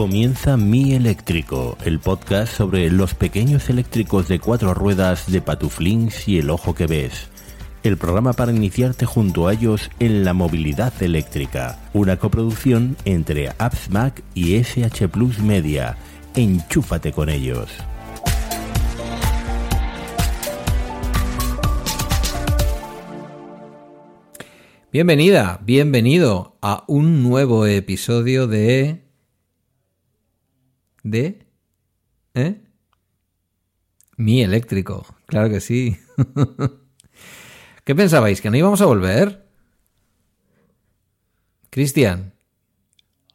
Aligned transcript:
Comienza 0.00 0.56
Mi 0.56 0.94
Eléctrico, 0.94 1.76
el 1.84 1.98
podcast 2.00 2.56
sobre 2.56 2.90
los 2.90 3.12
pequeños 3.12 3.68
eléctricos 3.68 4.28
de 4.28 4.38
cuatro 4.38 4.72
ruedas 4.72 5.30
de 5.30 5.42
Patuflins 5.42 6.26
y 6.26 6.38
el 6.38 6.48
ojo 6.48 6.74
que 6.74 6.86
ves. 6.86 7.28
El 7.82 7.98
programa 7.98 8.32
para 8.32 8.50
iniciarte 8.50 9.04
junto 9.04 9.46
a 9.46 9.52
ellos 9.52 9.90
en 9.98 10.24
la 10.24 10.32
movilidad 10.32 10.94
eléctrica. 11.02 11.78
Una 11.92 12.16
coproducción 12.16 12.96
entre 13.04 13.50
Apps 13.58 13.90
Mac 13.90 14.22
y 14.34 14.54
SH 14.54 15.08
Plus 15.08 15.38
Media. 15.40 15.98
Enchúfate 16.34 17.12
con 17.12 17.28
ellos. 17.28 17.68
Bienvenida, 24.90 25.60
bienvenido 25.62 26.56
a 26.62 26.84
un 26.88 27.22
nuevo 27.22 27.66
episodio 27.66 28.46
de... 28.46 29.09
¿De? 31.02 31.46
¿Eh? 32.34 32.60
Mi 34.16 34.42
eléctrico, 34.42 35.06
claro 35.26 35.48
que 35.48 35.60
sí. 35.60 35.98
¿Qué 37.84 37.94
pensabais? 37.94 38.40
¿Que 38.40 38.50
no 38.50 38.56
íbamos 38.56 38.80
a 38.82 38.86
volver? 38.86 39.46
Cristian. 41.70 42.34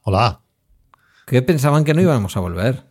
Hola. 0.03 0.41
¿Qué 1.25 1.41
pensaban 1.41 1.83
que 1.83 1.93
no 1.95 2.01
íbamos 2.01 2.38
a 2.38 2.39
volver? 2.39 2.83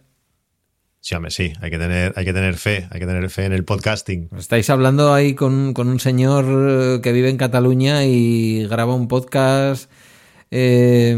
Sí, 1.01 1.15
hombre, 1.15 1.31
sí, 1.31 1.53
hay 1.61 1.71
que 1.71 1.79
tener, 1.79 2.15
hay 2.17 2.25
que 2.25 2.33
tener 2.33 2.55
fe, 2.57 2.89
hay 2.91 2.99
que 2.99 3.07
tener 3.07 3.29
fe 3.31 3.45
en 3.45 3.53
el 3.53 3.65
podcasting. 3.65 4.31
Estáis 4.37 4.71
hablando 4.71 5.13
ahí 5.13 5.35
con, 5.35 5.75
con 5.75 5.89
un 5.89 6.01
señor 6.01 6.47
eh, 6.49 7.01
que 7.03 7.13
vive 7.13 7.29
en 7.29 7.37
Cataluña 7.37 8.05
y 8.05 8.67
graba 8.67 8.95
un 8.95 9.07
podcast 9.07 9.91
eh, 10.51 11.17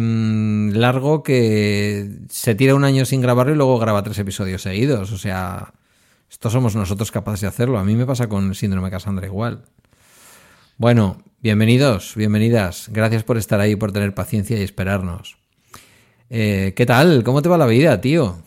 largo 0.73 1.23
que 1.23 2.11
se 2.29 2.55
tira 2.55 2.75
un 2.75 2.85
año 2.85 3.05
sin 3.05 3.21
grabarlo 3.21 3.53
y 3.53 3.57
luego 3.57 3.79
graba 3.79 4.03
tres 4.03 4.19
episodios 4.19 4.63
seguidos. 4.63 5.13
O 5.13 5.19
sea, 5.19 5.75
esto 6.31 6.51
somos 6.51 6.75
nosotros 6.77 7.11
capaces 7.11 7.43
de 7.43 7.47
hacerlo. 7.49 7.79
A 7.79 7.85
mí 7.85 7.95
me 7.95 8.07
pasa 8.07 8.29
con 8.29 8.55
Síndrome 8.55 8.91
Cassandra 8.91 9.27
igual. 9.27 9.65
Bueno, 10.79 11.23
bienvenidos, 11.41 12.15
bienvenidas. 12.17 12.91
Gracias 12.93 13.25
por 13.25 13.37
estar 13.39 13.61
ahí, 13.61 13.77
por 13.77 13.93
tener 13.93 14.15
paciencia 14.15 14.59
y 14.59 14.63
esperarnos. 14.63 15.39
Eh, 16.29 16.75
¿Qué 16.77 16.87
tal? 16.87 17.23
¿Cómo 17.25 17.43
te 17.43 17.49
va 17.49 17.57
la 17.57 17.67
vida, 17.67 18.01
tío? 18.01 18.46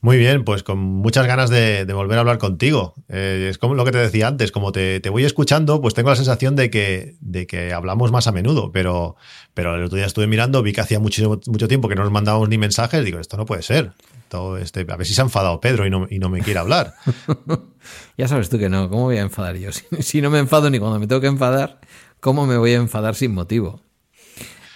Muy 0.00 0.16
bien, 0.16 0.44
pues 0.44 0.62
con 0.62 0.78
muchas 0.78 1.26
ganas 1.26 1.50
de, 1.50 1.84
volver 1.92 2.18
a 2.18 2.20
hablar 2.20 2.38
contigo. 2.38 2.94
Eh, 3.08 3.48
es 3.50 3.58
como 3.58 3.74
lo 3.74 3.84
que 3.84 3.90
te 3.90 3.98
decía 3.98 4.28
antes, 4.28 4.52
como 4.52 4.70
te, 4.70 5.00
voy 5.10 5.24
escuchando, 5.24 5.80
pues 5.80 5.94
tengo 5.94 6.10
la 6.10 6.16
sensación 6.16 6.54
de 6.54 6.70
que, 6.70 7.16
de 7.20 7.48
que 7.48 7.72
hablamos 7.72 8.12
más 8.12 8.28
a 8.28 8.32
menudo, 8.32 8.70
pero, 8.70 9.16
pero 9.54 9.74
el 9.74 9.82
otro 9.82 9.96
día 9.96 10.06
estuve 10.06 10.28
mirando, 10.28 10.62
vi 10.62 10.72
que 10.72 10.82
hacía 10.82 11.00
mucho, 11.00 11.40
mucho 11.46 11.66
tiempo 11.66 11.88
que 11.88 11.96
no 11.96 12.04
nos 12.04 12.12
mandábamos 12.12 12.48
ni 12.48 12.58
mensajes, 12.58 13.04
digo, 13.04 13.18
esto 13.18 13.36
no 13.36 13.44
puede 13.44 13.62
ser. 13.62 13.92
Todo 14.28 14.58
este, 14.58 14.86
a 14.88 14.96
ver 14.96 15.06
si 15.06 15.14
se 15.14 15.22
ha 15.22 15.24
enfadado 15.24 15.60
Pedro 15.60 15.86
y 15.86 15.90
no, 15.90 16.06
y 16.08 16.18
no 16.18 16.28
me 16.28 16.42
quiere 16.42 16.60
hablar. 16.60 16.94
ya 18.18 18.28
sabes 18.28 18.50
tú 18.50 18.58
que 18.58 18.68
no, 18.68 18.88
¿cómo 18.88 19.04
voy 19.04 19.16
a 19.16 19.22
enfadar 19.22 19.56
yo? 19.56 19.70
Si, 20.00 20.20
no 20.20 20.30
me 20.30 20.38
enfado 20.38 20.70
ni 20.70 20.78
cuando 20.78 21.00
me 21.00 21.08
tengo 21.08 21.20
que 21.20 21.26
enfadar, 21.26 21.80
¿cómo 22.20 22.46
me 22.46 22.56
voy 22.56 22.72
a 22.72 22.76
enfadar 22.76 23.16
sin 23.16 23.32
motivo? 23.32 23.87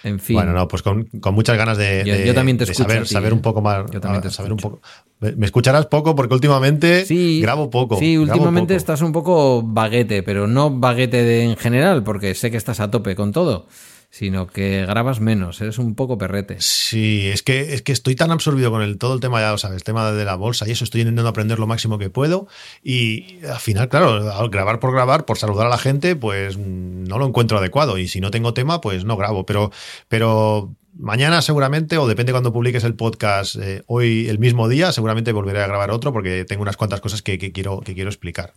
En 0.03 0.19
fin. 0.19 0.35
Bueno, 0.35 0.53
no, 0.53 0.67
pues 0.67 0.81
con, 0.81 1.09
muchas 1.31 1.57
ganas 1.57 1.77
de, 1.77 2.23
yo, 2.25 2.33
también 2.33 2.57
te 2.57 2.65
saber, 2.73 3.07
saber 3.07 3.33
un 3.33 3.41
poco 3.41 3.61
más. 3.61 3.89
Yo 3.91 4.01
también 4.01 4.21
te 4.21 4.29
saber 4.29 4.51
un 4.51 4.59
poco. 4.59 4.81
Me 5.19 5.45
escucharás 5.45 5.85
poco 5.85 6.15
porque 6.15 6.33
últimamente 6.33 7.05
grabo 7.41 7.69
poco. 7.69 7.97
Sí, 7.97 8.17
últimamente 8.17 8.75
estás 8.75 9.01
un 9.01 9.13
poco 9.13 9.63
baguete, 9.63 10.21
pero 10.21 10.47
no 10.47 10.69
baguete 10.69 11.23
de, 11.23 11.43
en 11.43 11.55
general, 11.55 12.03
porque 12.03 12.35
sé 12.35 12.51
que 12.51 12.57
estás 12.57 12.81
a 12.81 12.91
tope 12.91 13.15
con 13.15 13.31
todo 13.31 13.67
sino 14.13 14.45
que 14.45 14.85
grabas 14.85 15.19
menos, 15.21 15.59
eres 15.59 15.79
un 15.79 15.95
poco 15.95 16.19
perrete. 16.19 16.57
Sí, 16.59 17.27
es 17.33 17.41
que, 17.41 17.73
es 17.73 17.81
que 17.81 17.91
estoy 17.91 18.13
tan 18.13 18.29
absorbido 18.29 18.69
con 18.69 18.83
el, 18.83 18.99
todo 18.99 19.15
el 19.15 19.19
tema, 19.19 19.41
ya 19.41 19.57
sabes, 19.57 19.77
el 19.77 19.83
tema 19.83 20.11
de 20.11 20.23
la 20.23 20.35
bolsa 20.35 20.67
y 20.67 20.71
eso, 20.71 20.83
estoy 20.83 21.01
intentando 21.01 21.27
aprender 21.29 21.57
lo 21.57 21.65
máximo 21.65 21.97
que 21.97 22.11
puedo 22.11 22.47
y 22.83 23.43
al 23.43 23.57
final, 23.57 23.89
claro, 23.89 24.31
al 24.31 24.49
grabar 24.51 24.79
por 24.79 24.93
grabar, 24.93 25.25
por 25.25 25.39
saludar 25.39 25.65
a 25.65 25.69
la 25.71 25.79
gente, 25.79 26.15
pues 26.15 26.59
no 26.59 27.17
lo 27.17 27.25
encuentro 27.25 27.57
adecuado 27.57 27.97
y 27.97 28.07
si 28.07 28.21
no 28.21 28.29
tengo 28.29 28.53
tema, 28.53 28.81
pues 28.81 29.03
no 29.03 29.17
grabo, 29.17 29.47
pero, 29.47 29.71
pero 30.09 30.75
mañana 30.95 31.41
seguramente, 31.41 31.97
o 31.97 32.07
depende 32.07 32.33
cuando 32.33 32.53
publiques 32.53 32.83
el 32.83 32.93
podcast, 32.93 33.55
eh, 33.55 33.81
hoy 33.87 34.29
el 34.29 34.37
mismo 34.37 34.69
día, 34.69 34.91
seguramente 34.91 35.31
volveré 35.31 35.63
a 35.63 35.67
grabar 35.67 35.89
otro 35.89 36.13
porque 36.13 36.45
tengo 36.45 36.61
unas 36.61 36.77
cuantas 36.77 37.01
cosas 37.01 37.23
que, 37.23 37.39
quiero, 37.51 37.79
que 37.79 37.95
quiero 37.95 38.11
explicar. 38.11 38.53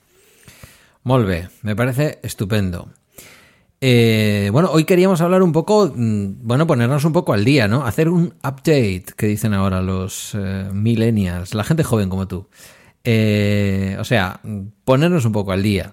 Molve, 1.03 1.49
me 1.63 1.75
parece 1.75 2.19
estupendo. 2.23 2.91
Eh, 3.89 4.51
bueno, 4.51 4.69
hoy 4.73 4.83
queríamos 4.83 5.21
hablar 5.21 5.45
un 5.45 5.53
poco, 5.53 5.93
mm, 5.95 6.39
bueno, 6.43 6.67
ponernos 6.67 7.05
un 7.05 7.13
poco 7.13 7.33
al 7.33 7.45
día, 7.45 7.69
¿no? 7.69 7.87
Hacer 7.87 8.09
un 8.09 8.35
update, 8.43 9.05
que 9.17 9.29
dicen 9.29 9.55
ahora 9.55 9.81
los 9.81 10.33
eh, 10.35 10.69
millennials, 10.73 11.55
la 11.55 11.63
gente 11.63 11.85
joven 11.85 12.09
como 12.09 12.27
tú. 12.27 12.49
Eh, 13.05 13.97
o 14.01 14.03
sea, 14.03 14.41
ponernos 14.85 15.25
un 15.25 15.31
poco 15.31 15.53
al 15.53 15.63
día. 15.63 15.93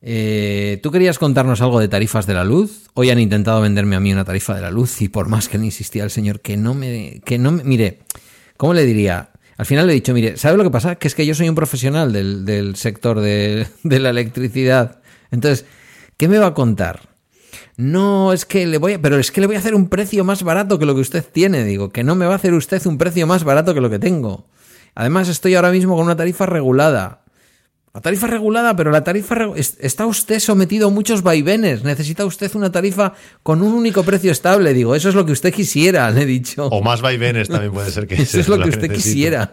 Tú 0.00 0.90
querías 0.90 1.18
contarnos 1.18 1.60
algo 1.60 1.80
de 1.80 1.88
tarifas 1.88 2.26
de 2.26 2.32
la 2.32 2.44
luz. 2.44 2.88
Hoy 2.94 3.10
han 3.10 3.18
intentado 3.18 3.60
venderme 3.60 3.96
a 3.96 4.00
mí 4.00 4.10
una 4.10 4.24
tarifa 4.24 4.54
de 4.54 4.62
la 4.62 4.70
luz 4.70 5.02
y 5.02 5.10
por 5.10 5.28
más 5.28 5.50
que 5.50 5.58
le 5.58 5.66
insistía 5.66 6.04
el 6.04 6.10
señor 6.10 6.40
que 6.40 6.56
no 6.56 6.72
me, 6.72 7.20
que 7.26 7.36
no 7.36 7.52
me, 7.52 7.62
mire, 7.62 7.98
¿cómo 8.56 8.72
le 8.72 8.86
diría? 8.86 9.32
Al 9.58 9.66
final 9.66 9.86
le 9.86 9.92
he 9.92 9.96
dicho, 9.96 10.14
mire, 10.14 10.38
¿sabe 10.38 10.56
lo 10.56 10.64
que 10.64 10.70
pasa? 10.70 10.94
Que 10.96 11.08
es 11.08 11.14
que 11.14 11.26
yo 11.26 11.34
soy 11.34 11.50
un 11.50 11.54
profesional 11.54 12.10
del, 12.10 12.74
sector 12.76 13.20
de 13.20 13.68
la 13.82 14.08
electricidad. 14.08 15.02
Entonces, 15.30 15.66
¿Qué 16.18 16.26
me 16.26 16.38
va 16.38 16.48
a 16.48 16.54
contar? 16.54 17.08
No, 17.78 18.32
es 18.32 18.44
que 18.44 18.66
le 18.66 18.76
voy 18.78 18.94
a, 18.94 19.00
pero 19.00 19.18
es 19.20 19.30
que 19.30 19.40
le 19.40 19.46
voy 19.46 19.54
a 19.54 19.60
hacer 19.60 19.76
un 19.76 19.88
precio 19.88 20.24
más 20.24 20.42
barato 20.42 20.80
que 20.80 20.84
lo 20.84 20.96
que 20.96 21.00
usted 21.00 21.24
tiene. 21.24 21.62
Digo, 21.62 21.90
que 21.90 22.02
no 22.02 22.16
me 22.16 22.26
va 22.26 22.32
a 22.32 22.36
hacer 22.36 22.52
usted 22.52 22.84
un 22.86 22.98
precio 22.98 23.24
más 23.24 23.44
barato 23.44 23.72
que 23.72 23.80
lo 23.80 23.88
que 23.88 24.00
tengo. 24.00 24.48
Además, 24.96 25.28
estoy 25.28 25.54
ahora 25.54 25.70
mismo 25.70 25.94
con 25.94 26.04
una 26.04 26.16
tarifa 26.16 26.44
regulada. 26.44 27.22
La 27.94 28.00
tarifa 28.00 28.26
regulada, 28.26 28.74
pero 28.74 28.90
la 28.90 29.04
tarifa 29.04 29.36
está 29.54 30.06
usted 30.06 30.40
sometido 30.40 30.88
a 30.88 30.90
muchos 30.90 31.22
vaivenes. 31.22 31.84
Necesita 31.84 32.26
usted 32.26 32.52
una 32.56 32.72
tarifa 32.72 33.14
con 33.44 33.62
un 33.62 33.72
único 33.72 34.02
precio 34.02 34.32
estable. 34.32 34.74
Digo, 34.74 34.96
eso 34.96 35.08
es 35.08 35.14
lo 35.14 35.24
que 35.24 35.32
usted 35.32 35.54
quisiera, 35.54 36.10
le 36.12 36.22
he 36.22 36.26
dicho. 36.26 36.66
O 36.66 36.82
más 36.82 37.00
vaivenes 37.00 37.48
también 37.48 37.72
puede 37.72 37.92
ser 37.92 38.08
que 38.08 38.16
eso 38.16 38.40
es 38.40 38.48
lo 38.48 38.58
que 38.60 38.70
usted 38.70 38.92
quisiera. 38.92 39.52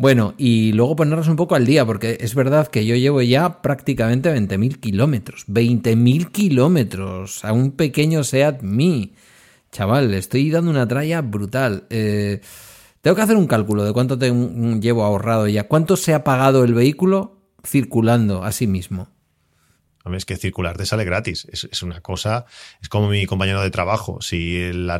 Bueno, 0.00 0.32
y 0.38 0.72
luego 0.72 0.96
ponernos 0.96 1.28
un 1.28 1.36
poco 1.36 1.56
al 1.56 1.66
día, 1.66 1.84
porque 1.84 2.16
es 2.22 2.34
verdad 2.34 2.68
que 2.68 2.86
yo 2.86 2.96
llevo 2.96 3.20
ya 3.20 3.60
prácticamente 3.60 4.34
20.000 4.34 4.80
kilómetros. 4.80 5.44
20.000 5.46 6.30
kilómetros 6.30 7.44
a 7.44 7.52
un 7.52 7.72
pequeño 7.72 8.24
Seat 8.24 8.62
Mi. 8.62 9.12
Chaval, 9.72 10.14
estoy 10.14 10.50
dando 10.50 10.70
una 10.70 10.88
tralla 10.88 11.20
brutal. 11.20 11.84
Eh, 11.90 12.40
tengo 13.02 13.14
que 13.14 13.20
hacer 13.20 13.36
un 13.36 13.46
cálculo 13.46 13.84
de 13.84 13.92
cuánto 13.92 14.16
llevo 14.16 15.04
ahorrado 15.04 15.46
ya. 15.48 15.68
¿Cuánto 15.68 15.98
se 15.98 16.14
ha 16.14 16.24
pagado 16.24 16.64
el 16.64 16.72
vehículo 16.72 17.36
circulando 17.62 18.42
a 18.42 18.52
sí 18.52 18.66
mismo? 18.66 19.08
Es 20.14 20.24
que 20.24 20.36
circular 20.36 20.76
te 20.76 20.86
sale 20.86 21.04
gratis. 21.04 21.46
Es, 21.50 21.82
una 21.82 22.00
cosa, 22.00 22.46
es 22.82 22.88
como 22.88 23.08
mi 23.08 23.26
compañero 23.26 23.62
de 23.62 23.70
trabajo. 23.70 24.20
Si 24.20 24.72
la, 24.72 24.98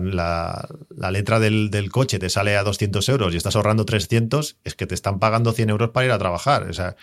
letra 1.11 1.41
del, 1.41 1.91
coche 1.91 2.19
te 2.19 2.29
sale 2.29 2.57
a 2.57 2.63
200 2.63 3.09
euros 3.09 3.35
y 3.35 3.37
estás 3.37 3.57
ahorrando 3.57 3.85
300, 3.85 4.57
es 4.63 4.75
que 4.75 4.87
te 4.87 4.95
están 4.95 5.19
pagando 5.19 5.53
100 5.53 5.71
euros 5.71 5.91
para 5.91 6.07
ir 6.07 6.13
a 6.13 6.19
trabajar. 6.19 6.69
O 6.69 6.73
sea, 6.73 6.97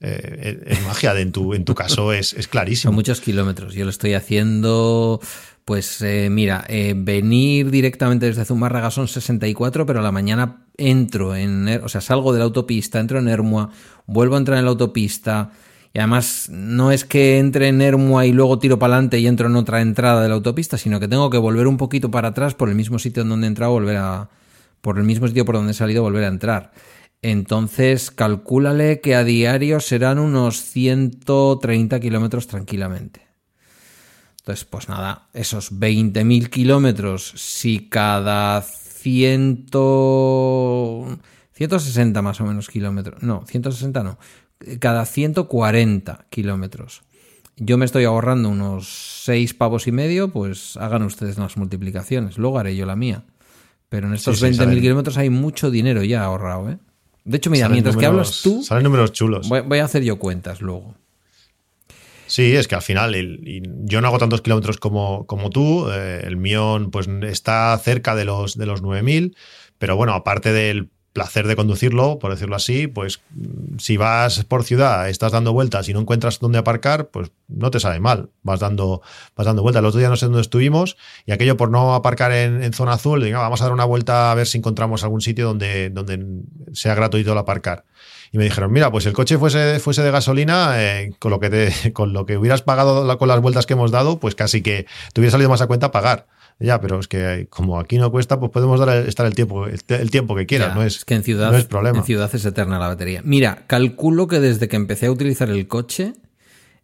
eh, 0.00 0.62
es 0.66 0.82
magia. 0.82 1.18
en, 1.20 1.32
tu, 1.32 1.54
en 1.54 1.64
tu 1.64 1.74
caso 1.74 2.12
es, 2.12 2.32
es 2.32 2.48
clarísimo. 2.48 2.90
Son 2.90 2.94
muchos 2.94 3.20
kilómetros. 3.20 3.74
Yo 3.74 3.84
lo 3.84 3.90
estoy 3.90 4.14
haciendo. 4.14 5.20
Pues 5.64 6.02
eh, 6.02 6.28
mira, 6.30 6.64
eh, 6.68 6.92
venir 6.94 7.70
directamente 7.70 8.26
desde 8.26 8.44
Zumárraga 8.44 8.90
son 8.90 9.08
64, 9.08 9.86
pero 9.86 10.00
a 10.00 10.02
la 10.02 10.12
mañana 10.12 10.66
entro 10.76 11.34
en, 11.34 11.68
o 11.82 11.88
sea, 11.88 12.02
salgo 12.02 12.34
de 12.34 12.40
la 12.40 12.44
autopista, 12.44 13.00
entro 13.00 13.18
en 13.18 13.28
Hermua, 13.28 13.70
vuelvo 14.04 14.34
a 14.34 14.38
entrar 14.38 14.58
en 14.58 14.64
la 14.64 14.72
autopista, 14.72 15.52
y 15.94 16.00
además 16.00 16.48
no 16.50 16.90
es 16.90 17.04
que 17.04 17.38
entre 17.38 17.68
en 17.68 17.80
Ermua 17.80 18.26
y 18.26 18.32
luego 18.32 18.58
tiro 18.58 18.80
para 18.80 18.94
adelante 18.94 19.20
y 19.20 19.28
entro 19.28 19.46
en 19.46 19.54
otra 19.54 19.80
entrada 19.80 20.22
de 20.22 20.28
la 20.28 20.34
autopista, 20.34 20.76
sino 20.76 20.98
que 20.98 21.06
tengo 21.06 21.30
que 21.30 21.38
volver 21.38 21.68
un 21.68 21.76
poquito 21.76 22.10
para 22.10 22.28
atrás 22.28 22.54
por 22.54 22.68
el 22.68 22.74
mismo 22.74 22.98
sitio 22.98 23.22
en 23.22 23.28
donde 23.28 23.46
he 23.46 23.48
entrado, 23.48 23.70
volver 23.70 23.98
a. 23.98 24.28
por 24.80 24.98
el 24.98 25.04
mismo 25.04 25.28
sitio 25.28 25.44
por 25.44 25.54
donde 25.54 25.70
he 25.70 25.74
salido, 25.74 26.02
volver 26.02 26.24
a 26.24 26.28
entrar. 26.28 26.72
Entonces, 27.22 28.10
calcúlale 28.10 29.00
que 29.00 29.14
a 29.14 29.22
diario 29.22 29.78
serán 29.78 30.18
unos 30.18 30.62
130 30.62 32.00
kilómetros 32.00 32.48
tranquilamente. 32.48 33.28
Entonces, 34.40 34.64
pues 34.64 34.88
nada, 34.88 35.28
esos 35.32 35.72
20.000 35.72 36.50
kilómetros, 36.50 37.34
si 37.36 37.88
cada 37.88 38.60
100... 38.62 39.66
160 41.52 42.20
más 42.20 42.40
o 42.40 42.44
menos 42.44 42.68
kilómetros. 42.68 43.22
No, 43.22 43.44
160 43.46 44.02
no 44.02 44.18
cada 44.78 45.04
140 45.04 46.26
kilómetros. 46.30 47.02
Yo 47.56 47.78
me 47.78 47.84
estoy 47.84 48.04
ahorrando 48.04 48.48
unos 48.48 49.22
6 49.24 49.54
pavos 49.54 49.86
y 49.86 49.92
medio, 49.92 50.28
pues 50.28 50.76
hagan 50.76 51.02
ustedes 51.02 51.38
las 51.38 51.56
multiplicaciones. 51.56 52.36
Luego 52.36 52.58
haré 52.58 52.74
yo 52.74 52.84
la 52.84 52.96
mía. 52.96 53.24
Pero 53.88 54.08
en 54.08 54.14
estos 54.14 54.42
20.000 54.42 54.80
kilómetros 54.80 55.16
hay 55.18 55.30
mucho 55.30 55.70
dinero 55.70 56.02
ya 56.02 56.24
ahorrado, 56.24 56.70
¿eh? 56.70 56.78
De 57.24 57.38
hecho, 57.38 57.48
mira, 57.48 57.68
mientras 57.68 57.96
que 57.96 58.04
hablas 58.04 58.42
tú. 58.42 58.62
Salen 58.62 58.84
números 58.84 59.12
chulos. 59.12 59.48
Voy, 59.48 59.78
a 59.78 59.84
hacer 59.84 60.02
yo 60.02 60.18
cuentas 60.18 60.60
luego. 60.60 60.94
Sí, 62.26 62.54
es 62.56 62.68
que 62.68 62.74
al 62.74 62.82
final 62.82 63.14
yo 63.84 64.00
no 64.00 64.08
hago 64.08 64.18
tantos 64.18 64.42
kilómetros 64.42 64.78
como, 64.78 65.26
como 65.26 65.50
tú. 65.50 65.88
Eh, 65.90 66.22
el 66.24 66.36
mío 66.36 66.88
pues, 66.90 67.08
está 67.22 67.78
cerca 67.78 68.14
de 68.14 68.24
los, 68.24 68.58
de 68.58 68.66
los 68.66 68.82
9000, 68.82 69.36
pero 69.78 69.96
bueno, 69.96 70.12
aparte 70.12 70.52
del 70.52 70.90
placer 71.14 71.46
de 71.46 71.54
conducirlo, 71.54 72.18
por 72.18 72.32
decirlo 72.32 72.56
así, 72.56 72.88
pues 72.88 73.20
si 73.78 73.96
vas 73.96 74.44
por 74.44 74.64
ciudad, 74.64 75.08
estás 75.08 75.30
dando 75.30 75.52
vueltas 75.52 75.88
y 75.88 75.94
no 75.94 76.00
encuentras 76.00 76.40
dónde 76.40 76.58
aparcar, 76.58 77.06
pues 77.06 77.30
no 77.46 77.70
te 77.70 77.78
sale 77.78 78.00
mal, 78.00 78.30
vas 78.42 78.58
dando, 78.58 79.00
vas 79.36 79.46
dando 79.46 79.62
vueltas. 79.62 79.80
El 79.80 79.86
otro 79.86 80.00
día 80.00 80.08
no 80.08 80.16
sé 80.16 80.26
dónde 80.26 80.40
estuvimos 80.40 80.96
y 81.24 81.30
aquello 81.30 81.56
por 81.56 81.70
no 81.70 81.94
aparcar 81.94 82.32
en, 82.32 82.72
zona 82.72 82.94
azul, 82.94 83.22
digo, 83.22 83.38
vamos 83.38 83.62
a 83.62 83.64
dar 83.64 83.72
una 83.72 83.84
vuelta 83.84 84.32
a 84.32 84.34
ver 84.34 84.48
si 84.48 84.58
encontramos 84.58 85.04
algún 85.04 85.20
sitio 85.20 85.46
donde, 85.46 85.88
donde 85.90 86.42
sea 86.72 86.96
gratuito 86.96 87.30
el 87.30 87.38
aparcar. 87.38 87.84
Y 88.32 88.38
me 88.38 88.42
dijeron, 88.42 88.72
mira, 88.72 88.90
pues 88.90 89.06
el 89.06 89.12
coche 89.12 89.38
fuese, 89.38 89.78
fuese 89.78 90.02
de 90.02 90.10
gasolina, 90.10 90.82
eh, 90.82 91.14
con, 91.20 91.30
lo 91.30 91.38
que 91.38 91.48
te, 91.48 91.92
con 91.92 92.12
lo 92.12 92.26
que 92.26 92.36
hubieras 92.36 92.62
pagado 92.62 93.16
con 93.16 93.28
las 93.28 93.40
vueltas 93.40 93.66
que 93.66 93.74
hemos 93.74 93.92
dado, 93.92 94.18
pues 94.18 94.34
casi 94.34 94.62
que 94.62 94.86
te 95.12 95.20
hubiera 95.20 95.30
salido 95.30 95.48
más 95.48 95.60
a 95.60 95.68
cuenta 95.68 95.92
pagar. 95.92 96.26
Ya, 96.60 96.80
pero 96.80 97.00
es 97.00 97.08
que 97.08 97.46
como 97.50 97.80
aquí 97.80 97.98
no 97.98 98.10
cuesta, 98.10 98.38
pues 98.38 98.52
podemos 98.52 98.78
dar 98.78 99.06
estar 99.06 99.26
el 99.26 99.34
tiempo, 99.34 99.66
el, 99.66 100.10
tiempo 100.10 100.36
que 100.36 100.46
quieras, 100.46 100.74
no 100.74 100.82
es, 100.82 101.04
que 101.04 101.14
en 101.14 101.22
ciudad, 101.22 101.50
no 101.50 101.58
es 101.58 101.64
problema. 101.64 101.98
En 101.98 102.04
ciudad 102.04 102.30
es 102.32 102.44
eterna 102.44 102.78
la 102.78 102.88
batería. 102.88 103.22
Mira, 103.24 103.64
calculo 103.66 104.28
que 104.28 104.40
desde 104.40 104.68
que 104.68 104.76
empecé 104.76 105.06
a 105.06 105.10
utilizar 105.10 105.50
el 105.50 105.66
coche 105.66 106.14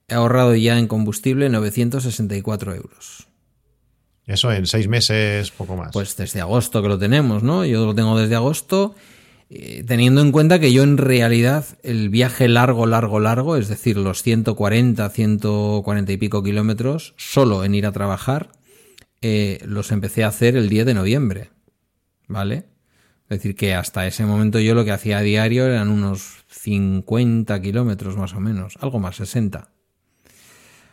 he 0.08 0.14
ahorrado 0.14 0.54
ya 0.56 0.78
en 0.78 0.88
combustible 0.88 1.48
964 1.48 2.74
euros. 2.74 3.28
Eso 4.26 4.52
en 4.52 4.66
seis 4.66 4.88
meses, 4.88 5.50
poco 5.50 5.76
más. 5.76 5.90
Pues 5.92 6.16
desde 6.16 6.40
agosto 6.40 6.82
que 6.82 6.88
lo 6.88 6.98
tenemos, 6.98 7.42
¿no? 7.42 7.64
Yo 7.64 7.86
lo 7.86 7.94
tengo 7.94 8.18
desde 8.18 8.36
agosto, 8.36 8.94
eh, 9.48 9.82
teniendo 9.86 10.20
en 10.20 10.30
cuenta 10.30 10.60
que 10.60 10.72
yo 10.72 10.82
en 10.82 10.98
realidad 10.98 11.64
el 11.82 12.10
viaje 12.10 12.48
largo, 12.48 12.86
largo, 12.86 13.18
largo, 13.18 13.56
es 13.56 13.68
decir, 13.68 13.96
los 13.96 14.22
140, 14.22 15.08
140 15.08 16.12
y 16.12 16.16
pico 16.16 16.42
kilómetros, 16.42 17.14
solo 17.16 17.64
en 17.64 17.74
ir 17.74 17.86
a 17.86 17.92
trabajar, 17.92 18.50
eh, 19.20 19.60
los 19.66 19.92
empecé 19.92 20.24
a 20.24 20.28
hacer 20.28 20.56
el 20.56 20.68
10 20.68 20.86
de 20.86 20.94
noviembre. 20.94 21.50
¿Vale? 22.28 22.66
Es 23.24 23.38
decir, 23.38 23.54
que 23.54 23.74
hasta 23.74 24.06
ese 24.06 24.24
momento 24.24 24.58
yo 24.58 24.74
lo 24.74 24.84
que 24.84 24.92
hacía 24.92 25.18
a 25.18 25.22
diario 25.22 25.66
eran 25.66 25.88
unos 25.88 26.44
50 26.48 27.60
kilómetros 27.60 28.16
más 28.16 28.34
o 28.34 28.40
menos, 28.40 28.76
algo 28.80 28.98
más, 28.98 29.16
60. 29.16 29.70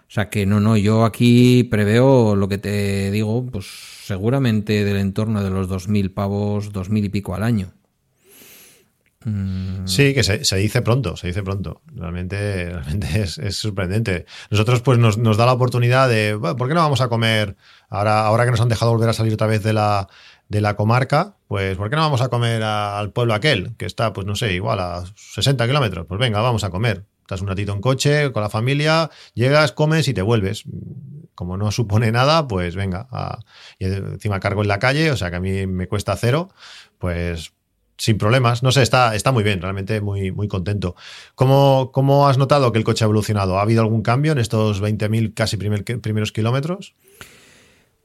O 0.07 0.09
sea 0.09 0.29
que 0.29 0.45
no, 0.45 0.59
no, 0.59 0.77
yo 0.77 1.03
aquí 1.03 1.63
preveo 1.65 2.35
lo 2.35 2.47
que 2.47 2.57
te 2.57 3.11
digo, 3.11 3.45
pues 3.45 3.65
seguramente 4.05 4.85
del 4.85 4.97
entorno 4.97 5.43
de 5.43 5.49
los 5.49 5.67
2.000 5.67 6.13
pavos, 6.13 6.71
2.000 6.71 7.05
y 7.05 7.09
pico 7.09 7.35
al 7.35 7.43
año. 7.43 7.73
Mm. 9.27 9.85
Sí, 9.87 10.13
que 10.13 10.23
se, 10.23 10.55
dice 10.55 10.81
pronto, 10.81 11.17
se 11.17 11.27
dice 11.27 11.43
pronto. 11.43 11.81
Realmente, 11.93 12.69
realmente 12.71 13.23
es, 13.23 13.57
sorprendente. 13.57 14.25
Nosotros, 14.49 14.81
pues, 14.81 14.97
nos, 14.97 15.17
da 15.37 15.45
la 15.45 15.51
oportunidad 15.51 16.07
de, 16.07 16.37
¿por 16.39 16.67
qué 16.67 16.73
no 16.73 16.81
vamos 16.81 17.01
a 17.01 17.09
comer? 17.09 17.57
Ahora, 17.89 18.25
ahora 18.25 18.45
que 18.45 18.51
nos 18.51 18.61
han 18.61 18.69
dejado 18.69 18.91
volver 18.91 19.09
a 19.09 19.13
salir 19.13 19.33
otra 19.33 19.47
vez 19.47 19.63
de 19.63 19.73
la, 19.73 20.07
de 20.47 20.61
la 20.61 20.77
comarca, 20.77 21.35
pues, 21.49 21.75
¿por 21.75 21.89
qué 21.89 21.97
no 21.97 22.03
vamos 22.03 22.21
a 22.21 22.29
comer 22.29 22.63
al 22.63 23.11
pueblo 23.11 23.33
aquel? 23.33 23.75
Que 23.75 23.85
está, 23.85 24.13
pues, 24.13 24.25
no 24.25 24.35
sé, 24.35 24.53
igual 24.53 24.79
a 24.79 25.03
60 25.15 25.67
kilómetros. 25.67 26.05
Pues 26.07 26.19
venga, 26.19 26.39
vamos 26.39 26.63
a 26.63 26.69
comer. 26.69 27.05
Estás 27.19 27.41
un 27.41 27.49
ratito 27.49 27.73
en 27.73 27.81
coche 27.81 28.31
con 28.31 28.41
la 28.41 28.49
familia, 28.49 29.09
llegas, 29.33 29.73
comes 29.73 30.07
y 30.07 30.13
te 30.13 30.21
vuelves. 30.21 30.63
Como 31.35 31.57
no 31.57 31.71
supone 31.71 32.13
nada, 32.13 32.47
pues 32.47 32.77
venga. 32.77 33.09
y 33.77 33.85
encima 33.85 34.39
cargo 34.39 34.61
en 34.61 34.69
la 34.69 34.79
calle, 34.79 35.11
o 35.11 35.17
sea 35.17 35.29
que 35.29 35.35
a 35.35 35.41
mí 35.41 35.67
me 35.67 35.89
cuesta 35.89 36.15
cero, 36.15 36.49
pues 36.97 37.51
sin 37.97 38.17
problemas. 38.17 38.63
No 38.63 38.71
sé, 38.71 38.81
está, 38.81 39.15
está 39.15 39.31
muy 39.31 39.43
bien, 39.43 39.61
realmente 39.61 40.01
muy, 40.01 40.31
muy 40.31 40.47
contento. 40.47 40.95
¿Cómo, 41.35 41.91
¿Cómo, 41.93 42.27
has 42.27 42.37
notado 42.37 42.71
que 42.71 42.77
el 42.77 42.83
coche 42.83 43.03
ha 43.03 43.07
evolucionado? 43.07 43.57
¿Ha 43.57 43.61
habido 43.61 43.81
algún 43.81 44.01
cambio 44.01 44.31
en 44.31 44.37
estos 44.37 44.81
20.000 44.81 45.33
casi 45.33 45.57
primeros 45.57 46.31
kilómetros? 46.31 46.95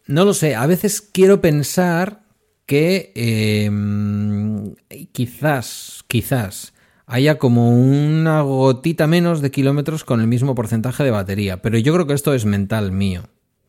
No 0.07 0.25
lo 0.25 0.35
sé. 0.35 0.55
A 0.55 0.67
veces 0.67 1.01
quiero 1.01 1.41
pensar 1.41 2.23
que 2.67 3.13
em, 3.15 4.75
quizás, 5.13 6.05
quizás 6.09 6.73
haya 7.07 7.39
como 7.39 7.71
una 7.71 8.41
gotita 8.43 9.07
menos 9.07 9.43
de 9.43 9.51
kilómetros 9.51 10.05
con 10.05 10.21
el 10.21 10.27
mismo 10.27 10.55
porcentaje 10.55 11.05
de 11.05 11.11
batería. 11.11 11.61
Pero 11.61 11.79
yo 11.79 11.93
creo 11.93 12.07
que 12.07 12.15
esto 12.15 12.33
es 12.35 12.45
mental 12.45 12.93
mío. 12.93 13.25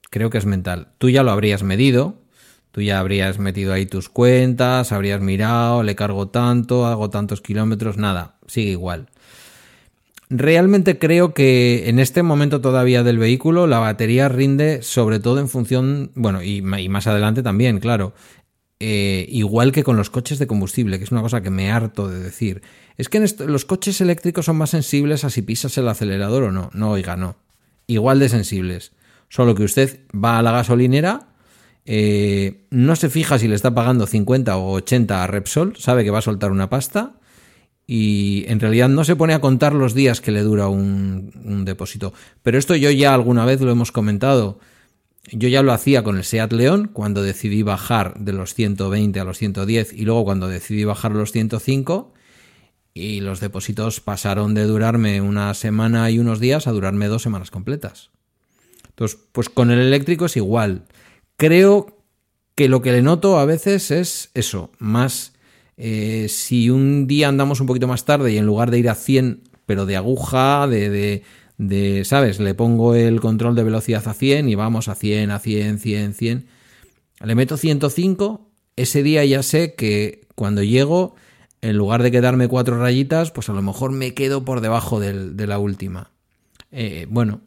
Creo 0.09 0.29
que 0.29 0.37
es 0.37 0.45
mental. 0.45 0.93
Tú 0.99 1.09
ya 1.09 1.23
lo 1.23 1.31
habrías 1.31 1.63
medido, 1.63 2.22
Tú 2.73 2.81
ya 2.81 2.97
habrías 2.97 3.37
metido 3.37 3.71
ahí 3.71 3.85
tus 3.85 4.09
cuentas, 4.09 4.91
habrías 4.91 5.21
mirado, 5.21 5.83
le 5.83 5.95
cargo 5.95 6.29
tanto, 6.29 6.87
hago 6.87 7.11
tantos 7.11 7.39
kilómetros, 7.39 7.97
nada, 7.97 8.37
sigue 8.47 8.71
igual. 8.71 9.09
Realmente 10.31 10.97
creo 10.97 11.35
que 11.35 11.87
en 11.87 11.99
este 11.99 12.23
momento 12.23 12.61
todavía 12.61 13.03
del 13.03 13.19
vehículo 13.19 13.67
la 13.67 13.77
batería 13.77 14.27
rinde 14.27 14.81
sobre 14.81 15.19
todo 15.19 15.39
en 15.39 15.49
función, 15.49 16.09
bueno, 16.15 16.41
y, 16.41 16.63
más 16.63 17.05
adelante 17.05 17.43
también, 17.43 17.79
claro, 17.79 18.15
eh, 18.79 19.27
igual 19.29 19.71
que 19.71 19.83
con 19.83 19.95
los 19.95 20.09
coches 20.09 20.39
de 20.39 20.47
combustible, 20.47 20.97
que 20.97 21.03
es 21.03 21.11
una 21.11 21.21
cosa 21.21 21.41
que 21.43 21.51
me 21.51 21.71
harto 21.71 22.09
de 22.09 22.19
decir. 22.19 22.63
Es 22.97 23.07
que 23.07 23.23
los 23.45 23.65
coches 23.65 24.01
eléctricos 24.01 24.45
son 24.45 24.55
más 24.55 24.71
sensibles 24.71 25.23
a 25.25 25.29
si 25.29 25.43
pisas 25.43 25.77
el 25.77 25.87
acelerador 25.87 26.41
o 26.41 26.51
no. 26.51 26.71
No, 26.73 26.89
oiga, 26.89 27.17
no. 27.17 27.35
Igual 27.85 28.17
de 28.17 28.29
sensibles. 28.29 28.93
Solo 29.29 29.53
que 29.53 29.63
usted 29.63 29.99
va 30.11 30.39
a 30.39 30.41
la 30.41 30.51
gasolinera 30.51 31.32
eh, 31.85 32.65
no 32.69 32.95
se 32.95 33.09
fija 33.09 33.37
si 33.37 33.47
le 33.47 33.55
está 33.55 33.73
pagando 33.73 34.07
50 34.07 34.57
o 34.57 34.71
80 34.73 35.23
a 35.23 35.27
Repsol, 35.27 35.75
sabe 35.77 36.03
que 36.03 36.11
va 36.11 36.19
a 36.19 36.23
soltar 36.23 36.51
una 36.51 36.69
pasta 36.69 37.15
y 37.85 38.45
en 38.47 38.59
realidad 38.59 38.89
no 38.89 39.03
se 39.03 39.15
pone 39.15 39.33
a 39.33 39.41
contar 39.41 39.73
los 39.73 39.93
días 39.93 40.21
que 40.21 40.31
le 40.31 40.41
dura 40.41 40.67
un, 40.67 41.63
depósito. 41.65 42.13
Pero 42.41 42.57
esto 42.57 42.75
yo 42.75 42.89
ya 42.91 43.13
alguna 43.13 43.45
vez 43.45 43.61
lo 43.61 43.71
hemos 43.71 43.91
comentado. 43.91 44.59
Yo 45.31 45.47
ya 45.47 45.63
lo 45.63 45.71
hacía 45.71 46.03
con 46.03 46.17
el 46.17 46.23
Seat 46.23 46.51
León 46.53 46.89
cuando 46.91 47.21
decidí 47.23 47.63
bajar 47.63 48.19
de 48.19 48.33
los 48.33 48.53
120 48.53 49.19
a 49.19 49.23
los 49.23 49.37
110 49.37 49.93
y 49.93 50.03
luego 50.03 50.25
cuando 50.25 50.47
decidí 50.47 50.83
bajar 50.83 51.11
a 51.11 51.15
los 51.15 51.31
105 51.31 52.13
y 52.93 53.21
los 53.21 53.39
depósitos 53.39 54.01
pasaron 54.01 54.53
de 54.53 54.63
durarme 54.63 55.21
una 55.21 55.53
semana 55.53 56.09
y 56.11 56.19
unos 56.19 56.39
días 56.39 56.67
a 56.67 56.71
durarme 56.71 57.07
dos 57.07 57.23
semanas 57.23 57.51
completas. 57.51 58.11
Entonces, 58.89 59.17
pues 59.31 59.49
con 59.49 59.71
el 59.71 59.79
eléctrico 59.79 60.25
es 60.25 60.37
igual. 60.37 60.85
Creo 61.37 61.97
que 62.55 62.69
lo 62.69 62.81
que 62.81 62.91
le 62.91 63.01
noto 63.01 63.39
a 63.39 63.45
veces 63.45 63.91
es 63.91 64.29
eso, 64.33 64.71
más 64.77 65.33
eh, 65.77 66.27
si 66.29 66.69
un 66.69 67.07
día 67.07 67.29
andamos 67.29 67.59
un 67.59 67.67
poquito 67.67 67.87
más 67.87 68.05
tarde 68.05 68.31
y 68.31 68.37
en 68.37 68.45
lugar 68.45 68.69
de 68.71 68.79
ir 68.79 68.89
a 68.89 68.95
100, 68.95 69.41
pero 69.65 69.85
de 69.85 69.95
aguja, 69.95 70.67
de, 70.67 71.23
de, 71.57 72.05
¿sabes? 72.05 72.39
Le 72.39 72.53
pongo 72.53 72.95
el 72.95 73.19
control 73.19 73.55
de 73.55 73.63
velocidad 73.63 74.07
a 74.07 74.13
100 74.13 74.49
y 74.49 74.55
vamos 74.55 74.87
a 74.87 74.95
100, 74.95 75.31
a 75.31 75.39
100, 75.39 75.79
100, 75.79 76.13
100. 76.13 76.47
Le 77.23 77.35
meto 77.35 77.57
105, 77.57 78.49
ese 78.75 79.03
día 79.03 79.25
ya 79.25 79.41
sé 79.43 79.75
que 79.75 80.27
cuando 80.35 80.61
llego, 80.61 81.15
en 81.61 81.77
lugar 81.77 82.03
de 82.03 82.11
quedarme 82.11 82.47
cuatro 82.47 82.77
rayitas, 82.79 83.31
pues 83.31 83.49
a 83.49 83.53
lo 83.53 83.61
mejor 83.61 83.91
me 83.91 84.13
quedo 84.13 84.43
por 84.43 84.61
debajo 84.61 84.99
de 84.99 85.47
la 85.47 85.57
última. 85.57 86.11
Eh, 86.71 87.07
bueno, 87.09 87.41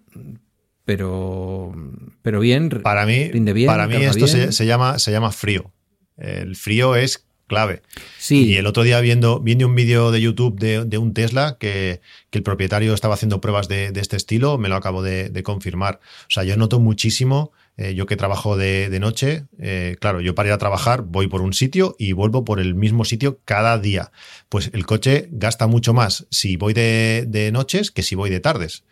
pero, 0.87 1.75
pero 2.23 2.39
bien, 2.39 2.71
para 2.71 3.05
mí, 3.07 3.29
Para 3.67 3.89
mí 3.89 3.97
esto 3.97 4.29
se, 4.29 4.67
llama, 4.67 5.01
se 5.01 5.11
llama 5.11 5.33
frío. 5.33 5.73
El 6.17 6.55
frío 6.55 6.95
es 6.95 7.27
clave. 7.49 7.83
Sí. 8.19 8.47
Y 8.47 8.57
el 8.57 8.67
otro 8.67 8.85
día 8.85 9.01
viendo, 9.01 9.41
viendo 9.41 9.67
un 9.67 9.75
vídeo 9.75 10.13
de 10.13 10.21
YouTube 10.21 10.59
de, 10.61 10.99
un 10.99 11.13
Tesla 11.13 11.57
que, 11.59 12.01
el 12.31 12.43
propietario 12.45 12.95
estaba 12.95 13.15
haciendo 13.15 13.41
pruebas 13.41 13.67
de, 13.67 13.91
este 13.97 14.17
estilo, 14.17 14.59
me 14.59 14.69
lo 14.69 14.77
acabo 14.77 15.03
de, 15.03 15.43
confirmar. 15.43 15.99
O 16.23 16.31
sea, 16.31 16.45
yo 16.45 16.57
noto 16.57 16.79
muchísimo, 16.79 17.51
eh, 17.77 17.95
yo 17.95 18.07
que 18.07 18.17
trabajo 18.17 18.57
de, 18.57 18.97
noche, 19.01 19.47
eh, 19.59 19.97
claro, 20.01 20.21
yo 20.21 20.37
para 20.37 20.51
ir 20.51 20.53
a 20.53 20.59
trabajar 20.59 21.03
voy 21.03 21.27
por 21.27 21.43
un 21.43 21.53
sitio 21.53 21.97
y 21.99 22.13
vuelvo 22.13 22.45
por 22.45 22.61
el 22.61 22.77
mismo 22.77 23.05
sitio 23.05 23.41
cada 23.45 23.77
día. 23.81 24.13
Pues 24.49 24.71
el 24.73 24.87
coche 24.87 25.27
gasta 25.33 25.67
mucho 25.67 25.95
más 25.95 26.29
si 26.31 26.57
voy 26.57 26.75
de 26.75 27.51
noches 27.53 27.91
que 27.91 28.05
si 28.05 28.15
voy 28.15 28.31
de 28.31 28.39
tardes 28.39 28.85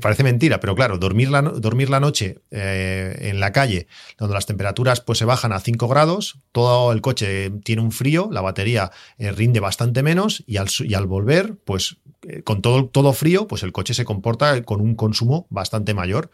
parece 0.00 0.24
mentira, 0.24 0.58
pero 0.60 0.74
claro, 0.74 0.98
dormir 0.98 1.30
la, 1.30 1.42
dormir 1.42 1.88
la 1.88 2.00
noche 2.00 2.40
eh, 2.50 3.16
en 3.20 3.40
la 3.40 3.52
calle, 3.52 3.86
donde 4.18 4.34
las 4.34 4.46
temperaturas 4.46 5.00
pues, 5.00 5.18
se 5.18 5.24
bajan 5.24 5.52
a 5.52 5.60
5 5.60 5.86
grados, 5.88 6.38
todo 6.52 6.92
el 6.92 7.00
coche 7.00 7.50
tiene 7.62 7.82
un 7.82 7.92
frío, 7.92 8.28
la 8.32 8.40
batería 8.40 8.90
eh, 9.18 9.30
rinde 9.30 9.60
bastante 9.60 10.02
menos 10.02 10.42
y 10.46 10.56
al, 10.56 10.68
y 10.80 10.94
al 10.94 11.06
volver, 11.06 11.54
pues 11.64 11.98
eh, 12.22 12.42
con 12.42 12.60
todo, 12.60 12.86
todo 12.86 13.12
frío, 13.12 13.46
pues 13.46 13.62
el 13.62 13.72
coche 13.72 13.94
se 13.94 14.04
comporta 14.04 14.60
con 14.64 14.80
un 14.80 14.96
consumo 14.96 15.46
bastante 15.48 15.94
mayor. 15.94 16.30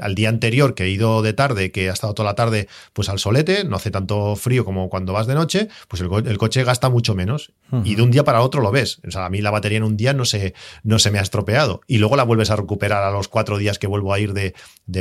al 0.00 0.14
día 0.14 0.28
anterior, 0.28 0.74
que 0.74 0.84
he 0.84 0.90
ido 0.90 1.22
de 1.22 1.32
tarde, 1.32 1.72
que 1.72 1.90
ha 1.90 1.92
estado 1.92 2.14
toda 2.14 2.30
la 2.30 2.36
tarde 2.36 2.68
pues 2.92 3.08
al 3.08 3.18
solete, 3.18 3.64
no 3.64 3.74
hace 3.74 3.90
tanto 3.90 4.36
frío 4.36 4.64
como 4.64 4.88
cuando 4.88 5.12
vas 5.12 5.26
de 5.26 5.34
noche, 5.34 5.68
pues 5.88 6.00
el, 6.02 6.38
coche 6.38 6.62
gasta 6.62 6.88
mucho 6.88 7.14
menos. 7.14 7.52
Y 7.84 7.94
de 7.94 8.02
un 8.02 8.10
día 8.10 8.22
para 8.22 8.42
otro 8.42 8.60
lo 8.60 8.70
ves. 8.70 9.00
O 9.06 9.10
sea, 9.10 9.24
a 9.24 9.30
mí 9.30 9.40
la 9.40 9.50
batería 9.50 9.78
en 9.78 9.84
un 9.84 9.96
día 9.96 10.12
no 10.12 10.26
se, 10.26 10.52
no 10.84 10.98
se 10.98 11.10
me 11.10 11.18
ha 11.18 11.22
estropeado. 11.22 11.80
Y 11.86 11.98
luego 11.98 12.11
luego 12.12 12.16
la 12.16 12.24
vuelves 12.24 12.50
a 12.50 12.56
recuperar 12.56 13.02
a 13.04 13.10
los 13.10 13.28
cuatro 13.28 13.56
días 13.56 13.78
que 13.78 13.86
vuelvo 13.86 14.12
a 14.12 14.20
ir 14.20 14.34
de, 14.34 14.54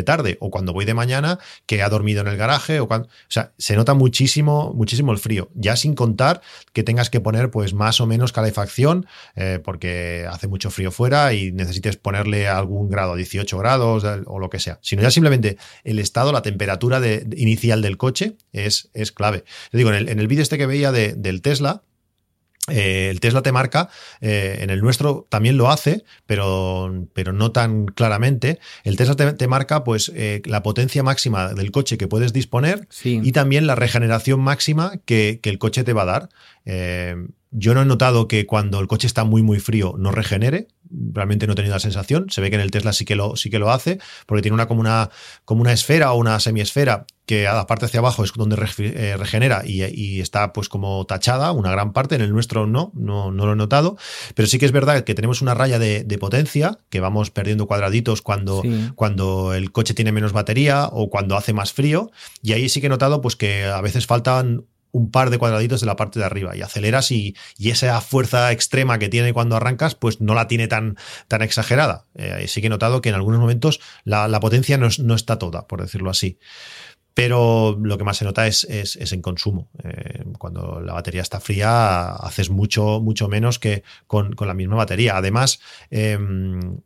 tarde 0.04 0.38
o 0.40 0.50
cuando 0.50 0.72
voy 0.72 0.86
de 0.86 0.94
mañana, 0.94 1.40
que 1.66 1.82
ha 1.82 1.90
dormido 1.90 2.22
en 2.22 2.28
el 2.28 2.38
garaje 2.38 2.80
o 2.80 2.88
cuando... 2.88 3.08
O 3.08 3.12
sea, 3.28 3.52
se 3.58 3.76
nota 3.76 3.94
muchísimo, 3.94 4.74
muchísimo 4.74 5.12
el 5.12 5.18
frío. 5.18 5.50
Ya 5.54 5.76
sin 5.76 5.94
contar 5.94 6.42
que 6.72 6.84
tengas 6.84 7.10
que 7.10 7.20
poner 7.20 7.52
pues 7.52 7.74
más 7.74 8.00
o 8.00 8.06
menos 8.06 8.32
calefacción 8.32 9.06
eh, 9.36 9.60
porque 9.62 10.26
hace 10.30 10.48
mucho 10.48 10.72
frío 10.72 10.92
fuera 10.92 11.34
y 11.34 11.52
necesites 11.52 11.98
ponerle 11.98 12.48
algún 12.48 12.90
grado, 12.90 13.16
18 13.16 13.58
grados 13.58 14.06
o 14.26 14.40
lo 14.40 14.50
que 14.50 14.60
sea. 14.60 14.80
Sino 14.82 15.02
ya 15.02 15.12
simplemente 15.12 15.58
el 15.84 16.00
estado, 16.00 16.32
la 16.32 16.42
temperatura 16.42 17.02
de, 17.02 17.28
inicial 17.36 17.82
del 17.82 17.98
coche 17.98 18.38
es, 18.54 18.90
es 18.94 19.12
clave. 19.12 19.44
Le 19.72 19.80
digo, 19.80 19.90
en 19.90 19.96
el, 19.96 20.10
en 20.10 20.20
el 20.20 20.28
vídeo 20.28 20.44
este 20.44 20.58
que 20.58 20.66
veía 20.66 20.94
del 20.94 21.42
Tesla, 21.42 21.84
eh, 22.70 23.10
el 23.10 23.20
Tesla 23.20 23.42
te 23.42 23.52
marca, 23.52 23.90
eh, 24.22 24.60
en 24.62 24.70
el 24.70 24.82
nuestro 24.82 25.26
también 25.30 25.58
lo 25.58 25.72
hace, 25.72 26.04
pero, 26.28 27.08
pero 27.14 27.34
no 27.34 27.52
tan 27.52 27.88
claramente. 27.88 28.60
El 28.84 28.98
Tesla 28.98 29.16
te, 29.16 29.48
marca 29.48 29.84
pues 29.84 30.12
eh, 30.14 30.44
la 30.46 30.62
potencia 30.62 31.02
máxima 31.02 31.54
del 31.54 31.72
coche 31.72 31.98
que 31.98 32.08
puedes 32.08 32.34
disponer 32.34 32.88
y 33.04 33.32
también 33.32 33.66
la 33.66 33.76
regeneración 33.76 34.42
máxima 34.42 34.94
que, 35.06 35.40
que, 35.42 35.50
el 35.50 35.58
coche 35.58 35.84
te 35.84 35.94
va 35.94 36.04
a 36.04 36.06
dar. 36.06 36.30
Yo 37.52 37.74
no 37.74 37.82
he 37.82 37.86
notado 37.86 38.28
que 38.30 38.46
cuando 38.46 38.80
el 38.80 38.88
coche 38.88 39.08
está 39.08 39.26
muy 39.26 39.44
muy 39.44 39.60
frío 39.60 39.96
no 39.98 40.12
regenere. 40.12 40.70
Realmente 40.90 41.48
no 41.48 41.54
he 41.54 41.56
tenido 41.56 41.76
la 41.76 41.80
sensación. 41.80 42.30
Se 42.30 42.42
ve 42.42 42.50
que 42.50 42.56
en 42.56 42.62
el 42.62 42.72
Tesla 42.72 42.94
sí 42.94 43.06
que 43.06 43.16
lo, 43.16 43.36
sí 43.36 43.50
que 43.50 43.60
lo 43.60 43.72
hace, 43.72 44.00
porque 44.26 44.42
tiene 44.42 44.56
una 44.56 44.68
como 44.68 44.82
una, 44.82 45.10
como 45.46 45.62
una 45.62 45.72
esfera 45.72 46.12
o 46.14 46.18
una 46.18 46.40
semiesfera 46.40 47.06
que 47.26 47.48
a 47.48 47.54
la 47.54 47.66
parte 47.66 47.86
hacia 47.86 48.02
abajo 48.02 48.26
es 48.26 48.34
donde 48.34 48.58
eh, 48.80 49.16
regenera 49.18 49.64
y, 49.66 50.20
está 50.20 50.52
pues 50.52 50.68
como 50.68 51.06
tachada, 51.06 51.54
una 51.54 51.72
gran 51.72 51.94
parte. 51.94 52.16
En 52.16 52.22
el 52.22 52.34
nuestro 52.34 52.68
no, 52.68 52.92
no, 52.94 53.32
no, 53.32 53.46
lo 53.46 53.54
he 53.54 53.56
notado. 53.56 53.96
Pero 54.36 54.48
sí 54.48 54.60
que 54.60 54.66
es 54.66 54.74
verdad 54.74 55.06
que 55.06 55.16
tenemos 55.16 55.42
una 55.42 55.54
raya 55.54 55.80
de, 55.80 56.18
potencia, 56.20 56.80
que 56.90 57.00
vamos 57.00 57.32
perdiendo 57.32 57.68
cuadraditos 57.68 58.22
cuando, 58.22 58.64
cuando 58.96 59.54
el 59.54 59.72
coche 59.72 59.94
tiene 59.94 60.12
menos 60.12 60.34
batería 60.34 60.90
o 60.92 61.10
cuando 61.10 61.38
hace 61.38 61.54
más 61.54 61.72
frío. 61.72 62.12
Y 62.42 62.52
ahí 62.52 62.68
sí 62.68 62.82
que 62.82 62.88
he 62.88 62.90
notado 62.90 63.22
pues 63.22 63.38
que 63.38 63.64
a 63.64 63.80
veces 63.80 64.06
faltan 64.08 64.66
un 64.92 65.12
par 65.12 65.30
de 65.30 65.38
cuadraditos 65.38 65.80
de 65.82 65.88
la 65.88 65.96
parte 65.96 66.20
de 66.20 66.26
arriba 66.26 66.56
y 66.56 66.62
aceleras 66.62 67.12
y, 67.12 67.36
esa 67.60 68.02
fuerza 68.02 68.52
extrema 68.52 69.00
que 69.00 69.10
tiene 69.10 69.34
cuando 69.34 69.56
arrancas, 69.56 69.96
pues 69.96 70.20
no 70.20 70.34
la 70.34 70.48
tiene 70.48 70.68
tan, 70.68 70.98
tan 71.28 71.42
exagerada. 71.42 72.06
Eh, 72.16 72.46
sí 72.48 72.60
que 72.60 72.68
he 72.68 72.70
notado 72.70 73.02
que 73.02 73.10
en 73.10 73.16
algunos 73.16 73.40
momentos 73.40 73.80
la, 74.04 74.40
potencia 74.40 74.78
no, 74.78 75.16
está 75.16 75.40
toda, 75.40 75.68
por 75.68 75.82
decirlo 75.82 76.10
así. 76.10 76.38
Pero 77.14 77.78
lo 77.82 77.98
que 77.98 78.04
más 78.04 78.18
se 78.18 78.26
nota 78.26 78.48
es, 78.48 78.64
es, 78.66 79.12
en 79.12 79.22
consumo. 79.22 79.70
Eh, 79.84 80.24
cuando 80.38 80.80
la 80.80 80.94
batería 80.94 81.22
está 81.22 81.40
fría, 81.40 82.14
haces 82.14 82.50
mucho, 82.50 83.02
mucho 83.02 83.28
menos 83.28 83.60
que 83.60 83.84
con, 84.08 84.36
la 84.40 84.54
misma 84.54 84.76
batería. 84.76 85.18
Además, 85.18 85.60
em, 85.90 86.80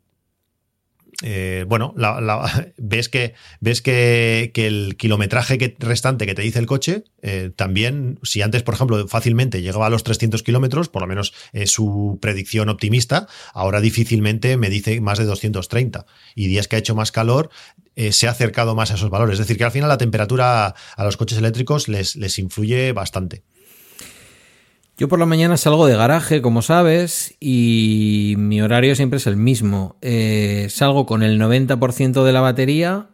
eh, 1.23 1.65
bueno, 1.67 1.93
ves 2.77 3.09
que 3.09 3.33
ves 3.59 3.81
que, 3.81 4.51
el 4.55 4.95
kilometraje 4.97 5.57
que, 5.57 5.75
restante 5.79 6.25
que 6.25 6.35
te 6.35 6.41
dice 6.41 6.59
el 6.59 6.65
coche, 6.65 7.03
eh, 7.21 7.51
también, 7.55 8.19
si 8.23 8.41
antes, 8.41 8.63
por 8.63 8.73
ejemplo, 8.73 9.07
fácilmente 9.07 9.61
llegaba 9.61 9.87
a 9.87 9.89
los 9.89 10.03
300 10.03 10.43
kilómetros, 10.43 10.89
por 10.89 11.01
lo 11.01 11.07
menos 11.07 11.33
su 11.65 12.19
predicción 12.21 12.69
optimista, 12.69 13.27
ahora 13.53 13.81
difícilmente 13.81 14.57
me 14.57 14.69
dice 14.69 14.99
más 15.01 15.17
de 15.17 15.25
230. 15.25 16.05
Y 16.35 16.47
días 16.47 16.67
que 16.67 16.75
ha 16.75 16.79
hecho 16.79 16.95
más 16.95 17.11
calor, 17.11 17.49
eh, 17.95 18.11
se 18.11 18.27
ha 18.27 18.31
acercado 18.31 18.75
más 18.75 18.91
a 18.91 18.95
esos 18.95 19.09
valores. 19.09 19.33
Es 19.33 19.39
decir, 19.39 19.57
que 19.57 19.63
al 19.63 19.71
final 19.71 19.87
la 19.89 19.97
temperatura 19.97 20.75
a 20.97 21.03
los 21.03 21.15
coches 21.15 21.37
eléctricos 21.37 21.87
les, 21.87 22.15
les 22.15 22.37
influye 22.39 22.91
bastante. 22.91 23.43
Yo 24.97 25.09
por 25.09 25.19
la 25.19 25.25
mañana 25.25 25.57
salgo 25.57 25.87
de 25.87 25.97
garaje, 25.97 26.41
como 26.41 26.61
sabes, 26.61 27.35
y 27.41 28.35
mi 28.37 28.61
horario 28.61 28.95
siempre 28.95 29.17
es 29.17 29.27
el 29.27 29.35
mismo. 29.35 29.97
Eh, 30.01 30.67
salgo 30.69 31.05
con 31.05 31.21
el 31.21 31.37
90% 31.39 32.23
de 32.23 32.31
la 32.31 32.39
batería. 32.39 33.09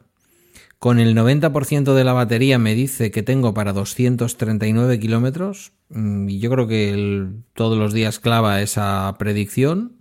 Con 0.78 1.00
el 1.00 1.16
90% 1.16 1.96
de 1.96 2.04
la 2.04 2.14
batería 2.14 2.60
me 2.60 2.76
dice 2.76 3.10
que 3.10 3.24
tengo 3.24 3.56
para 3.56 3.74
239 3.74 5.00
kilómetros. 5.00 5.74
Mm, 5.90 6.30
y 6.30 6.40
yo 6.40 6.52
creo 6.52 6.68
que 6.68 7.28
todos 7.56 7.80
los 7.80 7.94
días 7.94 8.20
clava 8.20 8.62
esa 8.62 9.16
predicción. 9.18 9.98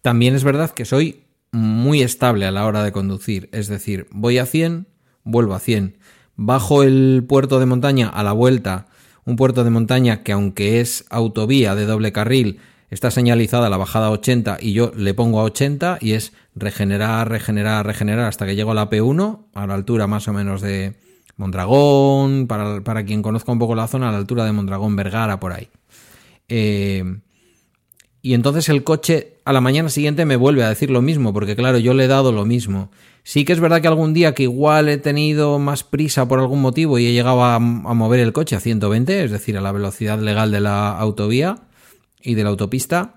También 0.00 0.34
es 0.34 0.44
verdad 0.44 0.70
que 0.70 0.86
soy 0.86 1.24
muy 1.52 2.00
estable 2.00 2.46
a 2.46 2.50
la 2.50 2.64
hora 2.64 2.82
de 2.82 2.92
conducir. 2.92 3.50
Es 3.52 3.68
decir, 3.68 4.06
voy 4.12 4.38
a 4.38 4.46
100, 4.46 4.86
vuelvo 5.24 5.54
a 5.54 5.60
100. 5.60 5.98
Bajo 6.36 6.82
el 6.82 7.22
puerto 7.28 7.60
de 7.60 7.66
montaña 7.66 8.08
a 8.08 8.22
la 8.22 8.32
vuelta 8.32 8.86
un 9.26 9.36
puerto 9.36 9.64
de 9.64 9.70
montaña 9.70 10.22
que 10.22 10.32
aunque 10.32 10.80
es 10.80 11.04
autovía 11.10 11.74
de 11.74 11.84
doble 11.84 12.12
carril, 12.12 12.60
está 12.90 13.10
señalizada 13.10 13.68
la 13.68 13.76
bajada 13.76 14.06
a 14.06 14.10
80 14.12 14.58
y 14.60 14.72
yo 14.72 14.92
le 14.96 15.12
pongo 15.12 15.40
a 15.40 15.44
80 15.44 15.98
y 16.00 16.12
es 16.12 16.32
regenerar, 16.54 17.28
regenerar, 17.28 17.84
regenerar 17.84 18.26
hasta 18.26 18.46
que 18.46 18.56
llego 18.56 18.70
a 18.70 18.74
la 18.74 18.88
P1, 18.88 19.40
a 19.52 19.66
la 19.66 19.74
altura 19.74 20.06
más 20.06 20.28
o 20.28 20.32
menos 20.32 20.62
de 20.62 20.94
Mondragón, 21.36 22.46
para, 22.46 22.82
para 22.82 23.04
quien 23.04 23.20
conozca 23.20 23.52
un 23.52 23.58
poco 23.58 23.74
la 23.74 23.88
zona, 23.88 24.08
a 24.08 24.12
la 24.12 24.18
altura 24.18 24.44
de 24.44 24.52
Mondragón, 24.52 24.96
Vergara, 24.96 25.38
por 25.38 25.52
ahí. 25.52 25.68
Eh, 26.48 27.18
y 28.22 28.34
entonces 28.34 28.68
el 28.68 28.84
coche 28.84 29.38
a 29.44 29.52
la 29.52 29.60
mañana 29.60 29.88
siguiente 29.88 30.24
me 30.24 30.36
vuelve 30.36 30.64
a 30.64 30.68
decir 30.68 30.90
lo 30.90 31.02
mismo, 31.02 31.32
porque 31.32 31.56
claro, 31.56 31.78
yo 31.78 31.94
le 31.94 32.04
he 32.04 32.08
dado 32.08 32.32
lo 32.32 32.44
mismo. 32.44 32.90
Sí 33.26 33.44
que 33.44 33.52
es 33.52 33.58
verdad 33.58 33.82
que 33.82 33.88
algún 33.88 34.14
día 34.14 34.34
que 34.34 34.44
igual 34.44 34.88
he 34.88 34.98
tenido 34.98 35.58
más 35.58 35.82
prisa 35.82 36.28
por 36.28 36.38
algún 36.38 36.60
motivo 36.60 36.96
y 37.00 37.08
he 37.08 37.12
llegado 37.12 37.42
a, 37.42 37.58
mover 37.58 38.20
el 38.20 38.32
coche 38.32 38.54
a 38.54 38.60
120, 38.60 39.24
es 39.24 39.32
decir, 39.32 39.58
a 39.58 39.60
la 39.60 39.72
velocidad 39.72 40.20
legal 40.20 40.52
de 40.52 40.60
la 40.60 40.96
autovía 40.96 41.56
y 42.22 42.36
de 42.36 42.44
la 42.44 42.50
autopista, 42.50 43.16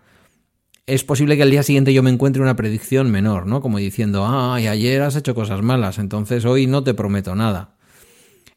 es 0.88 1.04
posible 1.04 1.38
que 1.38 1.44
al 1.44 1.52
día 1.52 1.62
siguiente 1.62 1.94
yo 1.94 2.02
me 2.02 2.10
encuentre 2.10 2.42
una 2.42 2.56
predicción 2.56 3.12
menor, 3.12 3.46
¿no? 3.46 3.62
Como 3.62 3.78
diciendo, 3.78 4.26
ay, 4.28 4.66
ayer 4.66 5.00
has 5.04 5.16
hecho 5.16 5.36
cosas 5.36 5.62
malas, 5.62 6.00
entonces 6.00 6.44
hoy 6.44 6.66
no 6.66 6.84
te 6.84 6.96
prometo 6.96 7.36
nada. 7.36 7.76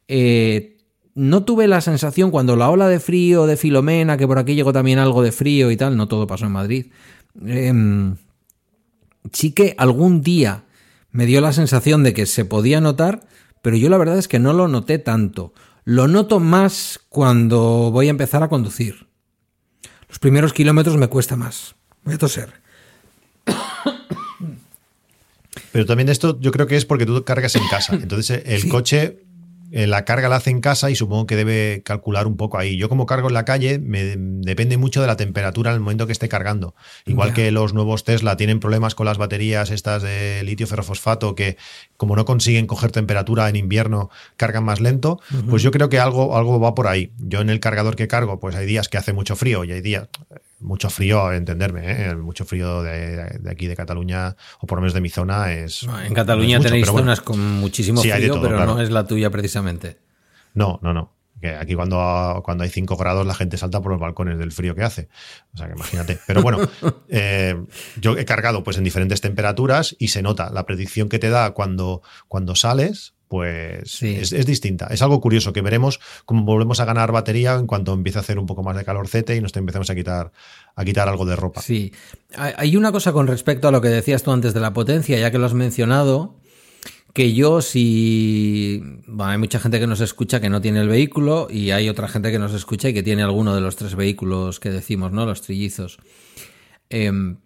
Eh, 0.07 0.77
no 1.13 1.43
tuve 1.43 1.67
la 1.67 1.81
sensación 1.81 2.31
cuando 2.31 2.55
la 2.55 2.71
ola 2.71 2.87
de 2.87 2.99
frío 2.99 3.45
de 3.45 3.57
Filomena, 3.57 4.17
que 4.17 4.25
por 4.25 4.39
aquí 4.39 4.55
llegó 4.55 4.73
también 4.73 4.97
algo 4.97 5.21
de 5.21 5.31
frío 5.31 5.69
y 5.69 5.77
tal, 5.77 5.97
no 5.97 6.07
todo 6.07 6.25
pasó 6.25 6.47
en 6.47 6.51
Madrid. 6.51 6.87
Em, 7.45 8.15
sí 9.31 9.51
que 9.51 9.75
algún 9.77 10.23
día 10.23 10.63
me 11.13 11.25
dio 11.25 11.39
la 11.39 11.53
sensación 11.53 12.03
de 12.03 12.13
que 12.13 12.25
se 12.25 12.43
podía 12.43 12.81
notar, 12.81 13.25
pero 13.61 13.77
yo 13.77 13.87
la 13.87 13.97
verdad 13.97 14.17
es 14.17 14.27
que 14.27 14.39
no 14.39 14.51
lo 14.51 14.67
noté 14.67 14.97
tanto. 14.97 15.53
Lo 15.85 16.07
noto 16.07 16.39
más 16.39 16.99
cuando 17.07 17.91
voy 17.91 18.07
a 18.07 18.09
empezar 18.09 18.43
a 18.43 18.49
conducir. 18.49 19.07
Los 20.09 20.19
primeros 20.19 20.53
kilómetros 20.53 20.97
me 20.97 21.07
cuesta 21.07 21.35
más. 21.35 21.75
Voy 22.03 22.15
a 22.15 22.17
toser. 22.17 22.61
Pero 25.71 25.85
también 25.85 26.09
esto 26.09 26.39
yo 26.39 26.51
creo 26.51 26.67
que 26.67 26.77
es 26.77 26.85
porque 26.85 27.05
tú 27.05 27.23
cargas 27.23 27.55
en 27.55 27.67
casa. 27.69 27.93
Entonces 28.01 28.43
el 28.45 28.67
coche 28.67 29.23
eh, 29.75 29.87
la 29.87 30.05
carga 30.05 30.29
la 30.29 30.35
hace 30.35 30.51
en 30.51 30.61
casa 30.61 30.91
y 30.91 30.95
supongo 30.95 31.25
que 31.25 31.35
debe 31.35 31.81
calcular 31.83 32.27
un 32.27 32.37
poco 32.37 32.59
ahí. 32.59 32.77
Yo 32.77 32.89
como 32.89 33.07
cargo 33.07 33.27
en 33.29 33.33
la 33.33 33.43
calle, 33.43 33.79
me 33.79 34.15
depende 34.15 34.77
mucho 34.77 35.01
de 35.01 35.07
la 35.07 35.17
temperatura 35.17 35.71
en 35.71 35.75
el 35.75 35.81
momento 35.81 36.05
que 36.05 36.11
esté 36.11 36.29
cargando. 36.29 36.75
Igual 37.07 37.33
que 37.33 37.49
los 37.51 37.73
nuevos 37.73 38.03
Tesla 38.03 38.37
tienen 38.37 38.59
problemas 38.59 38.93
con 38.93 39.07
las 39.07 39.17
baterías 39.17 39.71
estas 39.71 40.03
de 40.03 40.43
litio 40.43 40.67
ferrofosfato 40.67 41.33
que 41.33 41.57
como 41.97 42.15
no 42.15 42.23
consiguen 42.23 42.67
coger 42.67 42.91
temperatura 42.91 43.49
en 43.49 43.55
invierno, 43.55 44.11
cargan 44.37 44.63
más 44.63 44.79
lento, 44.79 45.19
pues 45.49 45.63
yo 45.63 45.71
creo 45.71 45.89
que 45.89 45.97
algo, 45.97 46.37
algo 46.37 46.59
va 46.59 46.75
por 46.75 46.85
ahí. 46.85 47.11
Yo 47.17 47.41
en 47.41 47.49
el 47.49 47.59
cargador 47.59 47.95
que 47.95 48.07
cargo, 48.07 48.39
pues 48.39 48.55
hay 48.55 48.67
días 48.67 48.89
que 48.89 48.99
hace 48.99 49.11
mucho 49.11 49.35
frío 49.35 49.63
y 49.63 49.71
hay 49.71 49.81
días 49.81 50.07
mucho 50.63 50.89
frío, 50.89 51.31
entenderme, 51.31 52.09
¿eh? 52.09 52.15
mucho 52.15 52.45
frío 52.45 52.81
de, 52.81 53.39
aquí 53.49 53.67
de 53.67 53.75
Cataluña, 53.75 54.35
o 54.59 54.67
por 54.67 54.77
lo 54.77 54.81
menos 54.81 54.93
de 54.93 55.01
mi 55.01 55.09
zona, 55.09 55.53
es. 55.53 55.85
en 56.05 56.13
Cataluña 56.13 56.59
tenéis 56.59 56.87
zonas 56.87 57.21
con 57.21 57.39
muchísimo 57.39 58.01
frío, 58.01 58.41
pero 58.41 58.65
no 58.65 58.81
es 58.81 58.89
la 58.89 59.05
tuya 59.05 59.29
precisamente. 59.29 59.97
No, 60.53 60.79
no, 60.81 60.93
no. 60.93 61.13
Que 61.41 61.55
aquí 61.55 61.75
cuando, 61.75 62.41
cuando 62.45 62.63
hay 62.63 62.69
5 62.69 62.95
grados 62.95 63.27
la 63.27 63.33
gente 63.33 63.57
salta 63.57 63.81
por 63.81 63.91
los 63.91 63.99
balcones 63.99 64.37
del 64.37 64.53
frío 64.53 64.75
que 64.75 64.83
hace. 64.83 65.09
O 65.53 65.57
sea 65.57 65.67
que 65.67 65.73
imagínate. 65.73 66.17
Pero 66.25 66.41
bueno, 66.41 66.59
eh, 67.09 67.61
yo 67.99 68.17
he 68.17 68.23
cargado 68.23 68.63
pues 68.63 68.77
en 68.77 68.85
diferentes 68.85 69.19
temperaturas 69.19 69.93
y 69.99 70.07
se 70.07 70.21
nota 70.21 70.49
la 70.51 70.65
predicción 70.65 71.09
que 71.09 71.19
te 71.19 71.29
da 71.29 71.51
cuando, 71.51 72.01
cuando 72.29 72.55
sales 72.55 73.15
pues 73.33 74.03
es, 74.03 74.45
distinta. 74.45 74.85
Es 74.91 75.01
algo 75.01 75.19
curioso 75.19 75.53
que 75.53 75.63
veremos 75.63 75.99
cómo 76.23 76.43
volvemos 76.43 76.79
a 76.79 76.85
ganar 76.85 77.11
batería 77.11 77.55
en 77.55 77.65
cuanto 77.65 77.91
empiece 77.91 78.19
a 78.19 78.21
hacer 78.21 78.37
un 78.37 78.45
poco 78.45 78.61
más 78.61 78.77
de 78.77 78.85
calorcete 78.85 79.35
y 79.35 79.41
nos 79.41 79.55
empezamos 79.55 79.89
a 79.89 79.95
quitar, 79.95 80.31
a 80.75 80.85
quitar 80.85 81.09
algo 81.09 81.25
de 81.25 81.35
ropa. 81.35 81.59
Sí. 81.59 81.91
Hay 82.37 82.77
una 82.77 82.91
cosa 82.91 83.11
con 83.11 83.25
respecto 83.25 83.67
a 83.67 83.71
lo 83.71 83.81
que 83.81 83.87
decías 83.87 84.21
tú 84.21 84.31
antes 84.31 84.53
de 84.53 84.59
la 84.59 84.73
potencia, 84.73 85.17
ya 85.17 85.31
que 85.31 85.39
lo 85.39 85.47
has 85.47 85.55
mencionado, 85.55 86.35
que 87.11 87.33
yo 87.33 87.63
si... 87.63 88.83
hay 89.17 89.37
mucha 89.39 89.57
gente 89.57 89.79
que 89.79 89.87
nos 89.87 90.01
escucha 90.01 90.39
que 90.39 90.51
no 90.51 90.61
tiene 90.61 90.81
el 90.81 90.87
vehículo 90.87 91.47
y 91.49 91.71
hay 91.71 91.89
otra 91.89 92.07
gente 92.07 92.31
que 92.31 92.37
nos 92.37 92.53
escucha 92.53 92.89
y 92.89 92.93
que 92.93 93.01
tiene 93.01 93.23
alguno 93.23 93.55
de 93.55 93.61
los 93.61 93.77
tres 93.77 93.95
vehículos 93.95 94.59
que 94.59 94.69
decimos, 94.69 95.11
¿no? 95.11 95.25
Los 95.25 95.41
trillizos. 95.41 95.97
Em, 96.91 97.37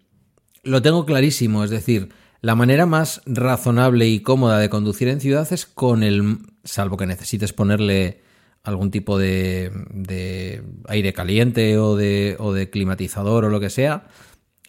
lo 0.64 0.82
tengo 0.82 1.06
clarísimo, 1.06 1.64
es 1.64 1.70
decir, 1.70 2.10
la 2.40 2.54
manera 2.54 2.86
más 2.86 3.20
razonable 3.26 4.06
y 4.06 4.20
cómoda 4.20 4.58
de 4.58 4.70
conducir 4.70 5.08
en 5.08 5.20
ciudad 5.20 5.52
es 5.52 5.66
con 5.66 6.02
el, 6.02 6.38
salvo 6.64 6.96
que 6.96 7.06
necesites 7.06 7.52
ponerle 7.52 8.22
algún 8.62 8.90
tipo 8.90 9.18
de, 9.18 10.62
aire 10.86 11.12
caliente 11.12 11.78
o 11.78 11.96
de, 11.96 12.36
o 12.38 12.52
de 12.52 12.70
climatizador 12.70 13.44
o 13.44 13.50
lo 13.50 13.60
que 13.60 13.70
sea, 13.70 14.06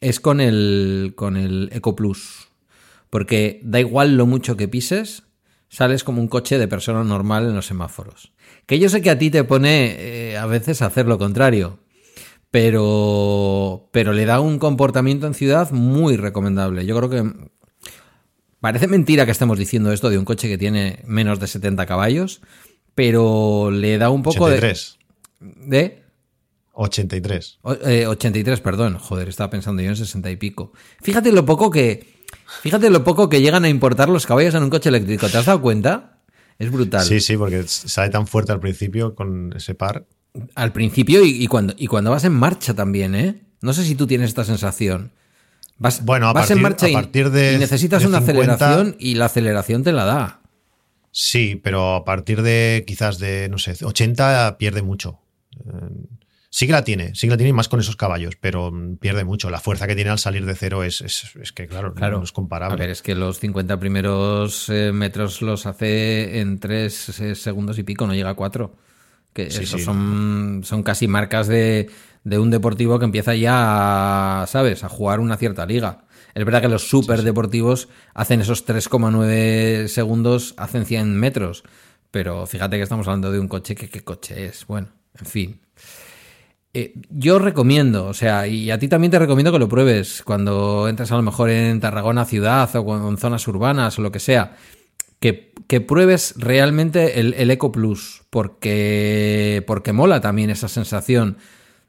es 0.01 0.19
con 0.19 0.41
el, 0.41 1.13
con 1.15 1.37
el 1.37 1.69
Eco 1.71 1.95
Plus. 1.95 2.47
Porque 3.09 3.59
da 3.63 3.79
igual 3.79 4.17
lo 4.17 4.25
mucho 4.25 4.55
que 4.55 4.67
pises, 4.67 5.23
sales 5.67 6.03
como 6.03 6.21
un 6.21 6.27
coche 6.27 6.57
de 6.57 6.67
persona 6.67 7.03
normal 7.03 7.45
en 7.45 7.55
los 7.55 7.67
semáforos. 7.67 8.31
Que 8.65 8.79
yo 8.79 8.89
sé 8.89 9.01
que 9.01 9.09
a 9.09 9.17
ti 9.17 9.29
te 9.29 9.43
pone 9.43 9.95
eh, 9.97 10.37
a 10.37 10.45
veces 10.45 10.81
a 10.81 10.87
hacer 10.87 11.07
lo 11.07 11.17
contrario, 11.17 11.79
pero, 12.51 13.89
pero 13.91 14.13
le 14.13 14.25
da 14.25 14.39
un 14.39 14.59
comportamiento 14.59 15.27
en 15.27 15.33
ciudad 15.33 15.71
muy 15.71 16.17
recomendable. 16.17 16.85
Yo 16.85 16.95
creo 16.95 17.09
que 17.09 17.33
parece 18.61 18.87
mentira 18.87 19.25
que 19.25 19.31
estemos 19.31 19.57
diciendo 19.57 19.91
esto 19.91 20.09
de 20.09 20.17
un 20.17 20.25
coche 20.25 20.47
que 20.47 20.57
tiene 20.57 21.01
menos 21.05 21.39
de 21.39 21.47
70 21.47 21.85
caballos, 21.85 22.41
pero 22.95 23.71
le 23.71 23.97
da 23.97 24.09
un 24.09 24.23
poco 24.23 24.45
83. 24.45 24.97
de... 25.39 25.77
¿De? 25.77 26.03
83. 26.73 27.59
O- 27.61 27.73
eh, 27.73 28.07
83, 28.07 28.61
perdón. 28.61 28.97
Joder, 28.97 29.27
estaba 29.29 29.49
pensando 29.49 29.81
yo 29.81 29.89
en 29.89 29.95
60 29.95 30.29
y 30.31 30.35
pico. 30.37 30.71
Fíjate 31.01 31.31
lo 31.31 31.45
poco 31.45 31.69
que. 31.69 32.07
Fíjate 32.61 32.89
lo 32.89 33.03
poco 33.03 33.27
que 33.27 33.41
llegan 33.41 33.65
a 33.65 33.69
importar 33.69 34.07
los 34.09 34.25
caballos 34.25 34.53
en 34.55 34.63
un 34.63 34.69
coche 34.69 34.89
eléctrico. 34.89 35.27
¿Te 35.27 35.37
has 35.37 35.45
dado 35.45 35.61
cuenta? 35.61 36.19
Es 36.57 36.71
brutal. 36.71 37.03
Sí, 37.03 37.19
sí, 37.19 37.35
porque 37.37 37.63
sale 37.67 38.09
tan 38.09 38.27
fuerte 38.27 38.51
al 38.51 38.59
principio 38.59 39.15
con 39.15 39.53
ese 39.55 39.75
par. 39.75 40.05
Al 40.55 40.71
principio 40.71 41.23
y, 41.25 41.43
y 41.43 41.47
cuando, 41.47 41.73
y 41.77 41.87
cuando 41.87 42.11
vas 42.11 42.23
en 42.23 42.33
marcha 42.33 42.73
también, 42.73 43.15
¿eh? 43.15 43.41
No 43.61 43.73
sé 43.73 43.83
si 43.83 43.95
tú 43.95 44.07
tienes 44.07 44.29
esta 44.29 44.45
sensación. 44.45 45.11
Vas, 45.79 46.03
Bueno, 46.05 46.27
a 46.27 46.33
vas 46.33 46.51
en 46.51 46.61
partir- 46.61 46.61
marcha 46.63 46.85
a 46.85 46.89
y, 46.89 46.93
partir 46.93 47.29
de- 47.31 47.53
y 47.53 47.57
necesitas 47.57 48.01
de 48.01 48.07
una 48.09 48.19
50, 48.19 48.53
aceleración 48.53 48.95
y 48.99 49.15
la 49.15 49.25
aceleración 49.25 49.83
te 49.83 49.91
la 49.91 50.05
da. 50.05 50.41
Sí, 51.11 51.59
pero 51.63 51.95
a 51.95 52.05
partir 52.05 52.41
de 52.43 52.83
quizás 52.85 53.17
de, 53.17 53.49
no 53.49 53.57
sé, 53.57 53.73
80 53.83 54.57
pierde 54.57 54.81
mucho. 54.81 55.19
Eh, 55.65 55.71
Sí 56.51 56.65
que 56.65 56.73
la 56.73 56.83
tiene, 56.83 57.13
sí 57.13 57.27
que 57.27 57.31
la 57.31 57.37
tiene 57.37 57.51
y 57.51 57.53
más 57.53 57.69
con 57.69 57.79
esos 57.79 57.95
caballos, 57.95 58.33
pero 58.41 58.71
mm, 58.71 58.95
pierde 58.97 59.23
mucho. 59.23 59.51
La 59.51 59.59
fuerza 59.59 59.85
que 59.85 59.93
tiene 59.93 60.09
al 60.09 60.17
salir 60.17 60.47
de 60.47 60.55
cero 60.55 60.83
es, 60.83 60.99
es, 61.01 61.29
es 61.39 61.51
que, 61.51 61.67
claro, 61.67 61.93
Claro. 61.93 62.17
no 62.17 62.23
es 62.23 62.31
comparable. 62.31 62.73
A 62.73 62.79
ver, 62.79 62.89
es 62.89 63.03
que 63.03 63.13
los 63.13 63.37
50 63.39 63.79
primeros 63.79 64.67
eh, 64.69 64.91
metros 64.91 65.43
los 65.43 65.67
hace 65.67 66.39
en 66.39 66.59
3 66.59 66.91
segundos 67.35 67.77
y 67.77 67.83
pico, 67.83 68.07
no 68.07 68.15
llega 68.15 68.31
a 68.31 68.33
4. 68.33 68.73
Que 69.33 69.51
Sí, 69.51 69.63
eso 69.63 69.77
sí. 69.77 69.83
son, 69.83 70.61
son 70.63 70.83
casi 70.83 71.07
marcas 71.07 71.47
de, 71.47 71.89
de 72.23 72.39
un 72.39 72.49
deportivo 72.49 72.99
que 72.99 73.05
empieza 73.05 73.35
ya, 73.35 74.41
a, 74.43 74.47
¿sabes?, 74.47 74.83
a 74.83 74.89
jugar 74.89 75.19
una 75.19 75.37
cierta 75.37 75.65
liga. 75.65 76.05
Es 76.35 76.45
verdad 76.45 76.61
que 76.61 76.67
los 76.69 76.87
super 76.87 77.23
deportivos 77.23 77.89
hacen 78.13 78.41
esos 78.41 78.65
3,9 78.65 79.87
segundos, 79.87 80.53
hacen 80.57 80.85
100 80.85 81.15
metros. 81.19 81.63
Pero 82.11 82.45
fíjate 82.45 82.77
que 82.77 82.83
estamos 82.83 83.07
hablando 83.07 83.31
de 83.31 83.39
un 83.39 83.47
coche 83.47 83.75
que 83.75 83.89
qué 83.89 84.01
coche 84.01 84.45
es. 84.45 84.65
Bueno, 84.67 84.89
en 85.19 85.25
fin. 85.25 85.59
Eh, 86.73 86.93
yo 87.09 87.39
recomiendo, 87.39 88.05
o 88.05 88.13
sea, 88.13 88.45
y 88.45 88.69
a 88.69 88.77
ti 88.77 88.87
también 88.87 89.09
te 89.09 89.17
recomiendo 89.17 89.51
que 89.51 89.57
lo 89.57 89.67
pruebes 89.67 90.21
cuando 90.23 90.87
entres 90.87 91.11
a 91.11 91.15
lo 91.15 91.23
mejor 91.23 91.49
en 91.49 91.79
Tarragona 91.79 92.25
ciudad 92.25 92.69
o 92.75 93.09
en 93.09 93.17
zonas 93.17 93.47
urbanas 93.47 93.97
o 93.97 94.03
lo 94.03 94.11
que 94.11 94.19
sea, 94.19 94.55
que, 95.19 95.81
pruebes 95.81 96.33
realmente 96.37 97.19
el, 97.19 97.33
el 97.35 97.51
Eco 97.51 97.71
Plus, 97.71 98.23
porque, 98.29 99.63
porque 99.67 99.93
mola 99.93 100.21
también 100.21 100.49
esa 100.49 100.67
sensación 100.67 101.37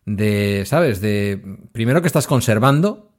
de, 0.06 0.64
¿sabes? 0.66 1.00
De, 1.00 1.40
primero 1.72 2.00
que 2.02 2.06
estás 2.08 2.26
conservando, 2.26 3.10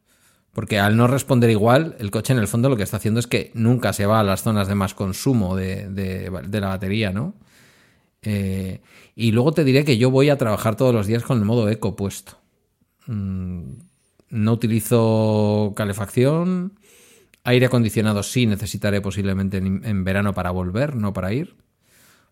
porque 0.53 0.80
al 0.80 0.98
no 0.98 1.08
responder 1.08 1.50
igual, 1.50 1.96
el 2.00 2.12
coche 2.12 2.34
en 2.34 2.39
el 2.39 2.48
fondo 2.48 2.70
lo 2.70 2.75
que 2.77 2.84
está 2.84 2.98
haciendo 2.98 3.20
es 3.20 3.27
que 3.27 3.51
nunca 3.53 3.94
se 3.94 4.06
va 4.06 4.20
a 4.20 4.24
las 4.24 4.44
zonas 4.44 4.68
de 4.68 4.75
más 4.75 4.94
consumo 4.94 5.56
de, 5.56 5.89
de- 5.89 6.30
de 6.48 6.62
la 6.62 6.68
batería, 6.68 7.12
¿no? 7.12 7.34
Eh, 8.24 8.82
y 9.15 9.32
luego 9.32 9.51
te 9.51 9.63
diré 9.63 9.84
que 9.86 9.98
yo 9.98 10.12
voy 10.12 10.30
a 10.30 10.38
trabajar 10.38 10.75
todos 10.75 10.94
los 10.94 11.08
días 11.08 11.24
con 11.24 11.39
el 11.39 11.46
modo 11.46 11.70
eco 11.70 11.96
puesto. 11.96 12.34
Mm, 13.08 13.74
no 14.30 14.51
utilizo 14.53 15.74
calefacción. 15.75 16.74
Aire 17.43 17.65
acondicionado 17.65 18.21
sí 18.24 18.45
necesitaré 18.45 19.01
posiblemente 19.01 19.57
en, 19.57 20.03
verano 20.03 20.33
para 20.33 20.51
volver, 20.51 20.95
no 20.95 21.13
para 21.13 21.33
ir. 21.33 21.55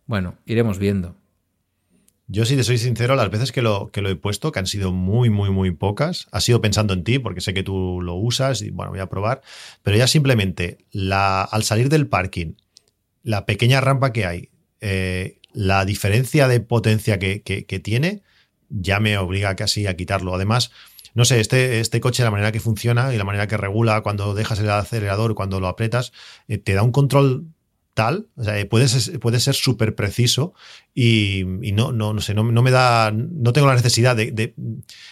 Bueno, 0.06 0.36
iremos 0.46 0.78
viendo. 0.78 1.16
Yo, 2.28 2.46
si 2.46 2.56
te 2.56 2.64
soy 2.64 2.78
sincero, 2.78 3.16
las 3.16 3.32
veces 3.32 3.52
que 3.52 3.64
lo, 3.64 3.90
que 3.92 4.04
lo 4.04 4.10
he 4.10 4.16
puesto, 4.16 4.52
que 4.52 4.60
han 4.60 4.68
sido 4.68 4.92
muy, 4.92 5.32
muy, 5.32 5.50
muy 5.50 5.72
pocas, 5.72 6.28
ha 6.32 6.42
sido 6.42 6.62
pensando 6.62 6.94
en 6.94 7.04
ti, 7.04 7.18
porque 7.18 7.42
sé 7.42 7.56
que 7.56 7.64
tú 7.64 8.02
lo 8.04 8.14
usas 8.16 8.62
y 8.62 8.70
bueno, 8.70 8.92
voy 8.92 9.00
a 9.00 9.10
probar, 9.10 9.42
pero 9.82 9.98
ya 9.98 10.06
simplemente 10.06 10.78
la, 10.92 11.42
al 11.42 11.64
salir 11.64 11.90
del 11.90 12.06
parking, 12.06 12.54
la 13.24 13.48
pequeña 13.48 13.82
rampa 13.82 14.14
que 14.14 14.28
hay, 14.28 14.50
eh, 14.80 15.40
la 15.54 15.86
diferencia 15.86 16.48
de 16.48 16.60
potencia 16.60 17.18
que- 17.18 17.42
que 17.42 17.80
tiene, 17.80 18.22
ya 18.70 19.00
me 19.00 19.18
obliga 19.18 19.56
casi 19.56 19.88
a 19.88 19.96
quitarlo. 19.96 20.36
Además, 20.36 20.72
no 21.16 21.26
sé, 21.26 21.40
este, 21.40 21.80
este 21.80 22.00
coche, 22.00 22.24
la 22.24 22.32
manera 22.32 22.52
que 22.52 22.60
funciona 22.60 23.14
y 23.14 23.18
la 23.18 23.24
manera 23.24 23.48
que 23.48 23.58
regula 23.58 24.02
cuando 24.02 24.34
dejas 24.34 24.60
el 24.60 24.70
acelerador, 24.70 25.36
cuando 25.36 25.60
lo 25.60 25.68
apretas, 25.68 26.12
eh, 26.48 26.58
te 26.58 26.74
da 26.74 26.84
un 26.84 26.92
control 26.92 27.46
tal, 27.96 28.30
o 28.38 28.44
sea, 28.46 28.58
eh, 28.58 28.66
puedes, 28.66 29.12
puede 29.20 29.42
ser 29.42 29.56
súper 29.56 29.94
preciso 29.94 30.54
y, 30.94 31.44
no, 31.74 31.92
no, 31.92 32.14
no 32.14 32.22
sé, 32.22 32.34
no, 32.34 32.44
no 32.50 32.62
me 32.62 32.72
da, 32.72 33.12
no 33.12 33.52
tengo 33.52 33.68
la 33.68 33.76
necesidad 33.76 34.16
de, 34.16 34.32
de- 34.32 34.54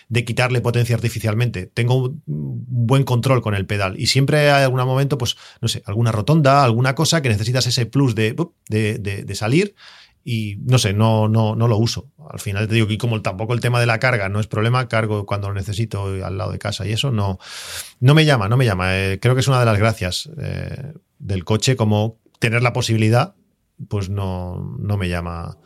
de 0.07 0.23
quitarle 0.25 0.61
potencia 0.61 0.95
artificialmente. 0.95 1.65
Tengo 1.65 1.95
un 1.97 2.21
buen 2.25 3.03
control 3.03 3.41
con 3.41 3.55
el 3.55 3.65
pedal 3.65 3.99
y 3.99 4.07
siempre 4.07 4.49
hay 4.51 4.63
algún 4.63 4.79
momento, 4.85 5.17
pues, 5.17 5.35
no 5.61 5.67
sé, 5.67 5.83
alguna 5.85 6.13
rotonda, 6.13 6.63
alguna 6.63 6.95
cosa 6.95 7.21
que 7.21 7.27
necesitas 7.29 7.67
ese 7.67 7.87
plus 7.87 8.15
de- 8.15 8.33
de 8.69 9.35
salir 9.35 9.75
y 10.29 10.57
no 10.65 10.77
sé, 10.77 10.91
no, 10.91 11.29
no, 11.29 11.55
no 11.55 11.69
lo 11.69 11.77
uso. 11.77 12.11
Al 12.29 12.41
final 12.41 12.67
te 12.67 12.73
digo 12.73 12.85
que 12.85 12.97
como 12.97 13.21
tampoco 13.21 13.53
el 13.53 13.61
tema 13.61 13.79
de 13.79 13.85
la 13.85 13.97
carga 13.97 14.27
no 14.27 14.41
es 14.41 14.47
problema, 14.47 14.89
cargo 14.89 15.25
cuando 15.25 15.47
lo 15.47 15.53
necesito 15.53 16.03
al 16.21 16.37
lado 16.37 16.51
de 16.51 16.59
casa 16.59 16.85
y 16.85 16.91
eso 16.91 17.11
no, 17.11 17.39
no 18.01 18.13
me 18.13 18.25
llama, 18.25 18.49
no 18.49 18.57
me 18.57 18.65
llama. 18.65 18.97
Eh, 18.97 19.19
creo 19.21 19.35
que 19.35 19.39
es 19.39 19.47
una 19.47 19.61
de 19.61 19.65
las 19.65 19.79
gracias 19.79 20.29
eh, 20.37 20.91
del 21.17 21.45
coche, 21.45 21.77
como 21.77 22.17
tener 22.39 22.61
la 22.61 22.73
posibilidad, 22.73 23.35
pues 23.87 24.09
no, 24.09 24.75
no 24.77 24.97
me 24.97 25.07
llama 25.07 25.59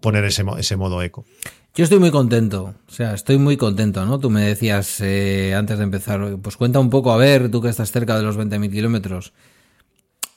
poner 0.00 0.24
ese, 0.24 0.42
ese 0.56 0.76
modo 0.76 1.02
eco. 1.02 1.26
Yo 1.74 1.84
estoy 1.84 1.98
muy 1.98 2.10
contento, 2.10 2.74
o 2.88 2.90
sea, 2.90 3.12
estoy 3.12 3.36
muy 3.36 3.58
contento, 3.58 4.06
¿no? 4.06 4.18
Tú 4.18 4.30
me 4.30 4.40
decías 4.40 5.02
eh, 5.02 5.54
antes 5.54 5.76
de 5.76 5.84
empezar, 5.84 6.38
pues 6.40 6.56
cuenta 6.56 6.78
un 6.78 6.88
poco, 6.88 7.12
a 7.12 7.18
ver, 7.18 7.50
tú 7.50 7.60
que 7.60 7.68
estás 7.68 7.92
cerca 7.92 8.16
de 8.16 8.22
los 8.22 8.38
20.000 8.38 8.70
kilómetros, 8.70 9.34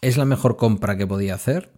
¿es 0.02 0.18
la 0.18 0.26
mejor 0.26 0.58
compra 0.58 0.98
que 0.98 1.08
podía 1.08 1.36
hacer? 1.36 1.72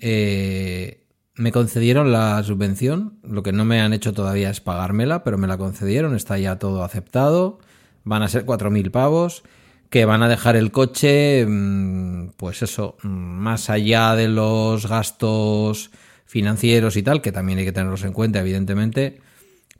Eh, 0.00 1.06
me 1.36 1.50
concedieron 1.52 2.12
la 2.12 2.42
subvención, 2.42 3.18
lo 3.22 3.42
que 3.42 3.52
no 3.52 3.64
me 3.64 3.80
han 3.80 3.92
hecho 3.92 4.12
todavía 4.12 4.50
es 4.50 4.60
pagármela, 4.60 5.24
pero 5.24 5.38
me 5.38 5.46
la 5.48 5.58
concedieron, 5.58 6.14
está 6.14 6.38
ya 6.38 6.58
todo 6.58 6.84
aceptado, 6.84 7.58
van 8.04 8.22
a 8.22 8.28
ser 8.28 8.44
4.000 8.44 8.90
pavos, 8.90 9.42
que 9.90 10.04
van 10.04 10.22
a 10.22 10.28
dejar 10.28 10.56
el 10.56 10.70
coche, 10.70 11.44
mm, 11.46 12.30
pues 12.36 12.62
eso, 12.62 12.96
mm, 13.02 13.08
más 13.08 13.70
allá 13.70 14.14
de 14.14 14.28
los 14.28 14.86
gastos 14.88 15.90
financieros 16.26 16.96
y 16.96 17.02
tal, 17.02 17.20
que 17.20 17.32
también 17.32 17.58
hay 17.58 17.64
que 17.64 17.72
tenerlos 17.72 18.04
en 18.04 18.12
cuenta, 18.12 18.40
evidentemente, 18.40 19.20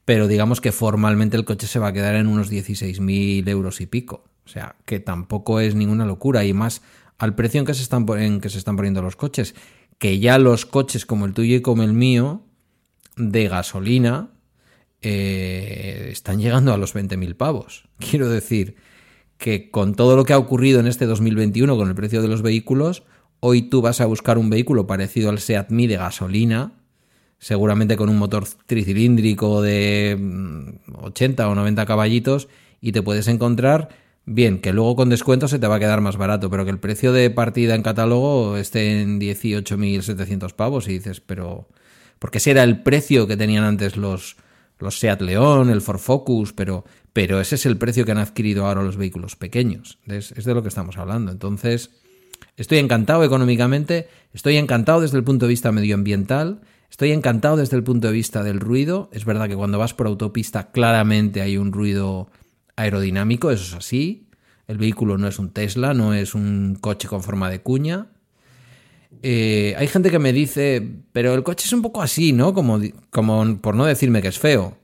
pero 0.05 0.29
digamos 0.29 0.61
que 0.61 0.73
formalmente 0.73 1.37
el 1.37 1.45
coche 1.45 1.67
se 1.67 1.79
va 1.79 1.89
a 1.89 1.93
quedar 1.93 2.15
en 2.17 2.27
unos 2.27 2.51
16.000 2.51 3.49
euros 3.49 3.81
y 3.81 3.87
pico. 3.87 4.25
O 4.45 4.49
sea, 4.49 4.77
que 4.85 5.01
tampoco 5.01 5.61
es 5.61 5.75
ninguna 5.75 6.05
locura. 6.05 6.45
Y 6.45 6.53
más 6.53 6.83
al 7.17 7.35
precio 7.35 7.59
en 7.61 7.67
que 7.67 7.73
se 7.73 7.83
están, 7.83 8.05
pon- 8.05 8.21
en 8.21 8.41
que 8.43 8.51
se 8.51 8.59
están 8.59 8.77
poniendo 8.77 9.01
los 9.01 9.17
coches. 9.17 9.55
Que 9.99 10.19
ya 10.19 10.39
los 10.39 10.67
coches 10.67 11.07
como 11.07 11.27
el 11.27 11.33
tuyo 11.33 11.57
y 11.57 11.63
como 11.63 11.83
el 11.83 11.93
mío, 11.93 12.43
de 13.17 13.49
gasolina, 13.49 14.31
eh, 15.01 16.09
están 16.11 16.41
llegando 16.41 16.73
a 16.73 16.79
los 16.79 16.95
20.000 16.95 17.37
pavos. 17.37 17.89
Quiero 17.99 18.29
decir 18.29 18.77
que 19.39 19.71
con 19.71 19.95
todo 19.95 20.17
lo 20.17 20.25
que 20.25 20.33
ha 20.33 20.39
ocurrido 20.39 20.81
en 20.81 20.87
este 20.87 21.07
2021 21.07 21.77
con 21.77 21.89
el 21.89 21.95
precio 21.95 22.23
de 22.23 22.29
los 22.29 22.43
vehículos, 22.43 23.03
hoy 23.41 23.63
tú 23.63 23.83
vas 23.83 24.01
a 24.01 24.07
buscar 24.07 24.39
un 24.39 24.49
vehículo 24.49 24.87
parecido 24.87 25.31
al 25.31 25.39
Seat 25.39 25.71
Mii 25.71 25.87
de 25.87 25.97
gasolina, 25.97 26.73
seguramente 27.39 27.97
con 27.97 28.09
un 28.09 28.17
motor 28.17 28.45
tricilíndrico 28.67 29.61
de 29.61 30.17
mm, 30.19 31.05
80 31.05 31.49
o 31.49 31.55
90 31.55 31.85
caballitos 31.85 32.49
y 32.81 32.93
te 32.93 33.03
puedes 33.03 33.29
encontrar 33.29 34.04
bien 34.27 34.61
que 34.61 34.73
luego 34.73 34.97
con 34.97 35.09
descuento 35.09 35.49
se 35.49 35.59
te 35.59 35.67
va 35.67 35.77
a 35.77 35.81
quedar 35.81 36.01
más 36.01 36.17
barato, 36.17 36.51
pero 36.51 36.65
que 36.65 36.71
el 36.71 36.79
precio 36.79 37.13
de 37.13 37.31
partida 37.31 37.75
en 37.75 37.83
catálogo 37.83 38.57
esté 38.57 39.03
en 39.03 39.21
18.700 39.21 40.53
pavos 40.53 40.89
y 40.89 40.95
dices, 40.95 41.21
pero 41.21 41.69
porque 42.19 42.39
ese 42.39 42.53
era 42.53 42.63
el 42.63 42.83
precio 42.83 43.27
que 43.27 43.37
tenían 43.37 43.65
antes 43.65 43.97
los 43.97 44.37
los 44.79 44.99
Seat 44.99 45.21
León, 45.21 45.71
el 45.71 45.81
Ford 45.81 45.99
Focus, 45.99 46.53
pero 46.53 46.85
pero 47.13 47.41
ese 47.41 47.55
es 47.55 47.65
el 47.65 47.77
precio 47.77 48.05
que 48.05 48.13
han 48.13 48.19
adquirido 48.19 48.67
ahora 48.67 48.83
los 48.83 48.97
vehículos 48.97 49.37
pequeños. 49.37 49.99
Es, 50.07 50.33
es 50.33 50.45
de 50.45 50.53
lo 50.53 50.63
que 50.63 50.69
estamos 50.69 50.97
hablando. 50.99 51.31
Entonces, 51.31 51.91
Estoy 52.57 52.79
encantado 52.79 53.25
económicamente, 53.25 54.09
estoy 54.33 54.57
encantado 54.57 55.01
desde 55.01 55.19
el 55.19 55.25
punto 55.25 55.47
de 55.47 55.51
vista 55.51 55.73
medioambiental, 55.73 56.61
estoy 56.89 57.11
encantado 57.11 57.57
desde 57.57 57.77
el 57.77 57.83
punto 57.83 58.07
de 58.07 58.13
vista 58.13 58.45
del 58.45 58.61
ruido. 58.61 59.09
Es 59.13 59.25
verdad 59.25 59.49
que 59.49 59.57
cuando 59.57 59.79
vas 59.79 59.93
por 59.93 60.07
autopista 60.07 60.71
claramente 60.71 61.43
hay 61.43 61.57
un 61.57 61.73
ruido 61.73 62.29
aerodinámico, 62.77 63.51
eso 63.51 63.65
es 63.65 63.75
así. 63.75 64.29
El 64.67 64.79
vehículo 64.79 65.19
no 65.19 65.29
es 65.29 65.39
un 65.39 65.51
Tesla, 65.51 65.95
no 65.95 66.15
es 66.15 66.35
un 66.35 66.77
coche 66.81 67.09
con 67.09 67.23
forma 67.23 67.51
de 67.51 67.61
cuña. 67.61 68.09
Eh, 69.23 69.75
hay 69.79 69.87
gente 69.89 70.11
que 70.11 70.19
me 70.19 70.33
dice, 70.33 70.87
pero 71.13 71.35
el 71.35 71.43
coche 71.43 71.67
es 71.67 71.73
un 71.73 71.83
poco 71.83 72.03
así, 72.03 72.33
¿no? 72.33 72.55
Como, 72.55 72.81
como 73.11 73.59
por 73.59 73.75
no 73.75 73.85
decirme 73.85 74.23
que 74.23 74.29
es 74.29 74.39
feo. 74.39 74.79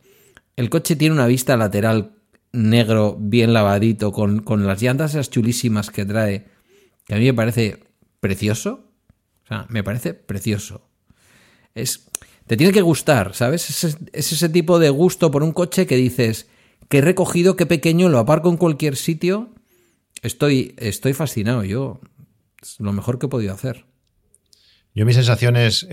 El 0.57 0.71
coche 0.71 0.97
tiene 0.97 1.15
una 1.15 1.27
vista 1.27 1.57
lateral 1.57 2.13
negro 2.53 3.17
bien 3.19 3.53
lavadito 3.53 4.13
con, 4.13 4.41
con 4.43 4.67
las 4.67 4.83
llantas 4.83 5.13
esas 5.13 5.31
chulísimas 5.31 5.91
que 5.91 6.05
trae, 6.05 6.47
que 7.07 7.15
a 7.15 7.19
mí 7.19 7.25
me 7.25 7.35
parece 7.35 7.81
precioso. 8.21 8.85
O 9.45 9.47
sea, 9.49 9.67
me 9.69 9.83
parece 9.83 10.15
precioso. 10.15 10.83
Es, 11.75 12.07
te 12.47 12.57
tiene 12.57 12.73
que 12.73 12.83
gustar, 12.83 13.35
¿sabes? 13.35 13.71
Es, 13.71 13.97
es 14.13 14.33
ese 14.33 14.49
tipo 14.49 14.79
de 14.79 14.91
gusto 14.91 15.31
por 15.31 15.43
un 15.43 15.53
coche 15.53 15.87
que 15.87 15.97
dices, 15.97 16.49
que 16.91 16.99
he 16.99 17.01
recogido, 17.03 17.57
qué 17.57 17.67
pequeño, 17.67 18.09
lo 18.09 18.19
aparco 18.19 18.51
en 18.51 18.57
cualquier 18.57 18.97
sitio. 18.97 19.49
Estoy, 20.23 20.75
estoy 20.77 21.15
fascinado, 21.15 21.63
yo. 21.65 22.01
Es 22.61 22.81
lo 22.81 22.93
mejor 22.93 23.19
que 23.19 23.27
he 23.27 23.29
podido 23.29 23.55
hacer. 23.55 23.87
Yo 24.93 25.07
mi 25.07 25.15
sensación 25.15 25.57
es, 25.57 25.87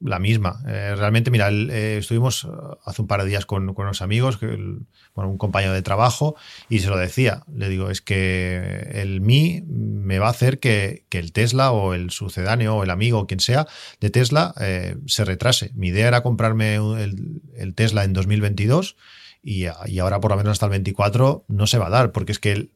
la 0.00 0.18
misma. 0.18 0.60
Eh, 0.66 0.96
realmente, 0.96 1.30
mira, 1.30 1.50
eh, 1.52 1.98
estuvimos 1.98 2.48
hace 2.84 3.00
un 3.00 3.06
par 3.06 3.22
de 3.22 3.28
días 3.28 3.46
con, 3.46 3.68
unos 3.68 4.02
amigos, 4.02 4.38
que 4.38 4.46
un 4.46 5.38
compañero 5.38 5.72
de 5.72 5.82
trabajo, 5.82 6.34
y 6.68 6.80
se 6.80 6.88
lo 6.88 6.98
decía. 6.98 7.44
Le 7.54 7.68
digo, 7.68 7.88
es 7.88 8.00
que 8.00 8.90
el 8.94 9.20
Mi 9.20 9.62
me 9.68 10.18
va 10.18 10.26
a 10.26 10.30
hacer 10.30 10.58
que, 10.58 11.06
el 11.12 11.32
Tesla 11.32 11.70
o 11.70 11.94
el 11.94 12.10
sucedáneo 12.10 12.74
o 12.74 12.82
el 12.82 12.90
amigo 12.90 13.20
o 13.20 13.26
quien 13.28 13.38
sea 13.38 13.68
de 14.00 14.10
Tesla 14.10 14.52
eh, 14.60 14.96
se 15.06 15.24
retrase. 15.24 15.70
Mi 15.76 15.88
idea 15.88 16.08
era 16.08 16.24
comprarme 16.24 16.74
el, 16.74 17.40
el 17.54 17.74
Tesla 17.76 18.02
en 18.02 18.14
2022 18.14 18.96
y, 19.42 19.66
ahora 19.66 20.20
por 20.20 20.30
lo 20.30 20.36
menos 20.36 20.52
hasta 20.52 20.66
el 20.66 20.70
24 20.70 21.44
no 21.48 21.66
se 21.66 21.78
va 21.78 21.88
a 21.88 21.90
dar, 21.90 22.12
porque 22.12 22.32
es 22.32 22.38
que 22.38 22.70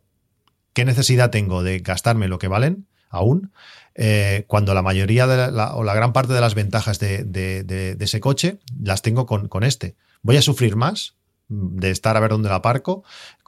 ¿qué 0.73 0.85
necesidad 0.85 1.31
tengo 1.31 1.63
de 1.63 1.79
gastarme 1.79 2.29
lo 2.29 2.39
que 2.39 2.49
valen 2.49 2.87
aún? 3.09 3.53
Eh, 3.95 4.45
cuando 4.47 4.75
la 4.75 4.83
mayoría 4.83 5.27
de 5.27 5.51
la, 5.51 5.75
o 5.75 5.85
la 5.85 5.95
gran 5.95 6.13
parte 6.13 6.35
de 6.35 6.41
las 6.41 6.55
ventajas 6.55 6.99
de, 6.99 7.97
ese 7.99 8.21
coche 8.21 8.59
las 8.79 9.01
tengo 9.01 9.25
con, 9.27 9.63
este. 9.63 9.97
¿Voy 10.23 10.37
a 10.37 10.43
sufrir 10.43 10.77
más? 10.77 11.15
de 11.49 11.93
estar 11.93 12.17
a 12.17 12.21
ver 12.21 12.31
dónde 12.31 12.49
la 12.49 12.57
aparco. 12.57 13.05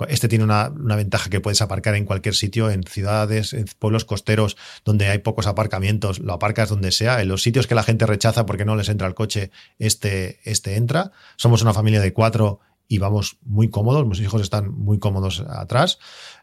Este 0.07 0.29
tiene 0.29 0.45
una, 0.45 0.69
una, 0.69 0.95
ventaja 0.95 1.31
que 1.31 1.41
puedes 1.41 1.61
aparcar 1.63 1.97
en 1.97 2.05
cualquier 2.05 2.37
sitio, 2.37 2.71
en 2.71 2.85
ciudades, 2.85 3.53
en 3.55 3.67
pueblos 3.81 4.05
costeros 4.05 4.57
donde 4.85 5.09
hay 5.09 5.19
pocos 5.19 5.49
aparcamientos, 5.49 6.21
lo 6.21 6.33
aparcas 6.33 6.69
donde 6.69 6.93
sea. 6.93 7.21
En 7.21 7.27
los 7.27 7.43
sitios 7.43 7.67
que 7.67 7.75
la 7.75 7.83
gente 7.83 8.07
rechaza 8.07 8.47
porque 8.47 8.65
no 8.65 8.77
les 8.77 8.89
entra 8.89 9.09
el 9.09 9.15
coche, 9.15 9.51
este, 9.81 10.39
este 10.45 10.77
entra. 10.77 11.11
Somos 11.35 11.61
una 11.61 11.75
familia 11.75 12.01
de 12.01 12.13
cuatro 12.13 12.61
y 12.89 12.99
vamos 12.99 13.37
muy 13.45 13.69
cómodos, 13.69 14.07
mis 14.07 14.21
hijos 14.21 14.41
están 14.41 14.73
muy 14.73 14.99
cómodos 14.99 15.41
atrás. 15.41 15.99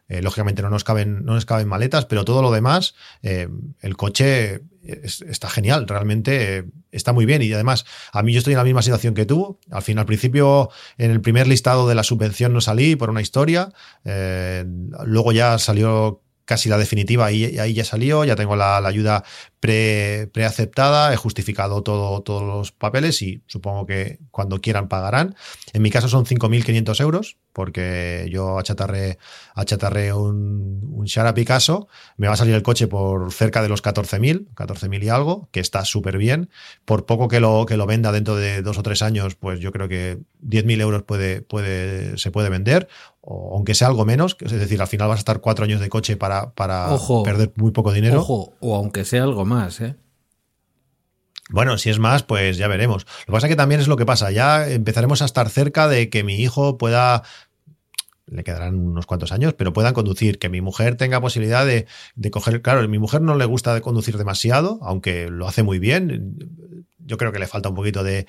Eh, 0.08 0.22
lógicamente 0.22 0.62
no 0.62 0.70
nos 0.70 0.84
caben, 0.84 1.24
no 1.24 1.34
nos 1.34 1.44
caben 1.44 1.66
maletas, 1.66 2.06
pero 2.06 2.24
todo 2.24 2.40
lo 2.40 2.52
demás, 2.52 2.94
eh, 3.22 3.48
el 3.80 3.96
coche 3.96 4.62
está 4.84 5.48
genial, 5.50 5.88
realmente 5.88 6.58
eh, 6.58 6.64
está 6.92 7.12
muy 7.12 7.26
bien. 7.26 7.42
Y 7.42 7.52
además, 7.52 7.84
a 8.12 8.22
mí 8.22 8.32
yo 8.32 8.38
estoy 8.38 8.52
en 8.52 8.58
la 8.58 8.64
misma 8.64 8.82
situación 8.82 9.14
que 9.14 9.26
tú. 9.26 9.58
Al 9.68 9.82
fin, 9.82 9.98
al 9.98 10.06
principio, 10.06 10.70
en 10.96 11.10
el 11.10 11.20
primer 11.20 11.48
listado 11.48 11.88
de 11.88 11.96
la 11.96 12.04
subvención 12.04 12.52
no 12.52 12.60
salí 12.60 12.94
por 12.94 13.10
una 13.10 13.20
historia. 13.20 13.72
luego 14.04 15.32
ya 15.32 15.58
salió 15.58 16.22
casi 16.46 16.70
la 16.70 16.78
definitiva 16.78 17.30
y 17.32 17.58
ahí 17.58 17.74
ya 17.74 17.84
salió, 17.84 18.24
ya 18.24 18.36
tengo 18.36 18.56
la, 18.56 18.78
ayuda 18.78 19.24
pre, 19.60 20.30
preaceptada, 20.32 21.12
he 21.12 21.16
justificado 21.16 21.82
todo, 21.82 22.22
todos 22.22 22.42
los 22.42 22.72
papeles 22.72 23.20
y 23.20 23.42
supongo 23.46 23.84
que 23.84 24.20
cuando 24.30 24.60
quieran 24.60 24.88
pagarán. 24.88 25.34
En 25.72 25.82
mi 25.82 25.90
caso 25.90 26.08
son 26.08 26.24
5.500 26.24 27.00
euros, 27.00 27.36
porque 27.52 28.28
yo 28.30 28.58
achatarré, 28.58 29.18
achatarré 29.54 30.12
un, 30.12 30.88
un 30.92 31.06
Shara 31.06 31.34
Picasso, 31.34 31.88
me 32.16 32.28
va 32.28 32.34
a 32.34 32.36
salir 32.36 32.54
el 32.54 32.62
coche 32.62 32.86
por 32.86 33.32
cerca 33.32 33.62
de 33.62 33.68
los 33.68 33.82
14.000, 33.82 34.54
14.000 34.54 35.02
y 35.02 35.08
algo, 35.08 35.48
que 35.50 35.60
está 35.60 35.84
súper 35.84 36.18
bien. 36.18 36.48
Por 36.84 37.06
poco 37.06 37.28
que 37.28 37.40
lo, 37.40 37.66
que 37.66 37.76
lo 37.76 37.86
venda 37.86 38.12
dentro 38.12 38.36
de 38.36 38.62
dos 38.62 38.78
o 38.78 38.82
tres 38.82 39.02
años, 39.02 39.34
pues 39.34 39.58
yo 39.58 39.72
creo 39.72 39.88
que 39.88 40.18
10.000 40.44 40.80
euros 40.80 41.02
puede, 41.02 41.42
puede, 41.42 42.18
se 42.18 42.30
puede 42.30 42.50
vender, 42.50 42.88
o 43.28 43.56
aunque 43.56 43.74
sea 43.74 43.88
algo 43.88 44.04
menos, 44.04 44.36
es 44.40 44.52
decir, 44.52 44.80
al 44.80 44.86
final 44.86 45.08
vas 45.08 45.18
a 45.18 45.18
estar 45.18 45.40
cuatro 45.40 45.64
años 45.64 45.80
de 45.80 45.88
coche 45.88 46.16
para, 46.16 46.52
para 46.54 46.96
perder 47.24 47.52
muy 47.56 47.72
poco 47.72 47.92
dinero. 47.92 48.20
Ojo, 48.20 48.54
o 48.60 48.76
aunque 48.76 49.04
sea 49.04 49.24
algo 49.24 49.44
más, 49.44 49.80
¿eh? 49.80 49.96
Bueno, 51.50 51.76
si 51.76 51.90
es 51.90 51.98
más, 51.98 52.22
pues 52.22 52.56
ya 52.56 52.68
veremos. 52.68 53.04
Lo 53.04 53.26
que 53.26 53.32
pasa 53.32 53.46
es 53.48 53.50
que 53.50 53.56
también 53.56 53.80
es 53.80 53.88
lo 53.88 53.96
que 53.96 54.06
pasa. 54.06 54.30
Ya 54.30 54.68
empezaremos 54.68 55.22
a 55.22 55.24
estar 55.24 55.48
cerca 55.48 55.88
de 55.88 56.08
que 56.08 56.22
mi 56.22 56.36
hijo 56.36 56.78
pueda 56.78 57.24
le 58.26 58.42
quedarán 58.42 58.76
unos 58.78 59.06
cuantos 59.06 59.32
años, 59.32 59.54
pero 59.54 59.72
puedan 59.72 59.94
conducir, 59.94 60.38
que 60.38 60.48
mi 60.48 60.60
mujer 60.60 60.96
tenga 60.96 61.20
posibilidad 61.20 61.64
de, 61.64 61.86
de 62.16 62.30
coger, 62.30 62.60
claro, 62.60 62.80
a 62.80 62.88
mi 62.88 62.98
mujer 62.98 63.22
no 63.22 63.36
le 63.36 63.44
gusta 63.44 63.72
de 63.74 63.80
conducir 63.80 64.18
demasiado, 64.18 64.80
aunque 64.82 65.30
lo 65.30 65.46
hace 65.46 65.62
muy 65.62 65.78
bien, 65.78 66.84
yo 67.06 67.16
creo 67.16 67.32
que 67.32 67.38
le 67.38 67.46
falta 67.46 67.68
un 67.68 67.74
poquito 67.74 68.02
de, 68.04 68.26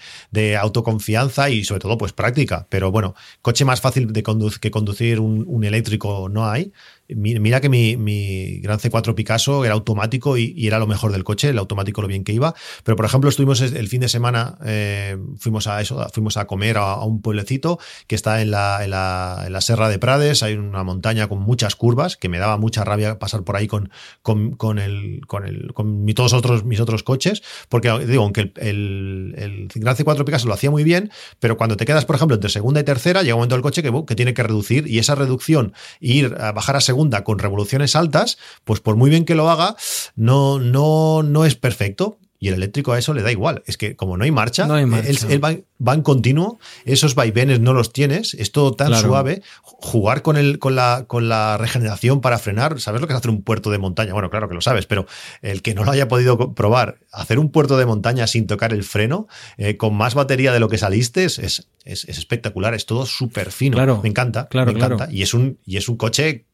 autoconfianza 0.58 1.50
y 1.50 1.64
sobre 1.64 1.82
todo 1.82 1.98
pues 1.98 2.14
práctica, 2.14 2.68
pero 2.70 2.92
bueno, 2.92 3.16
coche 3.42 3.66
más 3.66 3.82
fácil 3.82 4.14
de 4.14 4.24
que 4.62 4.72
conducir 4.72 5.20
un 5.20 5.64
eléctrico 5.64 6.30
no 6.30 6.50
hay, 6.50 6.72
Mira 7.10 7.62
que 7.62 7.70
mi, 7.70 7.96
mi, 7.96 8.60
Gran 8.60 8.80
C4 8.80 9.16
Picasso 9.16 9.64
era 9.64 9.74
automático 9.74 10.38
y, 10.38 10.68
era 10.68 10.78
lo 10.78 10.88
mejor 10.88 11.14
del 11.14 11.24
coche, 11.24 11.50
el 11.50 11.58
automático 11.58 12.02
lo 12.02 12.08
bien 12.08 12.26
que 12.26 12.34
iba. 12.34 12.54
Pero, 12.84 12.98
por 12.98 13.06
ejemplo, 13.06 13.30
estuvimos 13.30 13.62
el 13.62 13.88
fin 13.88 14.02
de 14.02 14.10
semana, 14.10 14.58
eh, 14.66 15.18
fuimos 15.38 15.68
a 15.68 15.80
eso, 15.80 16.06
fuimos 16.14 16.36
a 16.36 16.48
comer 16.48 16.78
a, 16.78 16.96
un 17.04 17.22
pueblecito 17.22 17.80
que 18.08 18.16
está 18.16 18.42
en 18.42 18.52
la, 18.52 18.84
en, 18.84 18.92
la, 18.92 19.44
en 19.46 19.54
la, 19.54 19.62
Serra 19.62 19.88
de 19.88 20.00
Prades. 20.00 20.44
Hay 20.44 20.56
una 20.56 20.84
montaña 20.84 21.30
con 21.30 21.40
muchas 21.40 21.78
curvas 21.78 22.18
que 22.18 22.28
me 22.28 22.40
daba 22.40 22.58
mucha 22.58 22.84
rabia 22.84 23.20
pasar 23.20 23.44
por 23.44 23.56
ahí 23.56 23.68
con, 23.68 23.90
con, 24.22 24.52
con 24.52 24.78
el, 24.78 25.22
con, 25.28 25.46
el, 25.46 25.74
con 25.74 26.04
mi, 26.04 26.14
todos 26.14 26.34
otros, 26.34 26.66
mis 26.66 26.82
otros 26.82 27.04
coches. 27.04 27.42
Porque, 27.70 27.90
digo, 28.06 28.24
aunque 28.24 28.52
el, 28.58 28.67
el, 28.68 29.68
Gran 29.74 29.96
C4 29.96 30.26
Picasso 30.26 30.48
lo 30.48 30.54
hacía 30.54 30.72
muy 30.72 30.84
bien, 30.84 31.12
pero 31.40 31.58
cuando 31.58 31.78
te 31.78 31.86
quedas, 31.86 32.06
por 32.06 32.16
ejemplo, 32.16 32.36
entre 32.36 32.50
segunda 32.50 32.82
y 32.82 32.84
tercera, 32.84 33.24
llega 33.24 33.36
un 33.36 33.40
momento 33.40 33.56
del 33.56 33.64
coche 33.64 33.84
que, 33.84 33.92
que 34.08 34.16
tiene 34.16 34.34
que 34.34 34.44
reducir 34.44 34.88
y 34.88 35.00
esa 35.00 35.16
reducción, 35.16 35.74
ir 36.00 36.36
a 36.40 36.52
bajar 36.52 36.76
a 36.76 36.82
segunda 36.82 37.24
con 37.24 37.40
revoluciones 37.40 37.96
altas, 37.96 38.38
pues 38.64 38.80
por 38.80 38.96
muy 38.96 39.10
bien 39.10 39.26
que 39.26 39.36
lo 39.36 39.50
haga, 39.50 39.76
no, 40.16 40.60
no, 40.60 41.24
no 41.24 41.46
es 41.46 41.56
perfecto. 41.56 42.20
Y 42.40 42.50
el 42.50 42.56
eléctrico 42.56 42.94
a 42.94 43.00
eso 43.00 43.14
le 43.14 43.24
da 43.24 43.32
igual. 43.32 43.64
Es 43.66 43.78
que 43.78 43.96
como 43.96 44.18
no 44.18 44.24
hay 44.24 44.32
marcha, 44.32 44.66
Él, 44.66 45.44
va, 45.44 45.94
en 45.94 46.02
continuo, 46.02 46.60
esos 46.86 47.16
vaivenes 47.16 47.60
no 47.60 47.74
los 47.74 47.94
tienes, 47.94 48.34
es 48.36 48.52
todo 48.52 48.74
tan 48.74 48.94
suave. 48.96 49.42
Jugar 49.62 50.22
con, 50.22 50.38
el, 50.38 50.60
con, 50.60 50.76
la, 50.76 51.06
con 51.08 51.30
la 51.30 51.58
regeneración 51.58 52.22
para 52.22 52.40
frenar, 52.40 52.80
¿sabes 52.80 53.02
lo 53.02 53.08
que 53.08 53.14
es 53.14 53.18
hacer 53.18 53.32
un 53.32 53.44
puerto 53.44 53.70
de 53.72 53.78
montaña? 53.78 54.14
Bueno, 54.14 54.30
claro 54.30 54.50
que 54.50 54.56
lo 54.56 54.62
sabes, 54.62 54.86
pero 54.86 55.06
el 55.42 55.62
que 55.62 55.74
no 55.74 55.84
lo 55.84 55.92
haya 55.92 56.08
podido 56.08 56.54
probar, 56.54 57.00
hacer 57.12 57.40
un 57.40 57.52
puerto 57.52 57.78
de 57.78 57.86
montaña 57.86 58.28
sin 58.28 58.48
tocar 58.48 58.74
el 58.74 58.84
freno, 58.84 59.28
eh, 59.58 59.78
con 59.78 59.96
más 59.96 60.16
batería 60.16 60.52
de 60.52 60.60
lo 60.60 60.70
que 60.70 60.78
saliste, 60.78 61.26
es, 61.26 61.38
es, 61.40 61.68
es 61.86 62.10
espectacular, 62.10 62.74
es 62.74 62.86
todo 62.86 63.06
súper 63.06 63.52
fino. 63.52 63.78
Claro, 63.78 64.00
me 64.02 64.10
encanta, 64.10 64.48
claro, 64.48 64.72
me 64.72 64.78
encanta. 64.80 65.08
Y, 65.12 65.22
es 65.22 65.34
un, 65.34 65.60
y 65.66 65.78
es 65.78 65.90
un 65.90 65.98
coche 65.98 66.47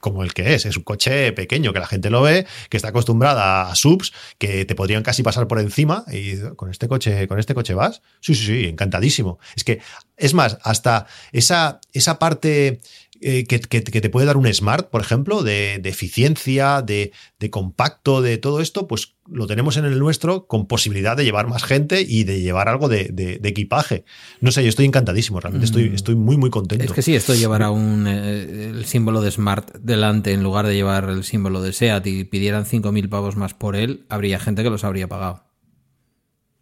como 0.00 0.24
el 0.24 0.34
que 0.34 0.54
es. 0.54 0.66
Es 0.66 0.76
un 0.76 0.82
coche 0.82 1.32
pequeño 1.32 1.72
que 1.72 1.78
la 1.78 1.86
gente 1.86 2.10
lo 2.10 2.22
ve, 2.22 2.46
que 2.68 2.76
está 2.76 2.88
acostumbrada 2.88 3.70
a 3.70 3.74
subs, 3.74 4.12
que 4.38 4.64
te 4.64 4.74
podrían 4.74 5.02
casi 5.02 5.22
pasar 5.22 5.46
por 5.46 5.60
encima. 5.60 6.04
Y 6.10 6.38
con 6.56 6.70
este 6.70 6.88
coche, 6.88 7.28
con 7.28 7.38
este 7.38 7.54
coche 7.54 7.74
vas. 7.74 8.02
Sí, 8.20 8.34
sí, 8.34 8.46
sí, 8.46 8.68
encantadísimo. 8.68 9.38
Es 9.54 9.64
que, 9.64 9.80
es 10.16 10.34
más, 10.34 10.58
hasta 10.62 11.06
esa, 11.32 11.80
esa 11.92 12.18
parte 12.18 12.80
eh, 13.22 13.44
que, 13.44 13.58
te 13.58 14.08
puede 14.08 14.26
dar 14.26 14.38
un 14.38 14.50
smart, 14.52 14.88
por 14.88 15.02
ejemplo, 15.02 15.42
de, 15.42 15.74
eficiencia, 15.84 16.80
de, 16.80 17.12
compacto, 17.50 18.22
de 18.22 18.38
todo 18.38 18.60
esto, 18.60 18.88
pues 18.88 19.14
lo 19.26 19.46
tenemos 19.46 19.76
en 19.76 19.84
el 19.84 19.98
nuestro 19.98 20.46
con 20.46 20.66
posibilidad 20.66 21.18
de 21.18 21.24
llevar 21.24 21.46
más 21.46 21.62
gente 21.64 22.00
y 22.00 22.24
de 22.24 22.40
llevar 22.40 22.68
algo 22.68 22.88
de, 22.88 23.40
equipaje. 23.44 24.04
No 24.40 24.52
sé, 24.52 24.62
yo 24.62 24.70
estoy 24.70 24.86
encantadísimo, 24.86 25.38
realmente 25.38 25.66
estoy, 25.66 25.90
mm. 25.90 25.94
estoy 25.94 26.14
muy, 26.14 26.38
muy 26.38 26.48
contento. 26.48 26.82
Es 26.82 26.92
que 26.92 27.02
sí, 27.02 27.14
esto 27.14 27.34
llevará 27.34 27.70
un, 27.70 28.06
eh, 28.06 28.70
el 28.70 28.86
símbolo 28.86 29.20
de 29.20 29.30
Smart 29.30 29.76
delante 29.80 30.32
en 30.32 30.42
lugar 30.42 30.66
de 30.66 30.74
llevar 30.74 31.10
el 31.10 31.22
símbolo 31.22 31.60
de 31.60 31.74
SEAT 31.74 32.06
y 32.06 32.24
pidieran 32.24 32.64
5.000 32.64 33.10
pavos 33.10 33.36
más 33.36 33.52
por 33.52 33.76
él, 33.76 34.06
habría 34.08 34.38
gente 34.38 34.62
que 34.62 34.70
los 34.70 34.84
habría 34.84 35.08
pagado. 35.08 35.44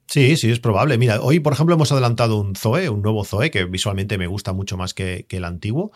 Sí, 0.09 0.37
sí, 0.37 0.51
es 0.51 0.59
probable. 0.59 0.97
Mira, 0.99 1.21
hoy, 1.21 1.39
por 1.39 1.53
ejemplo, 1.53 1.75
hemos 1.75 1.93
adelantado 1.93 2.41
un 2.41 2.57
Zoe, 2.57 2.89
un 2.89 3.03
nuevo 3.03 3.25
Zoe, 3.25 3.51
que 3.51 3.67
visualmente 3.67 4.17
me 4.17 4.27
gusta 4.27 4.55
mucho 4.55 4.79
más 4.79 4.95
que, 4.95 5.27
que 5.29 5.37
el 5.37 5.45
antiguo, 5.45 5.93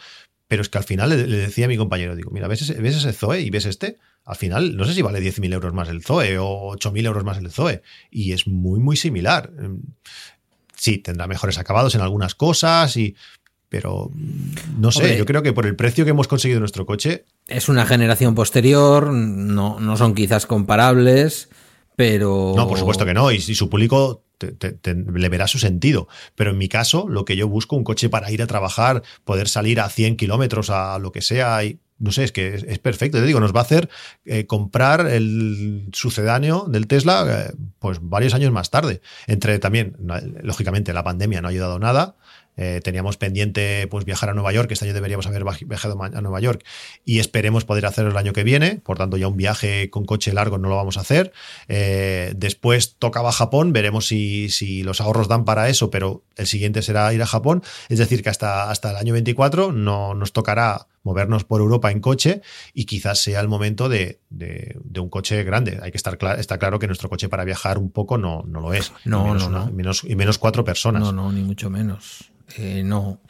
pero 0.53 0.61
es 0.61 0.69
que 0.69 0.77
al 0.77 0.85
final 0.85 1.09
le, 1.09 1.27
decía 1.27 1.65
a 1.65 1.69
mi 1.69 1.79
compañero, 1.79 2.15
digo, 2.15 2.31
mira, 2.31 2.47
¿ves 2.47 2.61
ese, 2.61 2.75
¿ves 2.75 2.95
ese 2.95 3.15
Zoe 3.15 3.41
y 3.41 3.49
ves 3.49 3.65
este? 3.65 3.97
Al 4.27 4.37
final, 4.37 4.77
no 4.77 4.85
sé 4.85 4.93
si 4.93 5.01
vale 5.01 5.19
10.000 5.19 5.51
euros 5.51 5.73
más 5.73 5.88
el 5.88 6.05
Zoe 6.05 6.37
o 6.37 6.77
8.000 6.77 7.07
euros 7.07 7.25
más 7.25 7.38
el 7.38 7.51
Zoe. 7.51 7.81
Y 8.11 8.33
es 8.33 8.47
muy, 8.47 8.79
muy 8.79 8.99
similar. 8.99 9.51
Sí, 10.77 10.99
tendrá 10.99 11.27
mejores 11.27 11.57
acabados 11.57 11.95
en 11.95 12.03
algunas 12.03 12.35
cosas 12.35 12.99
y... 12.99 13.17
Pero 13.71 14.11
no 14.77 14.93
sé, 14.93 15.17
yo 15.17 15.25
creo 15.25 15.43
que 15.43 15.55
por 15.55 15.65
el 15.65 15.75
precio 15.75 16.05
que 16.05 16.11
hemos 16.11 16.29
conseguido 16.29 16.61
nuestro 16.61 16.85
coche... 16.85 17.25
Es 17.47 17.71
una 17.71 17.87
generación 17.87 18.35
posterior, 18.35 19.11
no, 19.11 19.81
no 19.81 19.97
son 19.97 20.15
quizás 20.15 20.45
comparables, 20.45 21.49
pero... 21.97 22.53
No, 22.55 22.69
por 22.69 22.79
supuesto 22.79 23.07
que 23.07 23.15
no. 23.15 23.33
Y, 23.33 23.41
su 23.41 23.71
público 23.71 24.23
le 24.43 25.29
verá 25.29 25.47
su 25.47 25.59
sentido. 25.59 26.09
Pero 26.35 26.51
en 26.51 26.59
mi 26.59 26.69
caso, 26.69 27.09
lo 27.09 27.25
que 27.25 27.37
yo 27.37 27.49
busco, 27.49 27.77
un 27.77 27.85
coche 27.85 28.09
para 28.09 28.31
ir 28.31 28.43
a 28.43 28.47
trabajar, 28.47 29.03
poder 29.25 29.49
salir 29.49 29.81
a 29.81 29.89
100 29.89 30.17
kilómetros, 30.17 30.71
a 30.71 30.99
lo 30.99 31.13
que 31.13 31.23
sea, 31.23 31.65
y 31.65 31.79
no 32.03 32.11
sé, 32.11 32.25
es 32.25 32.33
que 32.33 32.55
es, 32.55 32.79
perfecto. 32.81 33.19
Te 33.19 33.27
digo, 33.27 33.39
nos 33.39 33.55
va 33.55 33.61
a 33.61 33.63
hacer 33.63 33.89
eh, 34.25 34.47
comprar 34.47 35.07
el 35.07 35.89
sucedáneo 35.93 36.67
del 36.69 36.89
Tesla 36.89 37.25
eh, 37.29 37.55
pues 37.79 37.99
varios 38.03 38.35
años 38.35 38.51
más 38.51 38.71
tarde. 38.71 39.01
Entre 39.29 39.61
también, 39.61 39.97
lógicamente, 40.43 40.93
la 40.93 41.05
pandemia 41.05 41.41
no 41.41 41.47
ha 41.47 41.53
ayudado 41.53 41.79
nada. 41.79 42.17
Eh, 42.57 42.81
teníamos 42.83 43.17
pendiente 43.17 43.87
pues 43.88 44.05
viajar 44.05 44.29
a 44.31 44.35
Nueva 44.35 44.53
York, 44.53 44.71
este 44.71 44.85
año 44.85 44.95
deberíamos 44.95 45.27
haber 45.27 45.45
viajado 45.67 46.03
a 46.03 46.21
Nueva 46.21 46.41
York 46.41 46.65
y 47.05 47.19
esperemos 47.19 47.65
poder 47.65 47.87
hacerlo 47.87 48.11
el 48.11 48.17
año 48.17 48.33
que 48.33 48.45
viene, 48.45 48.81
por 48.85 48.99
tanto 48.99 49.17
ya 49.17 49.29
un 49.29 49.37
viaje 49.37 49.91
con 49.91 50.05
coche 50.05 50.33
largo 50.33 50.59
no 50.59 50.69
lo 50.69 50.77
vamos 50.77 50.99
a 50.99 51.01
hacer. 51.01 51.33
Eh, 51.69 52.33
después 52.37 52.97
tocaba 52.99 53.33
Japón, 53.33 53.73
veremos 53.73 54.07
si, 54.07 54.49
si, 54.51 54.83
los 54.83 55.01
ahorros 55.01 55.29
dan 55.29 55.45
para 55.45 55.69
eso, 55.69 55.91
pero 55.91 56.23
el 56.37 56.47
siguiente 56.47 56.83
será 56.83 57.12
ir 57.15 57.23
a 57.23 57.27
Japón, 57.27 57.62
es 57.88 57.99
decir, 57.99 58.23
que 58.23 58.29
hasta, 58.29 58.71
hasta 58.71 58.91
el 58.91 58.97
año 58.97 59.12
24 59.12 59.73
no 59.73 60.15
nos 60.15 60.33
tocará 60.33 60.87
movernos 61.03 61.45
por 61.45 61.61
Europa 61.61 61.91
en 61.91 62.01
coche 62.01 62.43
y 62.75 62.85
quizás 62.85 63.23
sea 63.23 63.41
el 63.41 63.49
momento 63.49 63.88
de, 63.88 64.21
de, 64.31 64.77
un 65.01 65.09
coche 65.09 65.43
grande. 65.45 65.79
Hay 65.83 65.91
que 65.91 65.97
estar 65.97 66.19
está 66.38 66.59
claro 66.59 66.79
que 66.79 66.87
nuestro 66.87 67.09
coche 67.09 67.29
para 67.29 67.45
viajar 67.45 67.79
un 67.79 67.91
poco 67.91 68.19
no, 68.19 68.43
no 68.47 68.61
lo 68.61 68.73
es. 68.73 68.93
No, 69.05 69.23
y 69.23 69.25
menos, 69.29 69.51
no, 69.51 69.67
no. 69.67 69.73
menos, 69.73 70.05
y 70.05 70.17
menos 70.17 70.38
cuatro 70.38 70.65
personas. 70.65 71.03
No, 71.03 71.12
no, 71.12 71.33
ni 71.33 71.43
mucho 71.43 71.71
menos. 71.71 72.31
Eh, 72.57 72.83
no. 72.85 73.21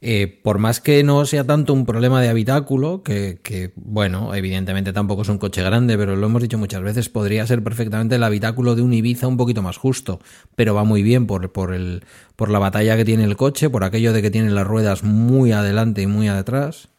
Eh, 0.00 0.40
por 0.42 0.58
más 0.58 0.80
que 0.80 1.02
no 1.02 1.24
sea 1.24 1.44
tanto 1.44 1.72
un 1.72 1.84
problema 1.84 2.22
de 2.22 2.28
habitáculo, 2.28 3.02
que, 3.02 3.72
bueno, 3.74 4.32
evidentemente 4.34 4.92
tampoco 4.92 5.22
es 5.22 5.28
un 5.28 5.38
coche 5.38 5.62
grande, 5.62 5.98
pero 5.98 6.14
lo 6.14 6.26
hemos 6.26 6.40
dicho 6.40 6.56
muchas 6.56 6.82
veces, 6.82 7.08
podría 7.08 7.44
ser 7.46 7.64
perfectamente 7.64 8.14
el 8.14 8.22
habitáculo 8.22 8.76
de 8.76 8.82
un 8.82 8.92
Ibiza 8.92 9.26
un 9.26 9.36
poquito 9.36 9.60
más 9.60 9.76
justo, 9.76 10.20
pero 10.54 10.74
va 10.74 10.84
muy 10.84 11.02
bien 11.02 11.26
por, 11.26 11.50
por, 11.50 11.74
el, 11.74 12.04
por 12.36 12.48
la 12.48 12.60
batalla 12.60 12.96
que 12.96 13.04
tiene 13.04 13.24
el 13.24 13.36
coche, 13.36 13.70
por 13.70 13.82
aquello 13.82 14.12
de 14.12 14.22
que 14.22 14.30
tiene 14.30 14.50
las 14.50 14.66
ruedas 14.66 15.02
muy 15.02 15.50
adelante 15.50 16.02
y 16.02 16.06
muy 16.06 16.28
atrás. 16.28 16.90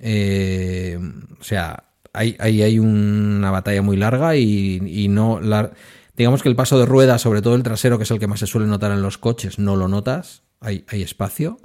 Eh, 0.00 0.98
o 1.38 1.44
sea, 1.44 1.84
hay, 2.12 2.36
hay, 2.38 2.78
una 2.78 3.50
batalla 3.50 3.82
muy 3.82 3.96
larga 3.96 4.36
y, 4.36 4.80
y 4.84 5.08
no... 5.08 5.40
digamos 6.16 6.42
que 6.42 6.48
el 6.48 6.56
paso 6.56 6.78
de 6.78 6.86
ruedas, 6.86 7.22
sobre 7.22 7.42
todo 7.42 7.54
el 7.54 7.62
trasero, 7.62 7.98
que 7.98 8.04
es 8.04 8.10
el 8.10 8.18
que 8.18 8.26
más 8.26 8.40
se 8.40 8.46
suele 8.46 8.66
notar 8.66 8.92
en 8.92 9.02
los 9.02 9.18
coches, 9.18 9.58
no 9.58 9.76
lo 9.76 9.88
notas 9.88 10.42
hay, 10.62 11.02
espacio. 11.02 11.58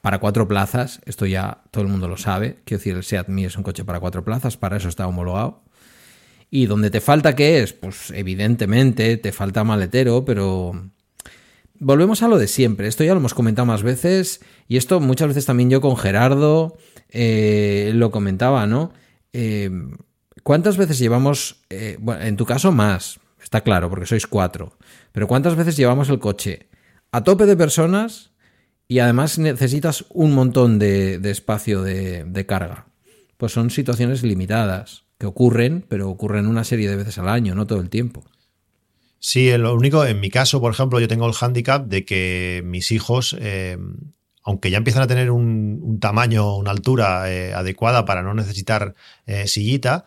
Para 0.00 0.18
cuatro 0.18 0.48
plazas, 0.48 1.00
esto 1.04 1.26
ya 1.26 1.62
todo 1.70 1.84
el 1.84 1.90
mundo 1.90 2.08
lo 2.08 2.16
sabe. 2.16 2.60
Quiero 2.64 2.78
decir, 2.78 2.96
el 2.96 3.04
Seat 3.04 3.28
es 3.28 3.56
un 3.56 3.62
coche 3.62 3.84
para 3.84 4.00
cuatro 4.00 4.24
plazas, 4.24 4.56
para 4.56 4.78
eso 4.78 4.88
está 4.88 5.06
homologado. 5.06 5.62
Y 6.50 6.66
donde 6.66 6.90
te 6.90 7.00
falta, 7.00 7.36
¿qué 7.36 7.62
es? 7.62 7.74
Pues 7.74 8.10
evidentemente 8.10 9.18
te 9.18 9.32
falta 9.32 9.62
maletero, 9.62 10.24
pero 10.24 10.90
volvemos 11.80 12.22
a 12.22 12.28
lo 12.28 12.38
de 12.38 12.46
siempre. 12.46 12.86
Esto 12.86 13.02
ya 13.02 13.12
lo 13.12 13.18
hemos 13.18 13.34
comentado 13.34 13.66
más 13.66 13.82
veces 13.82 14.40
y 14.68 14.76
esto 14.76 15.00
muchas 15.00 15.28
veces 15.28 15.46
también 15.46 15.70
yo 15.70 15.80
con 15.80 15.96
Gerardo 15.96 16.78
eh, 17.08 17.90
lo 17.94 18.12
comentaba, 18.12 18.68
¿no? 18.68 18.92
Eh, 19.32 19.70
¿Cuántas 20.44 20.76
veces 20.76 20.98
llevamos, 20.98 21.64
eh, 21.68 21.96
bueno, 22.00 22.22
en 22.22 22.36
tu 22.36 22.46
caso 22.46 22.70
más, 22.70 23.18
está 23.42 23.62
claro, 23.62 23.90
porque 23.90 24.06
sois 24.06 24.26
cuatro, 24.26 24.78
pero 25.12 25.26
¿cuántas 25.26 25.56
veces 25.56 25.76
llevamos 25.76 26.08
el 26.08 26.18
coche 26.18 26.68
a 27.12 27.24
tope 27.24 27.46
de 27.46 27.56
personas 27.56 28.30
y 28.90 28.98
además 28.98 29.38
necesitas 29.38 30.04
un 30.10 30.32
montón 30.32 30.80
de, 30.80 31.20
espacio 31.30 31.82
de, 31.82 32.44
carga. 32.48 32.86
Pues 33.36 33.52
son 33.52 33.70
situaciones 33.70 34.24
limitadas 34.24 35.04
que 35.16 35.26
ocurren, 35.26 35.84
pero 35.88 36.10
ocurren 36.10 36.48
una 36.48 36.64
serie 36.64 36.90
de 36.90 36.96
veces 36.96 37.16
al 37.18 37.28
año, 37.28 37.54
no 37.54 37.68
todo 37.68 37.80
el 37.80 37.88
tiempo. 37.88 38.24
Sí, 39.22 39.54
lo 39.58 39.74
único, 39.74 40.06
en 40.06 40.18
mi 40.18 40.30
caso, 40.30 40.62
por 40.62 40.72
ejemplo, 40.72 40.98
yo 40.98 41.06
tengo 41.06 41.26
el 41.26 41.34
hándicap 41.34 41.86
de 41.86 42.06
que 42.06 42.62
mis 42.64 42.90
hijos, 42.90 43.36
eh, 43.38 43.76
aunque 44.42 44.70
ya 44.70 44.78
empiezan 44.78 45.02
a 45.02 45.06
tener 45.06 45.30
un, 45.30 45.98
tamaño, 46.00 46.56
una 46.56 46.70
altura 46.70 47.30
eh, 47.30 47.52
adecuada 47.52 48.06
para 48.06 48.22
no 48.22 48.32
necesitar 48.32 48.94
eh, 49.26 49.46
sillita, 49.46 50.06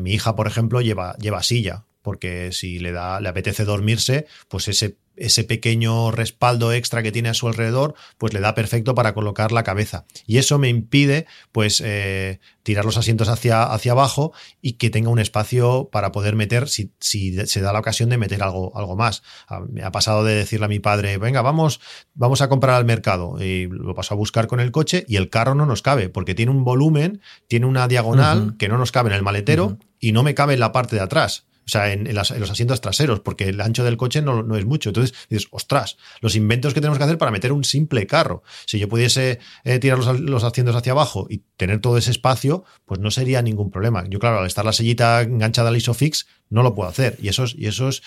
mi 0.00 0.12
hija, 0.14 0.34
por 0.34 0.48
ejemplo, 0.48 0.80
lleva, 0.80 1.14
lleva 1.18 1.44
silla, 1.44 1.84
porque 2.02 2.50
si 2.50 2.80
le 2.80 2.90
da, 2.90 3.20
le 3.20 3.28
apetece 3.28 3.64
dormirse, 3.64 4.26
pues 4.48 4.66
ese 4.66 4.96
ese 5.20 5.44
pequeño 5.44 6.10
respaldo 6.10 6.72
extra 6.72 7.02
que 7.02 7.12
tiene 7.12 7.28
a 7.28 7.34
su 7.34 7.46
alrededor, 7.46 7.94
pues 8.18 8.32
le 8.32 8.40
da 8.40 8.54
perfecto 8.54 8.94
para 8.94 9.14
colocar 9.14 9.52
la 9.52 9.62
cabeza. 9.62 10.04
Y 10.26 10.38
eso 10.38 10.58
me 10.58 10.68
impide, 10.68 11.26
pues, 11.52 11.82
eh, 11.84 12.40
tirar 12.62 12.84
los 12.84 12.96
asientos 12.96 13.28
hacia, 13.28 13.62
hacia 13.64 13.92
abajo 13.92 14.32
y 14.62 14.74
que 14.74 14.90
tenga 14.90 15.10
un 15.10 15.18
espacio 15.18 15.88
para 15.92 16.10
poder 16.10 16.36
meter, 16.36 16.68
si, 16.68 16.92
se 17.00 17.60
da 17.60 17.72
la 17.72 17.80
ocasión 17.80 18.08
de 18.08 18.18
meter 18.18 18.42
algo, 18.42 18.76
algo 18.76 18.96
más. 18.96 19.22
Ah, 19.46 19.60
me 19.68 19.82
ha 19.82 19.92
pasado 19.92 20.24
de 20.24 20.34
decirle 20.34 20.66
a 20.66 20.68
mi 20.68 20.78
padre, 20.78 21.18
venga, 21.18 21.42
vamos, 21.42 21.80
vamos 22.14 22.40
a 22.40 22.48
comprar 22.48 22.76
al 22.76 22.84
mercado. 22.84 23.36
Y 23.42 23.66
lo 23.66 23.94
paso 23.94 24.14
a 24.14 24.16
buscar 24.16 24.46
con 24.46 24.60
el 24.60 24.72
coche 24.72 25.04
y 25.06 25.16
el 25.16 25.28
carro 25.28 25.54
no 25.54 25.66
nos 25.66 25.82
cabe, 25.82 26.08
porque 26.08 26.34
tiene 26.34 26.50
un 26.52 26.64
volumen, 26.64 27.20
tiene 27.46 27.66
una 27.66 27.88
diagonal 27.88 28.56
que 28.58 28.68
no 28.68 28.78
nos 28.78 28.92
cabe 28.92 29.10
en 29.10 29.16
el 29.16 29.22
maletero 29.22 29.78
y 29.98 30.12
no 30.12 30.22
me 30.22 30.34
cabe 30.34 30.54
en 30.54 30.60
la 30.60 30.72
parte 30.72 30.96
de 30.96 31.02
atrás. 31.02 31.44
O 31.70 31.72
sea, 31.72 31.92
en, 31.92 32.12
los 32.12 32.50
asientos 32.50 32.80
traseros, 32.80 33.20
porque 33.20 33.44
el 33.44 33.60
ancho 33.60 33.84
del 33.84 33.96
coche 33.96 34.22
no, 34.22 34.56
es 34.56 34.66
mucho. 34.66 34.88
Entonces 34.88 35.16
dices, 35.28 35.46
ostras, 35.52 35.98
los 36.20 36.34
inventos 36.34 36.74
que 36.74 36.80
tenemos 36.80 36.98
que 36.98 37.04
hacer 37.04 37.16
para 37.16 37.30
meter 37.30 37.52
un 37.52 37.62
simple 37.62 38.08
carro. 38.08 38.42
Si 38.66 38.80
yo 38.80 38.88
pudiese 38.88 39.38
eh, 39.62 39.78
tirar 39.78 40.00
los, 40.00 40.42
asientos 40.42 40.74
hacia 40.74 40.90
abajo 40.90 41.28
y 41.30 41.42
tener 41.56 41.80
todo 41.80 41.96
ese 41.96 42.10
espacio, 42.10 42.64
pues 42.86 42.98
no 42.98 43.12
sería 43.12 43.40
ningún 43.40 43.70
problema. 43.70 44.04
Yo, 44.08 44.18
claro, 44.18 44.40
al 44.40 44.48
estar 44.48 44.64
la 44.64 44.72
sillita 44.72 45.20
enganchada 45.20 45.68
al 45.68 45.76
ISOFIX, 45.76 46.26
no 46.48 46.64
lo 46.64 46.74
puedo 46.74 46.88
hacer. 46.88 47.16
Y 47.22 47.28
eso 47.28 47.44
es, 47.44 47.54
y 47.56 47.66
eso 47.66 47.88
es 47.88 48.02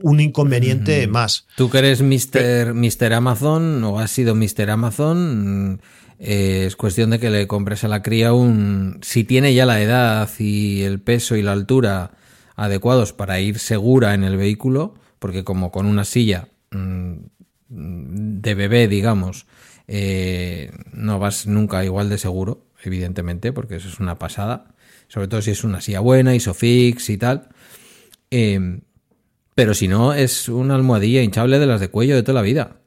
un 0.00 0.20
inconveniente 0.20 1.08
más. 1.08 1.48
Tú 1.56 1.70
que 1.70 1.78
eres 1.78 2.00
Mr. 2.00 3.12
Amazon 3.14 3.82
o 3.82 3.98
has 3.98 4.12
sido 4.12 4.36
Mr. 4.36 4.70
Amazon. 4.70 5.80
Eh, 6.20 6.66
es 6.68 6.76
cuestión 6.76 7.10
de 7.10 7.18
que 7.18 7.30
le 7.30 7.48
compres 7.48 7.82
a 7.82 7.88
la 7.88 8.00
cría 8.00 8.32
un. 8.32 9.00
Si 9.02 9.24
tiene 9.24 9.54
ya 9.54 9.66
la 9.66 9.82
edad 9.82 10.30
y 10.38 10.82
el 10.82 11.00
peso 11.00 11.34
y 11.34 11.42
la 11.42 11.50
altura 11.50 12.12
adecuados 12.58 13.12
para 13.12 13.40
ir 13.40 13.58
segura 13.58 14.14
en 14.14 14.24
el 14.24 14.36
vehículo, 14.36 14.94
porque 15.20 15.44
como 15.44 15.70
con 15.70 15.86
una 15.86 16.04
silla 16.04 16.48
mm, 16.72 17.14
de 17.68 18.54
bebé, 18.54 18.88
digamos, 18.88 19.46
eh, 19.86 20.72
no 20.92 21.20
vas 21.20 21.46
nunca 21.46 21.84
igual 21.84 22.10
de 22.10 22.18
seguro, 22.18 22.66
evidentemente, 22.82 23.52
porque 23.52 23.76
eso 23.76 23.88
es 23.88 24.00
una 24.00 24.18
pasada, 24.18 24.74
sobre 25.06 25.28
todo 25.28 25.40
si 25.40 25.52
es 25.52 25.62
una 25.62 25.80
silla 25.80 26.00
buena, 26.00 26.34
isofix 26.34 27.08
y 27.10 27.16
tal. 27.16 27.48
Eh, 28.30 28.80
pero 29.54 29.74
si 29.74 29.86
no, 29.86 30.12
es 30.12 30.48
una 30.48 30.74
almohadilla 30.74 31.22
hinchable 31.22 31.58
de 31.60 31.66
las 31.66 31.80
de 31.80 31.88
cuello 31.88 32.16
de 32.16 32.22
toda 32.22 32.34
la 32.34 32.42
vida. 32.42 32.78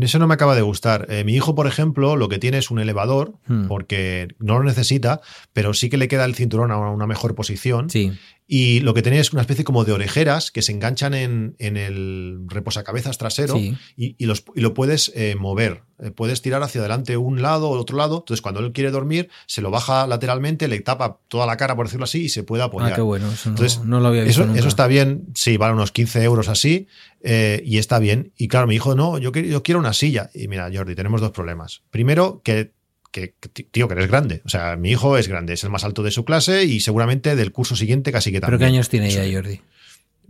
Eso 0.00 0.18
no 0.18 0.26
me 0.26 0.34
acaba 0.34 0.54
de 0.54 0.62
gustar. 0.62 1.06
Eh, 1.08 1.24
mi 1.24 1.34
hijo, 1.34 1.54
por 1.54 1.66
ejemplo, 1.66 2.16
lo 2.16 2.28
que 2.28 2.38
tiene 2.38 2.58
es 2.58 2.70
un 2.70 2.78
elevador, 2.78 3.38
hmm. 3.46 3.66
porque 3.66 4.28
no 4.38 4.58
lo 4.58 4.64
necesita, 4.64 5.20
pero 5.52 5.72
sí 5.72 5.88
que 5.88 5.96
le 5.96 6.08
queda 6.08 6.24
el 6.26 6.34
cinturón 6.34 6.70
a 6.70 6.76
una 6.76 7.06
mejor 7.06 7.34
posición. 7.34 7.88
Sí. 7.88 8.12
Y 8.48 8.80
lo 8.80 8.94
que 8.94 9.02
tiene 9.02 9.18
es 9.18 9.32
una 9.32 9.42
especie 9.42 9.64
como 9.64 9.84
de 9.84 9.92
orejeras 9.92 10.52
que 10.52 10.62
se 10.62 10.70
enganchan 10.70 11.14
en, 11.14 11.56
el 11.58 12.44
reposacabezas 12.46 13.18
trasero 13.18 13.58
y, 13.96 14.24
los, 14.24 14.44
lo 14.54 14.72
puedes 14.72 15.10
eh, 15.16 15.34
mover. 15.36 15.82
Eh, 15.98 16.10
puedes 16.10 16.42
tirar 16.42 16.62
hacia 16.62 16.80
adelante 16.80 17.16
un 17.16 17.42
lado 17.42 17.70
o 17.70 17.78
otro 17.78 17.96
lado. 17.96 18.18
Entonces, 18.18 18.42
cuando 18.42 18.60
él 18.60 18.72
quiere 18.72 18.92
dormir, 18.92 19.30
se 19.46 19.62
lo 19.62 19.70
baja 19.70 20.06
lateralmente, 20.06 20.68
le 20.68 20.78
tapa 20.80 21.18
toda 21.26 21.46
la 21.46 21.56
cara, 21.56 21.74
por 21.74 21.86
decirlo 21.86 22.04
así, 22.04 22.24
y 22.24 22.28
se 22.28 22.44
puede 22.44 22.62
apoyar. 22.62 22.92
Ah, 22.92 22.94
qué 22.94 23.00
bueno. 23.00 23.32
Eso 23.32 23.48
Entonces, 23.48 23.80
no, 23.84 23.98
lo 23.98 24.08
había 24.08 24.22
visto. 24.22 24.44
Eso, 24.44 24.54
eso, 24.54 24.68
está 24.68 24.86
bien. 24.86 25.26
Sí, 25.34 25.56
vale 25.56 25.74
unos 25.74 25.90
15 25.90 26.22
euros 26.22 26.48
así. 26.48 26.86
Eh, 27.22 27.62
y 27.64 27.78
está 27.78 27.98
bien. 27.98 28.32
Y 28.36 28.46
claro, 28.46 28.68
mi 28.68 28.76
hijo, 28.76 28.94
no, 28.94 29.18
yo, 29.18 29.32
yo 29.32 29.62
quiero 29.64 29.80
una 29.80 29.92
silla. 29.92 30.30
Y 30.34 30.46
mira, 30.46 30.70
Jordi, 30.72 30.94
tenemos 30.94 31.20
dos 31.20 31.32
problemas. 31.32 31.82
Primero, 31.90 32.42
que 32.44 32.75
que, 33.16 33.34
tío, 33.70 33.88
que 33.88 33.94
eres 33.94 34.08
grande. 34.08 34.42
O 34.44 34.48
sea, 34.48 34.76
mi 34.76 34.90
hijo 34.90 35.16
es 35.16 35.28
grande, 35.28 35.54
es 35.54 35.64
el 35.64 35.70
más 35.70 35.84
alto 35.84 36.02
de 36.02 36.10
su 36.10 36.24
clase 36.24 36.64
y 36.64 36.80
seguramente 36.80 37.34
del 37.34 37.52
curso 37.52 37.76
siguiente 37.76 38.12
casi 38.12 38.30
que 38.30 38.40
también. 38.40 38.58
¿Pero 38.58 38.68
qué 38.68 38.74
años 38.74 38.88
tiene 38.88 39.10
ya 39.10 39.24
Jordi? 39.30 39.60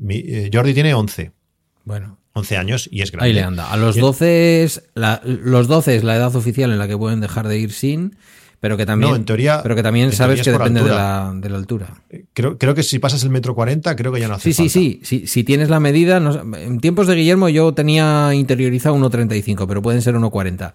Eh, 0.09 0.51
Jordi 0.53 0.75
tiene 0.75 0.95
11. 0.95 1.33
Bueno. 1.85 2.19
11 2.35 2.57
años 2.59 2.89
y 2.93 3.01
es 3.01 3.11
grande. 3.11 3.29
Ahí 3.29 3.33
le 3.33 3.43
anda. 3.43 3.73
A 3.73 3.77
los 3.77 3.97
12 3.97 4.63
es 4.63 4.83
la, 4.95 5.21
los 5.25 5.69
12 5.69 5.97
es 5.97 6.05
la 6.05 6.17
edad 6.17 6.37
oficial 6.37 6.71
en 6.71 6.79
la 6.79 6.87
que 6.87 6.97
pueden 6.97 7.21
dejar 7.21 7.49
de 7.49 7.59
ir 7.59 7.73
sin, 7.73 8.17
pero 8.61 8.77
que 8.77 8.85
también, 8.85 9.15
en 9.15 9.25
teoría, 9.25 9.63
pero 9.63 9.75
que 9.75 9.83
también 9.83 10.13
sabes 10.13 10.43
que 10.43 10.53
depende 10.53 10.83
de 10.83 10.91
la, 10.91 11.33
de 11.35 11.49
la, 11.49 11.57
altura. 11.57 12.03
Eh, 12.11 12.27
creo, 12.35 12.59
creo 12.59 12.75
que 12.75 12.83
si 12.83 12.99
pasas 12.99 13.23
el 13.23 13.31
metro 13.31 13.55
40, 13.55 13.97
creo 13.97 14.13
que 14.13 14.21
ya 14.21 14.29
no 14.29 14.35
hace 14.35 14.53
sí, 14.53 14.55
falta. 14.55 14.71
Sí, 14.71 15.01
sí, 15.03 15.21
sí. 15.21 15.27
Si 15.27 15.45
tienes 15.45 15.71
la 15.71 15.81
medida, 15.81 16.19
en 16.19 16.81
tiempos 16.81 17.07
de 17.07 17.15
Guillermo 17.15 17.49
yo 17.49 17.73
tenía 17.73 18.35
interiorizado 18.35 18.97
1,35, 18.97 19.67
pero 19.67 19.81
pueden 19.81 20.03
ser 20.03 20.15
1,40. 20.15 20.75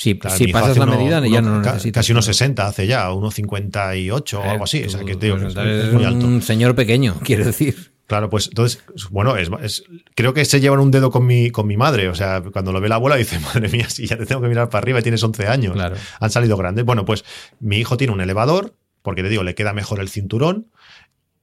Si, 0.00 0.14
pasas 0.14 0.78
la 0.78 0.86
medida, 0.86 1.20
ya 1.26 1.42
no 1.42 1.56
lo 1.56 1.60
necesitas. 1.60 2.00
Casi 2.00 2.12
unos 2.12 2.24
60 2.24 2.66
hace 2.66 2.86
ya, 2.86 3.12
unos 3.12 3.34
58 3.34 4.40
o 4.40 4.42
algo 4.42 4.64
así. 4.64 4.82
o 4.82 4.88
sea, 4.88 5.04
que, 5.04 5.14
pues 5.14 5.54
es, 5.54 5.92
muy 5.92 6.04
alto. 6.04 6.26
Un 6.26 6.40
señor 6.40 6.74
pequeño, 6.74 7.16
quiero 7.22 7.44
decir. 7.44 7.92
Claro, 8.06 8.30
pues 8.30 8.48
entonces, 8.48 8.82
bueno, 9.10 9.36
es, 9.36 9.50
creo 10.14 10.32
que 10.32 10.46
se 10.46 10.58
llevan 10.58 10.80
un 10.80 10.90
dedo 10.90 11.10
con 11.10 11.26
mi, 11.26 11.50
con 11.50 11.66
mi 11.66 11.76
madre. 11.76 12.08
O 12.08 12.14
sea, 12.14 12.42
cuando 12.50 12.72
lo 12.72 12.80
ve 12.80 12.88
la 12.88 12.94
abuela 12.94 13.16
dice, 13.16 13.38
madre 13.54 13.68
mía, 13.68 13.90
si 13.90 14.06
ya 14.06 14.16
te 14.16 14.24
tengo 14.24 14.40
que 14.40 14.48
mirar 14.48 14.70
para 14.70 14.82
arriba 14.82 15.00
y 15.00 15.02
tienes 15.02 15.22
11 15.22 15.46
años. 15.46 15.74
Claro. 15.74 15.96
Han 16.18 16.30
salido 16.30 16.56
grandes. 16.56 16.86
Bueno, 16.86 17.04
pues 17.04 17.26
mi 17.60 17.76
hijo 17.76 17.98
tiene 17.98 18.14
un 18.14 18.22
elevador, 18.22 18.74
porque 19.02 19.22
te 19.22 19.28
digo, 19.28 19.42
le 19.42 19.54
queda 19.54 19.74
mejor 19.74 20.00
el 20.00 20.08
cinturón 20.08 20.70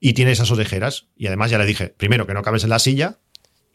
y 0.00 0.14
tiene 0.14 0.32
esas 0.32 0.50
orejeras. 0.50 1.06
Y 1.16 1.28
además 1.28 1.52
ya 1.52 1.58
le 1.58 1.64
dije, 1.64 1.94
primero, 1.96 2.26
que 2.26 2.34
no 2.34 2.42
cabes 2.42 2.64
en 2.64 2.70
la 2.70 2.80
silla, 2.80 3.18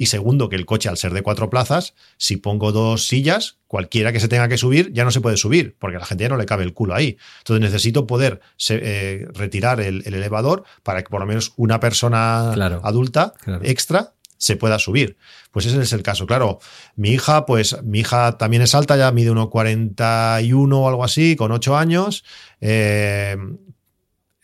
y 0.03 0.05
segundo, 0.05 0.49
que 0.49 0.55
el 0.55 0.65
coche, 0.65 0.89
al 0.89 0.97
ser 0.97 1.13
de 1.13 1.21
cuatro 1.21 1.49
plazas, 1.49 1.95
si 2.17 2.37
pongo 2.37 2.71
dos 2.71 3.07
sillas, 3.07 3.57
cualquiera 3.67 4.11
que 4.11 4.19
se 4.19 4.27
tenga 4.27 4.47
que 4.47 4.57
subir 4.57 4.91
ya 4.93 5.05
no 5.05 5.11
se 5.11 5.21
puede 5.21 5.37
subir, 5.37 5.75
porque 5.79 5.95
a 5.95 5.99
la 5.99 6.05
gente 6.05 6.25
ya 6.25 6.29
no 6.29 6.37
le 6.37 6.45
cabe 6.45 6.63
el 6.63 6.73
culo 6.73 6.93
ahí. 6.93 7.17
Entonces 7.39 7.61
necesito 7.61 8.05
poder 8.05 8.41
eh, 8.69 9.25
retirar 9.33 9.79
el, 9.79 10.03
elevador 10.05 10.63
para 10.83 11.03
que 11.03 11.09
por 11.09 11.21
lo 11.21 11.25
menos 11.25 11.53
una 11.55 11.79
persona 11.79 12.51
adulta 12.83 13.33
extra 13.61 14.13
se 14.37 14.57
pueda 14.57 14.77
subir. 14.77 15.15
Pues 15.51 15.65
ese 15.65 15.81
es 15.81 15.93
el 15.93 16.03
caso. 16.03 16.27
Claro, 16.27 16.59
mi 16.97 17.11
hija, 17.11 17.45
pues 17.45 17.81
mi 17.83 18.01
hija 18.01 18.37
también 18.37 18.61
es 18.61 18.75
alta, 18.75 18.97
ya 18.97 19.09
mide 19.11 19.31
1,41 19.31 20.73
o 20.73 20.87
algo 20.89 21.03
así, 21.05 21.37
con 21.37 21.53
8 21.53 21.77
años. 21.77 22.25
Eh, 22.59 23.37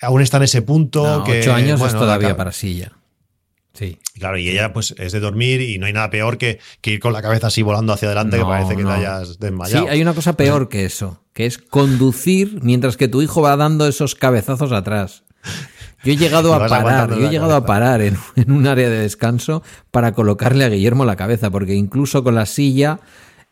aún 0.02 0.22
está 0.22 0.38
en 0.38 0.44
ese 0.44 0.62
punto. 0.62 1.04
No, 1.04 1.24
que, 1.26 1.42
8 1.42 1.54
años 1.54 1.80
bueno, 1.80 1.94
es 1.94 2.00
todavía 2.00 2.38
para 2.38 2.54
silla. 2.54 2.94
Sí. 3.74 3.98
Claro, 4.18 4.38
y 4.38 4.50
ella 4.50 4.74
pues 4.74 4.94
es 4.98 5.12
de 5.12 5.20
dormir 5.20 5.62
y 5.62 5.78
no 5.78 5.86
hay 5.86 5.94
nada 5.94 6.10
peor 6.10 6.38
que, 6.38 6.60
que 6.82 6.92
ir 6.92 7.00
con 7.00 7.14
la 7.14 7.22
cabeza 7.22 7.48
así 7.48 7.62
volando 7.62 7.94
hacia 7.94 8.08
adelante 8.08 8.38
que 8.38 8.44
parece 8.44 8.76
que 8.76 8.84
no. 8.84 8.90
te 8.90 8.96
hayas 8.96 9.40
desmayado. 9.40 9.86
Sí, 9.86 9.90
hay 9.90 10.02
una 10.02 10.14
cosa 10.14 10.34
peor 10.34 10.70
que 10.70 10.86
eso, 10.86 11.24
que 11.34 11.46
es 11.46 11.58
conducir 11.58 12.60
mientras 12.62 12.98
que 12.98 13.08
tu 13.08 13.22
hijo 13.22 13.42
va 13.42 13.56
dando 13.56 13.88
esos 13.88 14.16
cabezazos 14.16 14.72
atrás. 14.72 15.24
Yo 16.04 16.14
he 16.14 16.18
llegado 16.18 16.50
Y 16.60 16.64
a 16.64 16.68
parar, 16.68 17.10
yo 17.10 17.28
he 17.28 17.30
llegado 17.30 17.56
a 17.56 17.66
parar 17.66 18.02
en, 18.02 18.18
en 18.36 18.52
un 18.52 18.68
área 18.68 18.90
de 18.90 19.00
descanso 19.00 19.64
para 19.92 20.14
colocarle 20.14 20.66
a 20.66 20.70
Guillermo 20.70 21.06
la 21.06 21.16
cabeza, 21.16 21.50
porque 21.50 21.76
incluso 21.76 22.24
con 22.24 22.36
la 22.36 22.46
silla, 22.46 23.00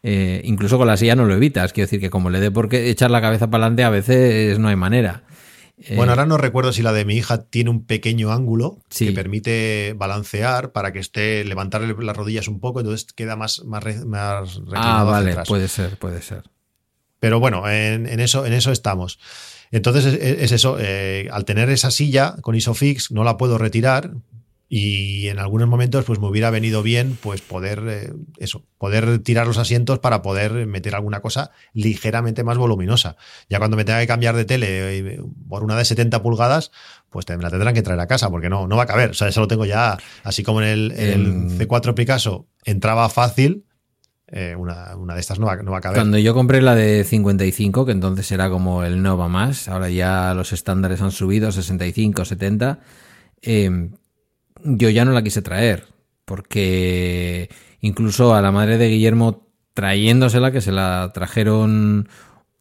eh, 0.04 0.42
incluso 0.44 0.78
con 0.78 0.88
la 0.88 0.98
silla 0.98 1.16
no 1.16 1.26
lo 1.26 1.36
evitas. 1.36 1.74
Quiero 1.74 1.86
decir 1.86 2.00
que 2.00 2.10
como 2.10 2.30
le 2.30 2.40
dé 2.40 2.52
por 2.52 2.70
qué 2.70 2.90
echar 2.90 3.12
la 3.12 3.22
cabeza 3.22 3.50
para 3.50 3.66
adelante, 3.66 3.84
a 3.84 3.90
veces 3.90 4.60
no 4.60 4.68
hay 4.68 4.76
manera. 4.76 5.24
Eh, 5.80 5.96
Bueno, 5.96 6.12
ahora 6.12 6.26
no 6.26 6.38
recuerdo 6.38 6.74
si 6.74 6.82
la 6.82 6.92
de 6.92 7.06
mi 7.06 7.16
hija 7.16 7.44
tiene 7.44 7.70
un 7.70 7.86
pequeño 7.86 8.32
ángulo 8.32 8.80
Sí. 8.90 9.06
que 9.08 9.12
permite 9.14 9.94
balancear 9.96 10.72
para 10.72 10.92
que 10.92 11.00
esté, 11.00 11.44
levantarle 11.46 11.96
las 12.04 12.18
rodillas 12.18 12.48
un 12.48 12.60
poco, 12.60 12.80
entonces 12.80 13.12
queda 13.14 13.36
más, 13.36 13.64
más, 13.64 13.84
más 14.06 14.60
ah, 14.74 15.04
vale, 15.04 15.32
atrás. 15.32 15.48
puede 15.48 15.68
ser, 15.68 15.98
puede 15.98 16.22
ser. 16.22 16.44
Pero 17.20 17.40
bueno, 17.40 17.70
en, 17.70 18.08
en 18.08 18.20
eso, 18.20 18.46
en 18.46 18.54
eso 18.54 18.72
estamos. 18.72 19.20
Entonces 19.72 20.06
es, 20.06 20.20
es 20.20 20.52
eso, 20.52 20.78
eh, 20.80 21.28
al 21.32 21.46
tener 21.46 21.70
esa 21.70 21.92
silla 21.92 22.36
con 22.42 22.56
Isofix 22.56 23.12
no 23.12 23.24
la 23.24 23.38
puedo 23.38 23.58
retirar 23.58 24.14
y 24.70 25.30
en 25.30 25.40
algunos 25.40 25.70
momentos 25.70 26.04
pues 26.04 26.20
me 26.20 26.28
hubiera 26.28 26.50
venido 26.50 26.84
bien 26.84 27.18
pues 27.22 27.42
poder 27.42 27.84
eh, 27.88 28.14
eso, 28.38 28.66
poder 28.78 29.20
tirar 29.20 29.48
los 29.48 29.58
asientos 29.58 30.00
para 30.00 30.22
poder 30.22 30.68
meter 30.68 30.94
alguna 30.96 31.22
cosa 31.22 31.52
ligeramente 31.74 32.44
más 32.44 32.58
voluminosa. 32.58 33.16
Ya 33.50 33.60
cuando 33.60 33.78
me 33.78 33.86
tenga 33.86 34.00
que 34.00 34.08
cambiar 34.08 34.36
de 34.36 34.46
tele 34.46 34.68
eh, 34.98 35.22
por 35.48 35.64
una 35.64 35.78
de 35.78 35.86
70 35.86 36.22
pulgadas, 36.22 36.72
pues 37.10 37.26
me 37.30 37.38
la 37.38 37.50
tendrán 37.50 37.74
que 37.74 37.82
traer 37.82 38.00
a 38.00 38.08
casa 38.08 38.30
porque 38.30 38.50
no, 38.50 38.68
no 38.68 38.76
va 38.76 38.84
a 38.84 38.88
caber. 38.88 39.12
O 39.12 39.14
sea, 39.14 39.30
eso 39.30 39.40
lo 39.40 39.48
tengo 39.48 39.66
ya, 39.66 39.98
así 40.24 40.44
como 40.44 40.62
en 40.62 40.68
el, 40.68 40.92
en 40.92 41.10
el 41.10 41.26
Em. 41.26 41.60
C4 41.60 41.94
Picasso 41.94 42.48
entraba 42.66 43.08
fácil, 43.10 43.66
eh, 44.28 44.56
una, 44.58 44.98
una 44.98 45.14
de 45.14 45.22
estas 45.22 45.40
no 45.40 45.46
va, 45.46 45.56
no 45.56 45.72
va 45.72 45.78
a 45.78 45.82
caber. 45.82 45.98
Cuando 45.98 46.18
yo 46.18 46.34
compré 46.34 46.62
la 46.62 46.76
de 46.76 47.06
55, 47.06 47.86
que 47.86 47.94
entonces 47.94 48.30
era 48.34 48.50
como 48.50 48.84
el 48.84 49.02
Nova 49.02 49.30
más, 49.30 49.70
ahora 49.70 49.90
ya 49.90 50.34
los 50.34 50.52
estándares 50.52 51.02
han 51.02 51.12
subido, 51.12 51.54
65, 51.54 52.26
70, 52.26 52.80
eh, 53.42 53.90
yo 54.64 54.90
ya 54.90 55.06
no 55.06 55.12
la 55.12 55.24
quise 55.24 55.42
traer, 55.42 55.86
porque 56.26 57.50
incluso 57.82 58.34
a 58.36 58.42
la 58.42 58.52
madre 58.52 58.78
de 58.78 58.90
Guillermo 58.90 59.48
trayéndosela, 59.74 60.52
que 60.52 60.62
se 60.62 60.72
la 60.72 61.12
trajeron 61.14 62.10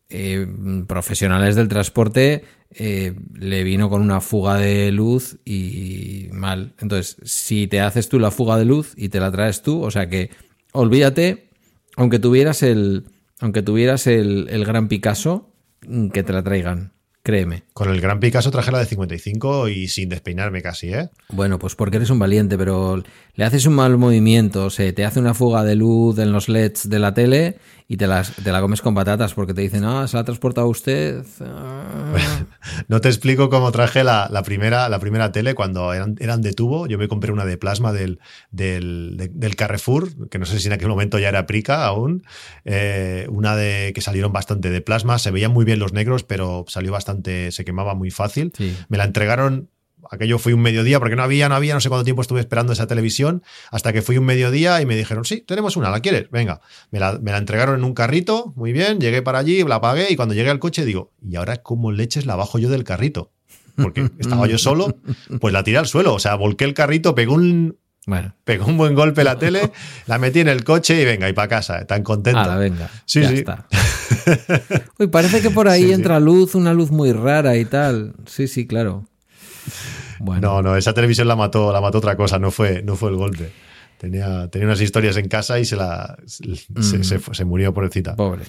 eh, 0.08 0.46
profesionales 0.86 1.56
del 1.56 1.68
transporte, 1.68 2.44
eh, 2.70 3.14
le 3.34 3.64
vino 3.64 3.88
con 3.88 4.02
una 4.02 4.20
fuga 4.20 4.56
de 4.56 4.92
luz 4.92 5.38
y 5.44 6.28
mal. 6.32 6.74
Entonces, 6.78 7.16
si 7.24 7.66
te 7.66 7.80
haces 7.80 8.08
tú 8.08 8.18
la 8.18 8.30
fuga 8.30 8.58
de 8.58 8.66
luz 8.66 8.92
y 8.96 9.08
te 9.08 9.18
la 9.18 9.32
traes 9.32 9.62
tú, 9.62 9.82
o 9.82 9.90
sea 9.90 10.08
que 10.08 10.30
olvídate, 10.72 11.48
aunque 11.96 12.18
tuvieras 12.18 12.62
el, 12.62 13.04
aunque 13.40 13.62
tuvieras 13.62 14.06
el, 14.06 14.48
el 14.50 14.64
gran 14.64 14.88
Picasso, 14.88 15.50
mm, 15.86 16.08
que 16.08 16.22
te 16.22 16.32
la 16.32 16.42
traigan, 16.42 16.92
créeme. 17.26 17.64
Con 17.72 17.90
el 17.90 18.00
Gran 18.00 18.20
Picasso 18.20 18.52
traje 18.52 18.70
la 18.70 18.78
de 18.78 18.86
55 18.86 19.66
y 19.66 19.88
sin 19.88 20.08
despeinarme 20.08 20.62
casi, 20.62 20.94
¿eh? 20.94 21.10
Bueno, 21.28 21.58
pues 21.58 21.74
porque 21.74 21.96
eres 21.96 22.10
un 22.10 22.20
valiente, 22.20 22.56
pero 22.56 23.02
le 23.34 23.44
haces 23.44 23.66
un 23.66 23.74
mal 23.74 23.98
movimiento, 23.98 24.66
o 24.66 24.70
sea, 24.70 24.94
te 24.94 25.04
hace 25.04 25.18
una 25.18 25.34
fuga 25.34 25.64
de 25.64 25.74
luz 25.74 26.20
en 26.20 26.30
los 26.30 26.48
LEDs 26.48 26.88
de 26.88 26.98
la 27.00 27.14
tele 27.14 27.56
y 27.88 27.96
te, 27.96 28.06
las, 28.06 28.32
te 28.34 28.50
la 28.52 28.60
comes 28.60 28.80
con 28.82 28.94
patatas 28.94 29.34
porque 29.34 29.54
te 29.54 29.60
dicen, 29.60 29.84
ah, 29.84 30.06
se 30.08 30.16
la 30.16 30.22
ha 30.22 30.24
transportado 30.24 30.66
usted. 30.68 31.24
No 32.88 33.00
te 33.00 33.08
explico 33.08 33.48
cómo 33.48 33.70
traje 33.72 34.02
la, 34.04 34.28
la 34.30 34.42
primera, 34.42 34.88
la 34.88 34.98
primera 34.98 35.32
tele 35.32 35.54
cuando 35.54 35.92
eran, 35.94 36.16
eran 36.18 36.42
de 36.42 36.52
tubo. 36.52 36.86
Yo 36.86 36.98
me 36.98 37.08
compré 37.08 37.32
una 37.32 37.44
de 37.44 37.56
plasma 37.56 37.92
del, 37.92 38.18
del, 38.50 39.14
de- 39.16 39.28
del 39.28 39.56
Carrefour, 39.56 40.28
que 40.28 40.38
no 40.38 40.46
sé 40.46 40.58
si 40.58 40.66
en 40.66 40.72
aquel 40.72 40.88
momento 40.88 41.18
ya 41.18 41.28
era 41.28 41.46
Prica 41.46 41.84
aún. 41.86 42.24
Eh, 42.64 43.26
una 43.30 43.54
de 43.56 43.92
que 43.94 44.00
salieron 44.00 44.32
bastante 44.32 44.70
de 44.70 44.80
plasma. 44.80 45.18
Se 45.18 45.30
veían 45.30 45.52
muy 45.52 45.64
bien 45.64 45.78
los 45.78 45.92
negros, 45.92 46.24
pero 46.24 46.64
salió 46.68 46.92
bastante, 46.92 47.52
se 47.52 47.64
quemaba 47.64 47.94
muy 47.94 48.10
fácil. 48.10 48.52
Sí. 48.56 48.76
Me 48.88 48.98
la 48.98 49.04
entregaron. 49.04 49.70
Aquello 50.10 50.38
fue 50.38 50.54
un 50.54 50.60
mediodía, 50.62 50.98
porque 50.98 51.16
no 51.16 51.22
había, 51.22 51.48
no 51.48 51.54
había, 51.54 51.74
no 51.74 51.80
sé 51.80 51.88
cuánto 51.88 52.04
tiempo 52.04 52.22
estuve 52.22 52.40
esperando 52.40 52.72
esa 52.72 52.86
televisión, 52.86 53.42
hasta 53.70 53.92
que 53.92 54.02
fui 54.02 54.18
un 54.18 54.24
mediodía 54.24 54.80
y 54.80 54.86
me 54.86 54.96
dijeron, 54.96 55.24
sí, 55.24 55.42
tenemos 55.46 55.76
una, 55.76 55.90
¿la 55.90 56.00
quieres? 56.00 56.30
Venga, 56.30 56.60
me 56.90 56.98
la, 57.00 57.18
me 57.20 57.32
la 57.32 57.38
entregaron 57.38 57.76
en 57.76 57.84
un 57.84 57.94
carrito, 57.94 58.52
muy 58.56 58.72
bien, 58.72 59.00
llegué 59.00 59.22
para 59.22 59.38
allí, 59.38 59.62
la 59.64 59.80
pagué 59.80 60.06
y 60.10 60.16
cuando 60.16 60.34
llegué 60.34 60.50
al 60.50 60.58
coche 60.58 60.84
digo, 60.84 61.12
¿y 61.22 61.36
ahora 61.36 61.56
cómo 61.58 61.92
leches 61.92 62.26
la 62.26 62.36
bajo 62.36 62.58
yo 62.58 62.68
del 62.68 62.84
carrito? 62.84 63.32
Porque 63.76 64.08
estaba 64.18 64.46
yo 64.46 64.58
solo, 64.58 64.96
pues 65.40 65.52
la 65.52 65.62
tiré 65.62 65.78
al 65.78 65.86
suelo, 65.86 66.14
o 66.14 66.18
sea, 66.18 66.34
volqué 66.34 66.64
el 66.64 66.74
carrito, 66.74 67.14
pegó 67.14 67.34
un, 67.34 67.76
Bueno, 68.06 68.34
pegó 68.44 68.66
un 68.66 68.76
buen 68.78 68.94
golpe 68.94 69.22
la 69.24 69.38
tele, 69.38 69.70
la 70.06 70.18
metí 70.18 70.40
en 70.40 70.48
el 70.48 70.64
coche 70.64 71.02
y 71.02 71.04
venga, 71.04 71.28
y 71.28 71.32
para 71.32 71.48
casa, 71.48 71.84
tan 71.86 72.02
contento. 72.02 72.38
ala, 72.40 72.56
venga. 72.56 72.88
Sí, 73.04 73.20
ya 73.20 73.28
sí. 73.30 73.34
está. 73.36 73.66
Uy, 74.98 75.08
parece 75.08 75.42
que 75.42 75.50
por 75.50 75.68
ahí 75.68 75.82
Sí, 75.82 75.88
sí. 75.88 75.94
entra 75.94 76.20
luz, 76.20 76.54
una 76.54 76.72
luz 76.72 76.90
muy 76.90 77.12
rara 77.12 77.56
y 77.56 77.64
tal. 77.64 78.14
Sí, 78.26 78.48
sí, 78.48 78.66
claro. 78.66 79.04
Bueno, 80.18 80.40
No, 80.40 80.62
no, 80.62 80.76
esa 80.76 80.92
televisión 80.94 81.28
la 81.28 81.36
mató, 81.36 81.72
la 81.72 81.80
mató 81.80 81.98
otra 81.98 82.16
cosa, 82.16 82.38
no 82.38 82.50
fue, 82.50 82.82
no 82.82 82.96
fue 82.96 83.10
el 83.10 83.16
golpe. 83.16 83.50
Tenía, 83.98 84.48
tenía 84.48 84.66
unas 84.66 84.80
historias 84.80 85.16
en 85.16 85.28
casa 85.28 85.58
y 85.58 85.64
se 85.64 85.76
la 85.76 86.16
se, 86.26 87.02
se 87.04 87.18
fue- 87.18 87.34
se 87.34 87.44
murió 87.44 87.72
pobrecita. 87.72 88.14
pobre. 88.16 88.44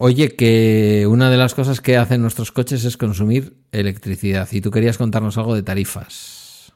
Oye, 0.00 0.36
que 0.36 1.06
una 1.08 1.28
de 1.28 1.36
las 1.36 1.54
cosas 1.54 1.80
que 1.80 1.96
hacen 1.96 2.22
nuestros 2.22 2.52
coches 2.52 2.84
es 2.84 2.96
consumir 2.96 3.56
electricidad. 3.72 4.48
Y 4.52 4.60
tú 4.60 4.70
querías 4.70 4.96
contarnos 4.96 5.36
algo 5.38 5.56
de 5.56 5.64
tarifas. 5.64 6.72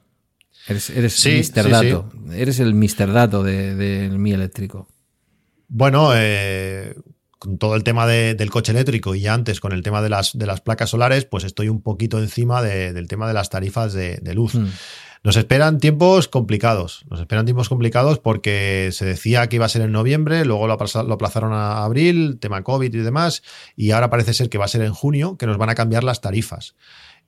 Eres, 0.67 0.91
eres 0.91 1.13
Sí, 1.15 1.43
sí, 1.45 1.53
Dato. 1.55 2.11
Eres 2.33 2.59
el 2.59 2.75
Mr. 2.75 3.13
Dato 3.13 3.45
de- 3.45 3.77
del 3.77 4.19
mi 4.19 4.33
eléctrico. 4.33 4.89
Bueno, 5.69 6.11
eh, 6.17 6.97
con 7.43 7.59
todo 7.59 7.75
el 7.75 7.83
tema 7.83 8.07
de- 8.07 8.35
del 8.37 8.51
coche 8.51 8.71
eléctrico 8.71 9.17
y 9.17 9.27
antes 9.27 9.59
con 9.59 9.73
el 9.73 9.83
tema 9.83 10.01
de 10.01 10.09
las, 10.09 10.39
de 10.39 10.47
las 10.47 10.61
placas 10.61 10.91
solares, 10.91 11.25
pues 11.25 11.43
estoy 11.43 11.69
un 11.69 11.83
poquito 11.83 12.19
encima 12.21 12.63
de- 12.63 12.93
del 12.93 13.09
tema 13.09 13.27
de 13.27 13.35
las 13.35 13.51
tarifas 13.51 13.93
de, 13.93 14.19
de 14.23 14.35
luz. 14.35 14.55
Mm. 14.55 14.67
Nos 15.25 15.37
esperan 15.37 15.79
tiempos 15.81 16.29
complicados. 16.29 17.05
Nos 17.11 17.19
esperan 17.21 17.45
tiempos 17.45 17.69
complicados 17.69 18.21
porque 18.21 18.91
se 18.93 19.05
decía 19.05 19.49
que 19.49 19.57
iba 19.57 19.67
a 19.67 19.69
ser 19.69 19.83
en 19.83 19.91
noviembre, 19.91 20.45
luego 20.45 20.69
lo, 20.69 20.73
aplaza- 20.75 21.03
lo 21.03 21.15
aplazaron 21.15 21.53
a 21.53 21.83
abril, 21.85 22.39
tema 22.41 22.63
COVID 22.63 22.95
y 22.95 22.99
demás, 22.99 23.43
y 23.77 23.91
ahora 23.91 24.09
parece 24.09 24.35
ser 24.35 24.49
que 24.49 24.59
va 24.59 24.67
a 24.67 24.69
ser 24.69 24.83
en 24.83 24.93
junio, 24.95 25.37
que 25.37 25.47
nos 25.47 25.59
van 25.59 25.69
a 25.71 25.75
cambiar 25.75 26.05
las 26.05 26.21
tarifas. 26.21 26.77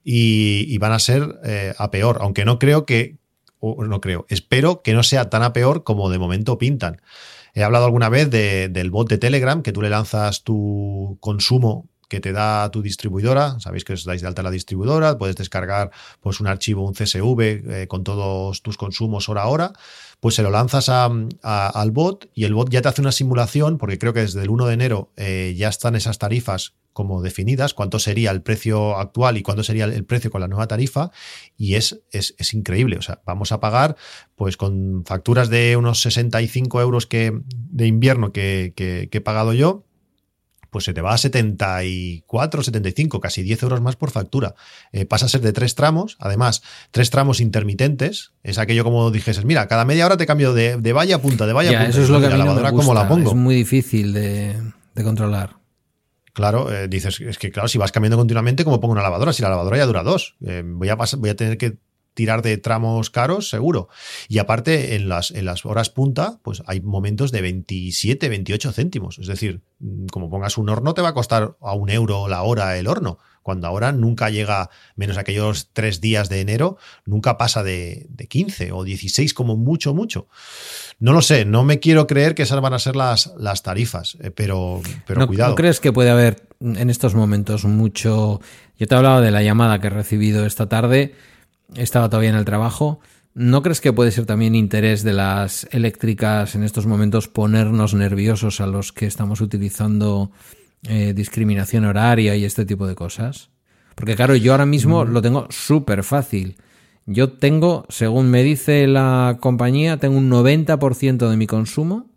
Y, 0.03 0.65
y 0.69 0.77
van 0.77 0.91
a 0.93 0.99
ser 0.99 1.39
eh, 1.43 1.73
a 1.77 1.91
peor, 1.91 2.19
aunque 2.21 2.45
no 2.45 2.57
creo 2.59 2.85
que, 2.85 3.17
o 3.59 3.83
no 3.85 3.99
creo, 4.01 4.25
espero 4.29 4.81
que 4.83 4.93
no 4.93 5.01
sea 5.03 5.29
tan 5.29 5.41
a 5.43 5.51
peor 5.51 5.83
como 5.83 6.09
de 6.09 6.19
momento 6.19 6.57
pintan. 6.57 7.01
He 7.55 7.63
hablado 7.63 7.85
alguna 7.85 8.09
vez 8.09 8.29
de- 8.29 8.67
del 8.69 8.91
bot 8.91 9.09
de 9.09 9.17
Telegram, 9.17 9.61
que 9.63 9.71
tú 9.71 9.81
le 9.81 9.89
lanzas 9.89 10.43
tu 10.43 11.17
consumo 11.21 11.89
que 12.07 12.19
te 12.19 12.33
da 12.33 12.69
tu 12.69 12.83
distribuidora. 12.83 13.59
Sabéis 13.59 13.83
que 13.83 13.93
os 13.93 14.03
dais 14.05 14.21
de 14.21 14.27
alta 14.27 14.43
la 14.43 14.51
distribuidora, 14.51 15.17
puedes 15.17 15.35
descargar 15.35 15.89
pues, 16.21 16.39
un 16.39 16.45
archivo, 16.47 16.85
un 16.85 16.93
CSV 16.93 17.41
eh, 17.41 17.87
con 17.87 18.03
todos 18.03 18.61
tus 18.61 18.77
consumos 18.77 19.27
hora 19.27 19.41
a 19.43 19.47
hora. 19.47 19.73
Pues 20.25 20.33
se 20.33 20.41
lo 20.41 20.49
lanzas 20.49 20.89
al 20.89 21.91
bot 21.91 22.31
y 22.33 22.45
el 22.45 22.55
bot 22.55 22.71
ya 22.71 22.81
te 22.81 22.87
hace 22.87 22.99
una 22.99 23.11
simulación, 23.11 23.77
porque 23.77 23.99
creo 23.99 24.11
que 24.11 24.21
desde 24.21 24.41
el 24.41 24.49
1 24.49 24.65
de 24.65 24.73
enero 24.73 25.11
eh, 25.17 25.53
ya 25.55 25.69
están 25.69 25.95
esas 25.95 26.17
tarifas 26.17 26.73
como 26.93 27.21
definidas, 27.21 27.75
cuánto 27.75 27.99
sería 27.99 28.31
el 28.31 28.41
precio 28.41 28.97
actual 28.97 29.37
y 29.37 29.43
cuánto 29.43 29.61
sería 29.63 29.85
el 29.85 30.03
precio 30.03 30.31
con 30.31 30.41
la 30.41 30.47
nueva 30.47 30.65
tarifa, 30.65 31.11
y 31.57 31.75
es, 31.75 32.01
es, 32.09 32.33
es 32.39 32.55
increíble. 32.55 32.97
O 32.97 33.03
sea, 33.03 33.21
vamos 33.23 33.51
a 33.51 33.59
pagar 33.59 33.97
pues 34.33 34.57
con 34.57 35.05
facturas 35.05 35.51
de 35.51 35.77
unos 35.77 36.01
65 36.01 36.81
euros 36.81 37.05
que, 37.05 37.31
de 37.45 37.85
invierno 37.85 38.31
que 38.33 38.73
he 38.75 39.21
pagado 39.21 39.53
yo, 39.53 39.85
pues 40.75 40.83
se 40.83 40.93
te 40.93 40.99
va 40.99 41.13
a 41.13 41.17
74, 41.17 42.61
75, 42.61 43.21
casi 43.21 43.43
10 43.43 43.63
euros 43.63 43.79
más 43.79 43.95
por 43.95 44.11
factura. 44.11 44.55
Eh, 44.91 45.05
pasa 45.05 45.27
a 45.27 45.29
ser 45.29 45.39
de 45.39 45.53
tres 45.53 45.73
tramos, 45.73 46.17
además, 46.19 46.63
tres 46.91 47.09
tramos 47.11 47.39
intermitentes. 47.39 48.33
Es 48.43 48.57
aquello 48.57 48.83
como 48.83 49.09
dijeses, 49.09 49.45
mira, 49.45 49.69
cada 49.69 49.85
media 49.85 50.05
hora 50.05 50.17
te 50.17 50.25
cambio 50.25 50.53
de, 50.53 50.75
de 50.75 50.91
valla 50.91 51.15
a 51.15 51.21
punta, 51.21 51.47
de 51.47 51.53
valla 51.53 51.69
a 51.69 51.73
punta. 51.85 51.89
eso 51.91 52.01
es 52.03 52.09
lo 52.09 52.19
que 52.19 52.25
a 52.25 52.29
la 52.31 52.35
mí 52.35 52.39
no 52.39 52.43
me 52.43 52.49
lavadora, 52.61 52.71
gusta. 52.71 52.83
¿cómo 52.87 52.93
la 52.93 53.07
pongo? 53.07 53.29
Es 53.29 53.35
muy 53.37 53.55
difícil 53.55 54.11
de, 54.11 54.61
de 54.95 55.03
controlar. 55.05 55.55
Claro, 56.33 56.69
eh, 56.73 56.89
dices, 56.89 57.21
es 57.21 57.37
que 57.37 57.51
claro, 57.51 57.69
si 57.69 57.77
vas 57.77 57.93
cambiando 57.93 58.17
continuamente, 58.17 58.65
¿cómo 58.65 58.81
pongo 58.81 58.91
una 58.91 59.01
lavadora? 59.01 59.31
Si 59.31 59.43
la 59.43 59.49
lavadora 59.49 59.77
ya 59.77 59.85
dura 59.85 60.03
dos, 60.03 60.35
Eh, 60.45 60.61
voy, 60.65 60.89
a 60.89 60.95
voy 60.95 61.29
a 61.29 61.35
tener 61.37 61.57
que 61.57 61.77
tirar 62.15 62.41
de 62.41 62.57
tramos 62.57 63.11
caros, 63.11 63.49
seguro. 63.49 63.89
Y 64.27 64.39
aparte, 64.39 64.95
en 64.95 65.07
las, 65.07 65.29
en 65.29 65.45
las 65.45 65.65
horas 65.65 65.91
punta, 65.91 66.39
pues 66.41 66.63
hay 66.65 66.81
momentos 66.81 67.31
de 67.31 67.41
27, 67.41 68.27
28 68.29 68.71
céntimos. 68.71 69.19
Es 69.19 69.27
decir, 69.27 69.61
mm, 69.79 70.07
como 70.07 70.31
pongas 70.31 70.57
un 70.57 70.69
horno, 70.69 70.95
te 70.95 71.03
va 71.03 71.09
a 71.09 71.13
costar 71.13 71.57
a 71.61 71.73
un 71.73 71.89
euro 71.89 72.27
la 72.27 72.41
hora 72.41 72.77
el 72.77 72.87
horno. 72.87 73.19
cuando 73.43 73.67
ahora 73.67 73.91
nunca 73.91 74.31
llega, 74.31 74.71
menos 74.95 75.17
aquellos 75.17 75.69
tres 75.71 76.01
días 76.01 76.29
de 76.29 76.41
enero, 76.41 76.77
nunca 77.05 77.37
pasa 77.37 77.61
de, 77.61 78.07
de 78.09 78.25
15 78.27 78.71
o 78.71 78.83
16 78.83 79.35
como 79.35 79.55
mucho, 79.55 79.93
mucho. 79.93 80.27
No 80.97 81.13
lo 81.13 81.21
sé, 81.21 81.45
no 81.45 81.63
me 81.63 81.79
quiero 81.79 82.07
creer 82.07 82.33
que 82.33 82.41
esas 82.41 82.59
van 82.59 82.73
a 82.73 82.79
ser 82.79 82.95
las, 82.95 83.33
las 83.37 83.61
tarifas, 83.61 84.17
eh, 84.19 84.31
pero, 84.31 84.81
pero 85.05 85.19
¿No, 85.19 85.27
cuidado. 85.27 85.51
¿No 85.51 85.55
crees 85.55 85.79
que 85.79 85.93
puede 85.93 86.09
haber 86.09 86.47
en 86.59 86.89
estos 86.89 87.13
momentos 87.13 87.65
mucho... 87.65 88.41
Yo 88.77 88.87
te 88.87 88.95
he 88.95 88.97
hablado 88.97 89.21
de 89.21 89.29
la 89.29 89.43
llamada 89.43 89.79
que 89.79 89.87
he 89.87 89.91
recibido 89.91 90.47
esta 90.47 90.67
tarde, 90.67 91.13
estaba 91.73 92.09
todavía 92.09 92.29
en 92.29 92.35
el 92.35 92.45
trabajo. 92.45 92.99
¿No 93.33 93.61
crees 93.61 93.81
que 93.81 93.91
puede 93.91 94.11
ser 94.11 94.25
también 94.25 94.55
interés 94.55 95.03
de 95.03 95.13
las 95.13 95.67
eléctricas 95.71 96.55
en 96.55 96.63
estos 96.63 96.85
momentos 96.85 97.27
ponernos 97.27 97.93
nerviosos 97.93 98.61
a 98.61 98.67
los 98.67 98.93
que 98.93 99.07
estamos 99.07 99.41
utilizando 99.41 100.31
eh, 100.83 101.13
discriminación 101.13 101.85
horaria 101.85 102.35
y 102.35 102.45
este 102.45 102.65
tipo 102.65 102.87
de 102.87 102.95
cosas? 102.95 103.49
Porque 103.95 104.15
claro, 104.15 104.35
yo 104.35 104.51
ahora 104.51 104.65
mismo 104.65 105.03
lo 105.03 105.21
tengo 105.21 105.47
súper 105.49 106.03
fácil. 106.03 106.57
Yo 107.05 107.33
tengo, 107.33 107.85
según 107.89 108.29
me 108.29 108.41
dice 108.41 108.87
la 108.87 109.37
compañía, 109.39 109.97
tengo 109.97 110.17
un 110.17 110.29
90% 110.29 111.29
de 111.29 111.37
mi 111.37 111.45
consumo, 111.45 112.07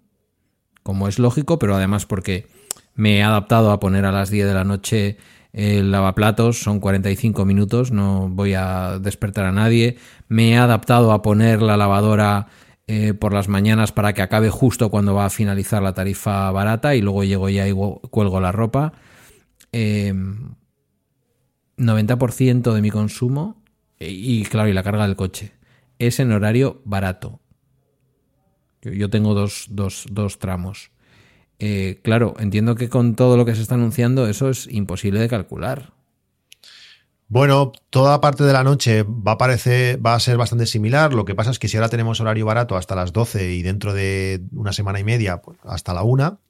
como 0.83 1.09
es 1.09 1.19
lógico, 1.19 1.59
pero 1.59 1.77
además 1.77 2.07
porque 2.07 2.47
me 2.95 3.19
he 3.19 3.23
adaptado 3.23 3.71
a 3.71 3.81
poner 3.81 4.05
a 4.07 4.13
las 4.13 4.31
10 4.31 4.47
de 4.47 4.55
la 4.55 4.65
noche 4.65 5.19
el 5.59 5.91
lavaplatos, 5.91 6.61
son 6.61 6.79
45 6.79 7.45
minutos, 7.45 7.91
no 7.91 8.29
voy 8.29 8.55
a 8.55 9.01
despertar 9.01 9.45
a 9.45 9.51
nadie. 9.51 9.97
Me 10.29 10.51
he 10.51 10.57
adaptado 10.57 11.11
a 11.11 11.21
poner 11.21 11.63
la 11.63 11.77
lavadora 11.77 12.47
eh, 12.87 13.13
por 13.13 13.35
las 13.35 13.49
mañanas 13.49 13.91
para 13.91 14.13
que 14.13 14.23
acabe 14.23 14.51
justo 14.51 14.89
cuando 14.89 15.15
va 15.15 15.25
a 15.25 15.31
finalizar 15.31 15.83
la 15.83 15.95
tarifa 15.95 16.49
barata 16.53 16.95
y 16.95 17.01
luego 17.01 17.25
llego 17.25 17.49
ya 17.49 17.67
y 17.67 17.73
cuelgo 17.73 18.41
la 18.41 18.53
ropa. 18.53 18.93
Eh, 19.73 20.15
90% 21.77 22.73
de 22.73 22.81
mi 22.81 22.91
consumo 22.93 23.61
y 23.99 24.45
claro, 24.45 24.69
y 24.69 24.73
la 24.73 24.85
carga 24.85 25.09
del 25.09 25.17
coche. 25.17 25.55
Es 25.99 26.21
en 26.21 26.31
horario 26.31 26.83
barato. 26.85 27.41
Yo, 28.81 28.93
yo 28.93 29.11
tengo 29.11 29.35
dos, 29.35 29.67
dos, 29.71 30.07
dos 30.09 30.39
tramos. 30.39 30.93
Eh, 31.59 32.01
claro, 32.03 32.35
entiendo 32.39 32.75
que 32.75 32.89
con 32.89 33.17
todo 33.17 33.37
lo 33.37 33.45
que 33.45 33.55
se 33.55 33.63
está 33.63 33.75
anunciando 33.75 34.29
eso 34.29 34.49
es 34.49 34.69
imposible 34.71 35.21
de 35.21 35.29
calcular. 35.29 35.93
Bueno, 37.31 37.73
toda 37.91 38.23
parte 38.23 38.45
de 38.45 38.55
la 38.55 38.65
noche 38.65 39.03
va 39.03 39.33
a 39.33 39.39
parecer, 39.39 40.05
va 40.05 40.15
a 40.15 40.21
ser 40.21 40.39
bastante 40.39 40.65
similar. 40.65 41.13
Lo 41.13 41.27
que 41.27 41.35
pasa 41.35 41.51
es 41.51 41.59
que 41.59 41.69
si 41.69 41.77
ahora 41.77 41.91
tenemos 41.91 42.21
horario 42.21 42.47
barato 42.47 42.75
hasta 42.75 42.95
las 42.95 43.13
12 43.13 43.53
y 43.53 43.63
dentro 43.63 43.93
de 43.93 44.41
una 44.53 44.73
semana 44.73 44.99
y 44.99 45.05
media 45.05 45.43
pues 45.43 45.59
hasta 45.65 45.93
la 45.93 46.05
1, 46.05 46.41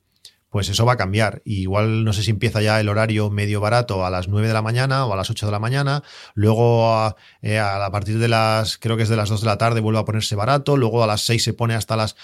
pues 0.50 0.68
eso 0.68 0.86
va 0.86 0.94
a 0.94 0.96
cambiar. 0.96 1.42
Y 1.44 1.60
igual 1.60 2.04
no 2.04 2.12
sé 2.12 2.22
si 2.22 2.30
empieza 2.30 2.62
ya 2.62 2.80
el 2.80 2.88
horario 2.88 3.30
medio 3.30 3.60
barato 3.60 4.04
a 4.04 4.10
las 4.10 4.28
9 4.28 4.48
de 4.48 4.54
la 4.54 4.62
mañana 4.62 5.04
o 5.06 5.12
a 5.12 5.16
las 5.16 5.30
8 5.30 5.46
de 5.46 5.52
la 5.52 5.58
mañana, 5.58 6.02
luego 6.34 6.92
a, 6.94 7.16
eh, 7.42 7.58
a, 7.58 7.90
partir 7.90 8.18
de 8.18 8.28
las, 8.28 8.78
creo 8.78 8.96
que 8.96 9.02
es 9.02 9.08
de 9.08 9.16
las 9.16 9.28
2 9.28 9.40
de 9.40 9.46
la 9.46 9.58
tarde 9.58 9.80
vuelve 9.80 10.00
a 10.00 10.04
ponerse 10.04 10.36
barato, 10.36 10.76
luego 10.76 11.04
a 11.04 11.06
las 11.06 11.22
6 11.22 11.42
se 11.42 11.52
pone 11.52 11.74
hasta 11.74 11.96
las... 11.96 12.16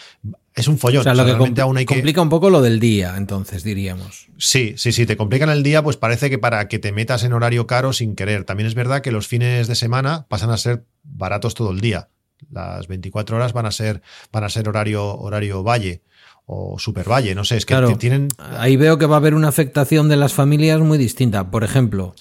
Es 0.54 0.68
un 0.68 0.78
follón. 0.78 1.00
O 1.00 1.02
sea, 1.02 1.14
lo 1.14 1.26
que 1.26 1.36
compl 1.36 1.60
aún 1.60 1.76
hay 1.76 1.84
que... 1.84 1.94
complica 1.94 2.22
un 2.22 2.28
poco 2.28 2.48
lo 2.48 2.62
del 2.62 2.80
día, 2.80 3.14
entonces 3.16 3.64
diríamos. 3.64 4.28
Sí, 4.38 4.74
sí, 4.76 4.92
sí, 4.92 5.04
te 5.04 5.16
complican 5.16 5.50
el 5.50 5.62
día, 5.62 5.82
pues 5.82 5.96
parece 5.96 6.30
que 6.30 6.38
para 6.38 6.68
que 6.68 6.78
te 6.78 6.92
metas 6.92 7.24
en 7.24 7.32
horario 7.32 7.66
caro 7.66 7.92
sin 7.92 8.14
querer. 8.14 8.44
También 8.44 8.68
es 8.68 8.74
verdad 8.74 9.02
que 9.02 9.10
los 9.10 9.26
fines 9.26 9.66
de 9.66 9.74
semana 9.74 10.26
pasan 10.28 10.50
a 10.50 10.56
ser 10.56 10.84
baratos 11.02 11.54
todo 11.54 11.72
el 11.72 11.80
día. 11.80 12.08
Las 12.50 12.88
24 12.88 13.36
horas 13.36 13.52
van 13.52 13.66
a 13.66 13.70
ser, 13.70 14.02
van 14.30 14.44
a 14.44 14.48
ser 14.48 14.68
horario, 14.68 15.16
horario 15.16 15.62
valle 15.62 16.02
o 16.46 16.78
Super 16.78 17.08
Valle, 17.10 17.34
no 17.34 17.44
sé, 17.44 17.56
es 17.56 17.66
que 17.66 17.74
claro, 17.74 17.96
tienen... 17.96 18.28
Ahí 18.38 18.76
veo 18.76 18.98
que 18.98 19.06
va 19.06 19.16
a 19.16 19.18
haber 19.18 19.34
una 19.34 19.48
afectación 19.48 20.08
de 20.08 20.16
las 20.16 20.34
familias 20.34 20.80
muy 20.80 20.98
distinta. 20.98 21.50
Por 21.50 21.64
ejemplo, 21.64 22.14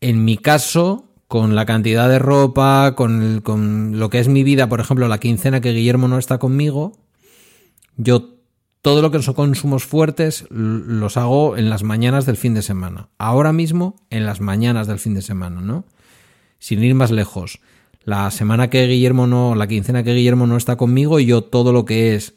en 0.00 0.24
mi 0.24 0.38
caso, 0.38 1.10
con 1.28 1.54
la 1.54 1.66
cantidad 1.66 2.08
de 2.08 2.18
ropa, 2.18 2.94
con, 2.96 3.22
el, 3.22 3.42
con 3.42 3.98
lo 3.98 4.08
que 4.08 4.20
es 4.20 4.28
mi 4.28 4.44
vida, 4.44 4.68
por 4.68 4.80
ejemplo, 4.80 5.08
la 5.08 5.18
quincena 5.18 5.60
que 5.60 5.72
Guillermo 5.72 6.08
no 6.08 6.18
está 6.18 6.38
conmigo, 6.38 6.92
yo 7.96 8.36
todo 8.80 9.02
lo 9.02 9.10
que 9.10 9.20
son 9.20 9.34
consumos 9.34 9.84
fuertes 9.84 10.46
los 10.48 11.16
hago 11.16 11.56
en 11.56 11.68
las 11.68 11.82
mañanas 11.82 12.24
del 12.24 12.36
fin 12.36 12.54
de 12.54 12.62
semana. 12.62 13.08
Ahora 13.18 13.52
mismo, 13.52 13.96
en 14.10 14.24
las 14.24 14.40
mañanas 14.40 14.86
del 14.86 15.00
fin 15.00 15.14
de 15.14 15.22
semana, 15.22 15.60
¿no? 15.60 15.84
Sin 16.58 16.82
ir 16.82 16.94
más 16.94 17.10
lejos. 17.10 17.58
La 18.04 18.30
semana 18.30 18.70
que 18.70 18.86
Guillermo 18.86 19.26
no, 19.26 19.56
la 19.56 19.66
quincena 19.66 20.04
que 20.04 20.14
Guillermo 20.14 20.46
no 20.46 20.56
está 20.56 20.76
conmigo, 20.76 21.18
yo 21.18 21.42
todo 21.42 21.72
lo 21.72 21.84
que 21.84 22.14
es 22.14 22.34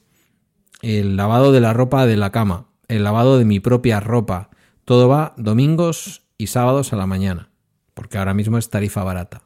el 0.81 1.15
lavado 1.15 1.51
de 1.51 1.61
la 1.61 1.73
ropa 1.73 2.05
de 2.05 2.17
la 2.17 2.31
cama, 2.31 2.67
el 2.87 3.03
lavado 3.03 3.37
de 3.37 3.45
mi 3.45 3.59
propia 3.59 3.99
ropa. 3.99 4.49
Todo 4.85 5.07
va 5.07 5.33
domingos 5.37 6.23
y 6.37 6.47
sábados 6.47 6.93
a 6.93 6.95
la 6.95 7.05
mañana, 7.05 7.51
porque 7.93 8.17
ahora 8.17 8.33
mismo 8.33 8.57
es 8.57 8.69
tarifa 8.69 9.03
barata. 9.03 9.43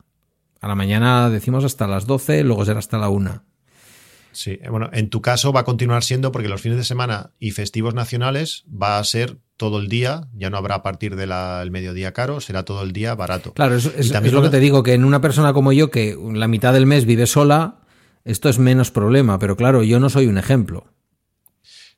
A 0.62 0.68
la 0.68 0.76
mañana 0.76 1.30
decimos 1.30 1.66
hasta 1.66 1.88
las 1.88 2.06
12, 2.06 2.44
luego 2.44 2.64
será 2.64 2.80
hasta 2.80 2.98
la 2.98 3.10
1. 3.10 3.44
Sí, 4.32 4.60
bueno, 4.70 4.90
en 4.94 5.10
tu 5.10 5.22
caso 5.22 5.54
va 5.54 5.60
a 5.60 5.64
continuar 5.64 6.04
siendo 6.04 6.32
porque 6.32 6.50
los 6.50 6.62
fines 6.62 6.78
de 6.78 6.84
semana 6.84 7.32
y 7.40 7.52
festivos 7.52 7.94
nacionales 7.94 8.64
va 8.70 8.98
a 8.98 9.04
ser 9.04 9.38
todo 9.58 9.80
el 9.80 9.88
día, 9.88 10.30
ya 10.34 10.50
no 10.50 10.58
habrá 10.58 10.76
a 10.76 10.84
partir 10.84 11.16
del 11.16 11.72
mediodía 11.72 12.14
caro, 12.14 12.42
será 12.42 12.64
todo 12.64 12.82
el 12.82 12.94
día 12.94 13.14
barato. 13.14 13.54
Claro, 13.54 13.76
es, 13.76 13.86
es, 13.86 14.12
es 14.12 14.34
lo 14.34 14.42
que 14.42 14.50
te 14.50 14.60
digo, 14.60 14.82
que 14.82 14.94
en 14.94 15.06
una 15.06 15.22
persona 15.22 15.54
como 15.54 15.72
yo, 15.72 15.92
que 15.92 16.18
la 16.34 16.48
mitad 16.48 16.74
del 16.74 16.88
mes 16.88 17.06
vive 17.06 17.28
sola, 17.28 17.82
esto 18.26 18.50
es 18.50 18.58
menos 18.58 18.90
problema, 18.90 19.38
pero 19.38 19.56
claro, 19.56 19.84
yo 19.84 20.00
no 20.00 20.10
soy 20.10 20.28
un 20.28 20.38
ejemplo. 20.38 20.88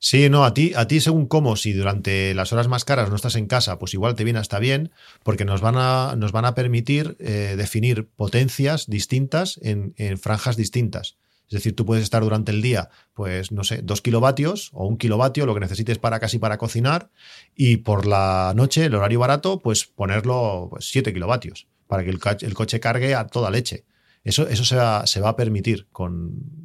Sí, 0.08 0.30
no, 0.30 0.45
a 0.45 0.53
ti, 0.53 0.72
a 0.76 0.88
ti 0.88 1.01
según 1.01 1.26
cómo, 1.26 1.56
si 1.56 1.74
durante 1.74 2.36
las 2.36 2.53
horas 2.53 2.68
más 2.68 2.86
caras 2.86 3.10
no 3.10 3.16
estás 3.16 3.36
en 3.38 3.47
casa, 3.47 3.80
pues 3.80 3.95
igual 3.95 4.14
te 4.14 4.24
viene 4.24 4.38
hasta 4.38 4.60
bien, 4.60 4.91
porque 5.24 5.45
nos 5.45 5.62
van 5.62 5.78
a, 5.78 6.14
nos 6.16 6.32
van 6.32 6.45
a 6.45 6.53
permitir 6.53 7.16
eh, 7.18 7.56
definir 7.58 8.08
potencias 8.16 8.86
distintas 8.86 9.60
en, 9.64 9.95
en, 9.97 10.20
franjas 10.20 10.58
distintas. 10.58 11.18
Es 11.47 11.56
decir, 11.56 11.76
tú 11.76 11.88
puedes 11.88 12.03
estar 12.03 12.22
durante 12.22 12.51
el 12.51 12.62
día, 12.62 12.89
pues 13.16 13.51
no 13.51 13.64
sé, 13.64 13.82
dos 13.82 14.03
kilovatios 14.03 14.70
o 14.74 14.86
un 14.86 14.97
kilovatio, 14.97 15.47
lo 15.47 15.56
que 15.56 15.62
necesites 15.62 15.97
para 15.97 16.20
casi 16.20 16.38
para 16.38 16.60
cocinar, 16.60 17.10
y 17.56 17.78
por 17.78 18.06
la 18.06 18.53
noche, 18.56 18.86
el 18.86 18.93
horario 18.93 19.18
barato, 19.18 19.60
pues 19.60 19.88
ponerlo 19.88 20.68
pues, 20.70 20.86
7 20.86 21.14
kilovatios, 21.14 21.66
para 21.88 22.03
que 22.03 22.12
el, 22.12 22.20
el 22.41 22.53
coche 22.53 22.80
cargue 22.80 23.16
a 23.16 23.26
toda 23.26 23.49
leche. 23.49 23.86
Eso, 24.24 24.47
eso 24.47 24.66
se, 24.66 24.76
va, 24.76 25.08
se 25.08 25.20
va 25.20 25.30
a 25.30 25.36
permitir 25.36 25.88
con, 25.91 26.64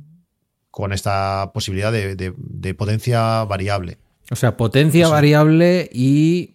con 0.71 0.93
esta 0.93 1.51
posibilidad 1.53 1.93
de, 1.93 2.15
de, 2.15 2.33
de, 2.37 2.75
potencia 2.75 3.45
variable. 3.45 3.99
O 4.31 4.37
sea, 4.37 4.57
potencia 4.57 5.09
variable 5.09 5.89
y 5.93 6.55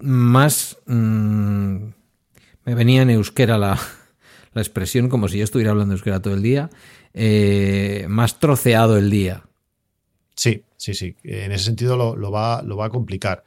más... 0.00 0.76
Mmm, 0.86 1.88
me 2.64 2.74
venía 2.74 3.02
en 3.02 3.10
euskera 3.10 3.58
la, 3.58 3.78
la, 4.52 4.62
expresión, 4.62 5.08
como 5.08 5.28
si 5.28 5.38
yo 5.38 5.44
estuviera 5.44 5.70
hablando 5.70 5.94
euskera 5.94 6.20
todo 6.20 6.34
el 6.34 6.42
día, 6.42 6.70
eh, 7.12 8.06
más 8.08 8.38
troceado 8.38 8.96
el 8.98 9.10
día. 9.10 9.44
Sí, 10.34 10.64
sí, 10.76 10.94
sí. 10.94 11.16
En 11.22 11.52
ese 11.52 11.64
sentido 11.64 11.96
lo, 11.96 12.16
lo, 12.16 12.30
va, 12.30 12.62
lo 12.62 12.76
va, 12.76 12.86
a 12.86 12.90
complicar. 12.90 13.44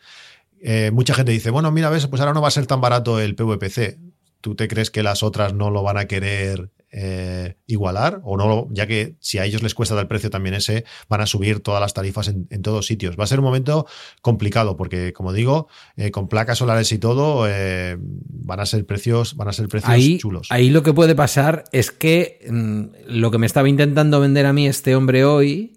Eh, 0.61 0.91
mucha 0.91 1.13
gente 1.13 1.31
dice, 1.31 1.49
bueno, 1.49 1.71
mira, 1.71 1.89
ves, 1.89 2.07
pues 2.07 2.21
ahora 2.21 2.33
no 2.33 2.41
va 2.41 2.47
a 2.47 2.51
ser 2.51 2.65
tan 2.65 2.81
barato 2.81 3.19
el 3.19 3.35
PVPC. 3.35 3.97
¿Tú 4.41 4.55
te 4.55 4.67
crees 4.67 4.89
que 4.89 5.03
las 5.03 5.23
otras 5.23 5.53
no 5.53 5.69
lo 5.69 5.83
van 5.83 5.97
a 5.97 6.05
querer 6.05 6.69
eh, 6.91 7.57
igualar 7.67 8.21
o 8.23 8.37
no, 8.37 8.67
ya 8.71 8.87
que 8.87 9.15
si 9.19 9.37
a 9.37 9.45
ellos 9.45 9.61
les 9.61 9.73
cuesta 9.73 9.99
el 9.99 10.07
precio 10.07 10.29
también 10.29 10.55
ese, 10.55 10.85
van 11.09 11.21
a 11.21 11.25
subir 11.25 11.59
todas 11.59 11.81
las 11.81 11.93
tarifas 11.93 12.27
en, 12.27 12.47
en 12.49 12.61
todos 12.61 12.85
sitios. 12.85 13.17
Va 13.19 13.25
a 13.25 13.27
ser 13.27 13.39
un 13.39 13.45
momento 13.45 13.85
complicado 14.21 14.77
porque, 14.77 15.13
como 15.13 15.33
digo, 15.33 15.67
eh, 15.95 16.11
con 16.11 16.29
placas 16.29 16.59
solares 16.59 16.91
y 16.91 16.97
todo, 16.97 17.45
eh, 17.47 17.97
van 17.99 18.59
a 18.59 18.65
ser 18.65 18.85
precios, 18.85 19.35
van 19.35 19.49
a 19.49 19.53
ser 19.53 19.67
precios 19.67 19.91
ahí, 19.91 20.17
chulos. 20.17 20.47
Ahí 20.49 20.69
lo 20.69 20.83
que 20.83 20.93
puede 20.93 21.15
pasar 21.15 21.65
es 21.71 21.91
que 21.91 22.39
mmm, 22.49 22.83
lo 23.07 23.31
que 23.31 23.37
me 23.37 23.45
estaba 23.45 23.67
intentando 23.67 24.19
vender 24.19 24.45
a 24.45 24.53
mí 24.53 24.67
este 24.67 24.95
hombre 24.95 25.25
hoy 25.25 25.73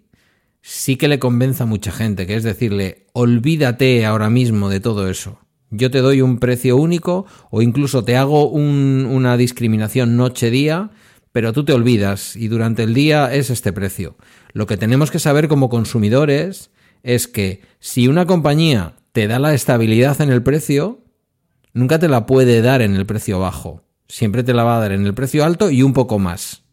sí 0.62 0.96
que 0.96 1.08
le 1.08 1.18
convenza 1.18 1.64
a 1.64 1.66
mucha 1.66 1.90
gente, 1.90 2.26
que 2.26 2.36
es 2.36 2.42
decirle, 2.42 3.06
olvídate 3.12 4.04
ahora 4.04 4.30
mismo 4.30 4.68
de 4.68 4.80
todo 4.80 5.08
eso. 5.08 5.39
Yo 5.70 5.90
te 5.90 6.00
doy 6.00 6.20
un 6.20 6.38
precio 6.38 6.76
único 6.76 7.26
o 7.50 7.62
incluso 7.62 8.04
te 8.04 8.16
hago 8.16 8.48
un, 8.48 9.06
una 9.08 9.36
discriminación 9.36 10.16
noche-día, 10.16 10.90
pero 11.32 11.52
tú 11.52 11.64
te 11.64 11.72
olvidas 11.72 12.34
y 12.36 12.48
durante 12.48 12.82
el 12.82 12.92
día 12.92 13.32
es 13.32 13.50
este 13.50 13.72
precio. 13.72 14.16
Lo 14.52 14.66
que 14.66 14.76
tenemos 14.76 15.10
que 15.10 15.20
saber 15.20 15.46
como 15.46 15.68
consumidores 15.68 16.70
es 17.02 17.28
que 17.28 17.62
si 17.78 18.08
una 18.08 18.26
compañía 18.26 18.96
te 19.12 19.28
da 19.28 19.38
la 19.38 19.54
estabilidad 19.54 20.20
en 20.20 20.30
el 20.30 20.42
precio, 20.42 21.04
nunca 21.72 21.98
te 21.98 22.08
la 22.08 22.26
puede 22.26 22.62
dar 22.62 22.82
en 22.82 22.96
el 22.96 23.06
precio 23.06 23.38
bajo. 23.38 23.84
Siempre 24.08 24.42
te 24.42 24.54
la 24.54 24.64
va 24.64 24.76
a 24.76 24.80
dar 24.80 24.92
en 24.92 25.06
el 25.06 25.14
precio 25.14 25.44
alto 25.44 25.70
y 25.70 25.82
un 25.82 25.92
poco 25.92 26.18
más. 26.18 26.64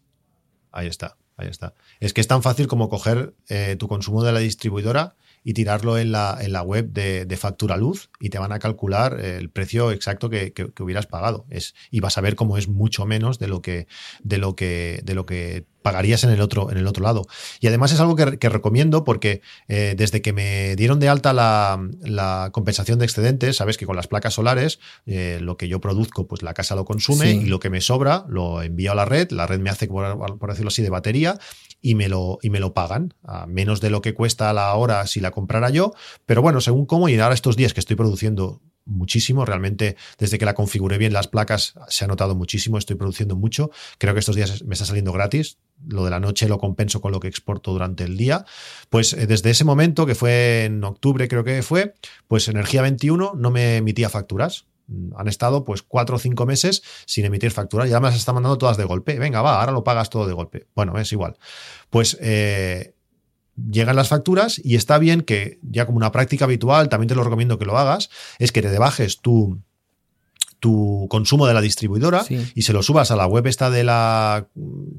Ahí 0.71 0.87
está, 0.87 1.17
ahí 1.37 1.47
está. 1.47 1.75
Es 1.99 2.13
que 2.13 2.21
es 2.21 2.27
tan 2.27 2.41
fácil 2.41 2.67
como 2.67 2.89
coger 2.89 3.35
eh, 3.47 3.75
tu 3.77 3.87
consumo 3.87 4.23
de 4.23 4.31
la 4.31 4.39
distribuidora 4.39 5.15
y 5.47 5.53
tirarlo 5.53 5.97
en 5.97 6.11
la, 6.11 6.37
en 6.41 6.51
la 6.51 6.61
web 6.61 6.91
de, 6.91 7.23
de, 7.23 7.37
Factura 7.37 7.77
Luz 7.77 8.09
y 8.19 8.27
te 8.27 8.37
van 8.37 8.51
a 8.51 8.59
calcular 8.59 9.17
el 9.17 9.49
precio 9.49 9.91
exacto 9.93 10.29
que, 10.29 10.51
que, 10.51 10.73
que, 10.73 10.83
hubieras 10.83 11.05
pagado. 11.05 11.45
Es, 11.49 11.73
y 11.89 12.01
vas 12.01 12.17
a 12.17 12.21
ver 12.21 12.35
cómo 12.35 12.57
es 12.57 12.67
mucho 12.67 13.05
menos 13.05 13.39
de 13.39 13.47
lo 13.47 13.61
que, 13.61 13.87
de 14.21 14.39
lo 14.39 14.57
que, 14.57 14.99
de 15.05 15.15
lo 15.15 15.25
que 15.25 15.63
pagarías 15.83 16.25
en 16.25 16.31
el 16.31 16.41
otro, 16.41 16.69
en 16.69 16.77
el 16.77 16.85
otro 16.85 17.01
lado. 17.01 17.27
Y 17.61 17.67
además 17.67 17.93
es 17.93 18.01
algo 18.01 18.17
que, 18.17 18.37
que 18.37 18.49
recomiendo 18.49 19.05
porque 19.05 19.39
eh, 19.69 19.95
desde 19.97 20.21
que 20.21 20.33
me 20.33 20.75
dieron 20.75 20.99
de 20.99 21.07
alta 21.07 21.31
la, 21.31 21.81
la, 22.01 22.49
compensación 22.51 22.99
de 22.99 23.05
excedentes, 23.05 23.55
sabes 23.55 23.77
que 23.77 23.85
con 23.85 23.95
las 23.95 24.07
placas 24.07 24.33
solares 24.33 24.79
eh, 25.05 25.39
lo 25.39 25.55
que 25.55 25.69
yo 25.69 25.79
produzco, 25.79 26.27
pues 26.27 26.43
la 26.43 26.53
casa 26.53 26.75
lo 26.75 26.83
consume 26.83 27.31
sí. 27.31 27.37
y 27.43 27.45
lo 27.45 27.61
que 27.61 27.69
me 27.69 27.79
sobra 27.79 28.25
lo 28.27 28.61
envío 28.61 28.91
a 28.91 28.95
la 28.95 29.05
red, 29.05 29.31
la 29.31 29.47
red 29.47 29.61
me 29.61 29.69
hace, 29.69 29.87
por, 29.87 30.37
por 30.37 30.49
decirlo 30.49 30.67
así, 30.67 30.81
de 30.81 30.89
batería 30.89 31.39
y 31.81 31.95
me 31.95 32.09
lo, 32.09 32.39
y 32.41 32.49
me 32.49 32.59
lo 32.59 32.73
pagan 32.73 33.13
a 33.23 33.45
menos 33.45 33.81
de 33.81 33.89
lo 33.89 34.01
que 34.01 34.13
cuesta 34.13 34.51
la 34.53 34.73
hora 34.73 35.05
si 35.07 35.19
la 35.19 35.31
comprara 35.31 35.69
yo. 35.69 35.93
Pero 36.25 36.41
bueno, 36.41 36.61
según 36.61 36.85
cómo, 36.85 37.09
y 37.09 37.19
ahora 37.19 37.35
estos 37.35 37.55
días 37.55 37.73
que 37.73 37.79
estoy 37.79 37.95
produciendo 37.95 38.61
muchísimo. 38.87 39.45
Realmente, 39.45 39.97
desde 40.17 40.37
que 40.37 40.45
la 40.45 40.55
configuré 40.55 40.97
bien 40.97 41.13
las 41.13 41.27
placas, 41.27 41.75
se 41.89 42.05
ha 42.05 42.07
notado 42.07 42.35
muchísimo. 42.35 42.77
Estoy 42.77 42.95
produciendo 42.95 43.35
mucho. 43.35 43.69
Creo 43.97 44.13
que 44.13 44.21
estos 44.21 44.35
días 44.35 44.63
me 44.63 44.73
está 44.73 44.85
saliendo 44.85 45.11
gratis. 45.11 45.57
Lo 45.85 46.05
de 46.05 46.09
la 46.09 46.19
noche 46.19 46.49
lo 46.49 46.57
compenso 46.57 47.01
con 47.01 47.11
lo 47.11 47.19
que 47.19 47.27
exporto 47.27 47.71
durante 47.71 48.03
el 48.03 48.17
día. 48.17 48.45
Pues 48.89 49.13
eh, 49.13 49.27
desde 49.27 49.51
ese 49.51 49.63
momento, 49.63 50.05
que 50.05 50.15
fue 50.15 50.65
en 50.65 50.83
octubre, 50.83 51.27
creo 51.27 51.43
que 51.43 51.61
fue, 51.61 51.93
pues 52.27 52.47
Energía 52.47 52.81
21 52.81 53.33
no 53.35 53.51
me 53.51 53.77
emitía 53.77 54.09
facturas. 54.09 54.65
Han 55.17 55.27
estado 55.27 55.65
pues 55.65 55.83
cuatro 55.83 56.15
o 56.15 56.19
cinco 56.19 56.45
meses 56.45 56.83
sin 57.05 57.25
emitir 57.25 57.51
facturas. 57.51 57.89
Ya 57.89 57.99
me 57.99 58.07
las 58.07 58.15
está 58.15 58.33
mandando 58.33 58.57
todas 58.57 58.77
de 58.77 58.85
golpe. 58.85 59.19
Venga, 59.19 59.41
va, 59.41 59.59
ahora 59.59 59.71
lo 59.71 59.83
pagas 59.83 60.09
todo 60.09 60.27
de 60.27 60.33
golpe. 60.33 60.67
Bueno, 60.75 60.97
es 60.97 61.11
igual. 61.11 61.37
Pues 61.89 62.17
eh, 62.21 62.95
llegan 63.57 63.95
las 63.95 64.07
facturas 64.07 64.61
y 64.63 64.75
está 64.75 64.97
bien 64.97 65.21
que 65.21 65.59
ya 65.61 65.85
como 65.85 65.97
una 65.97 66.11
práctica 66.11 66.45
habitual, 66.45 66.89
también 66.89 67.09
te 67.09 67.15
lo 67.15 67.23
recomiendo 67.23 67.57
que 67.57 67.65
lo 67.65 67.77
hagas, 67.77 68.09
es 68.39 68.51
que 68.51 68.61
te 68.61 68.69
debajes 68.69 69.19
tu, 69.21 69.61
tu 70.59 71.07
consumo 71.09 71.47
de 71.47 71.53
la 71.53 71.61
distribuidora 71.61 72.23
sí. 72.23 72.51
y 72.55 72.63
se 72.63 72.73
lo 72.73 72.81
subas 72.81 73.11
a 73.11 73.15
la 73.15 73.27
web 73.27 73.45
esta 73.47 73.69
de 73.69 73.83
la 73.83 74.47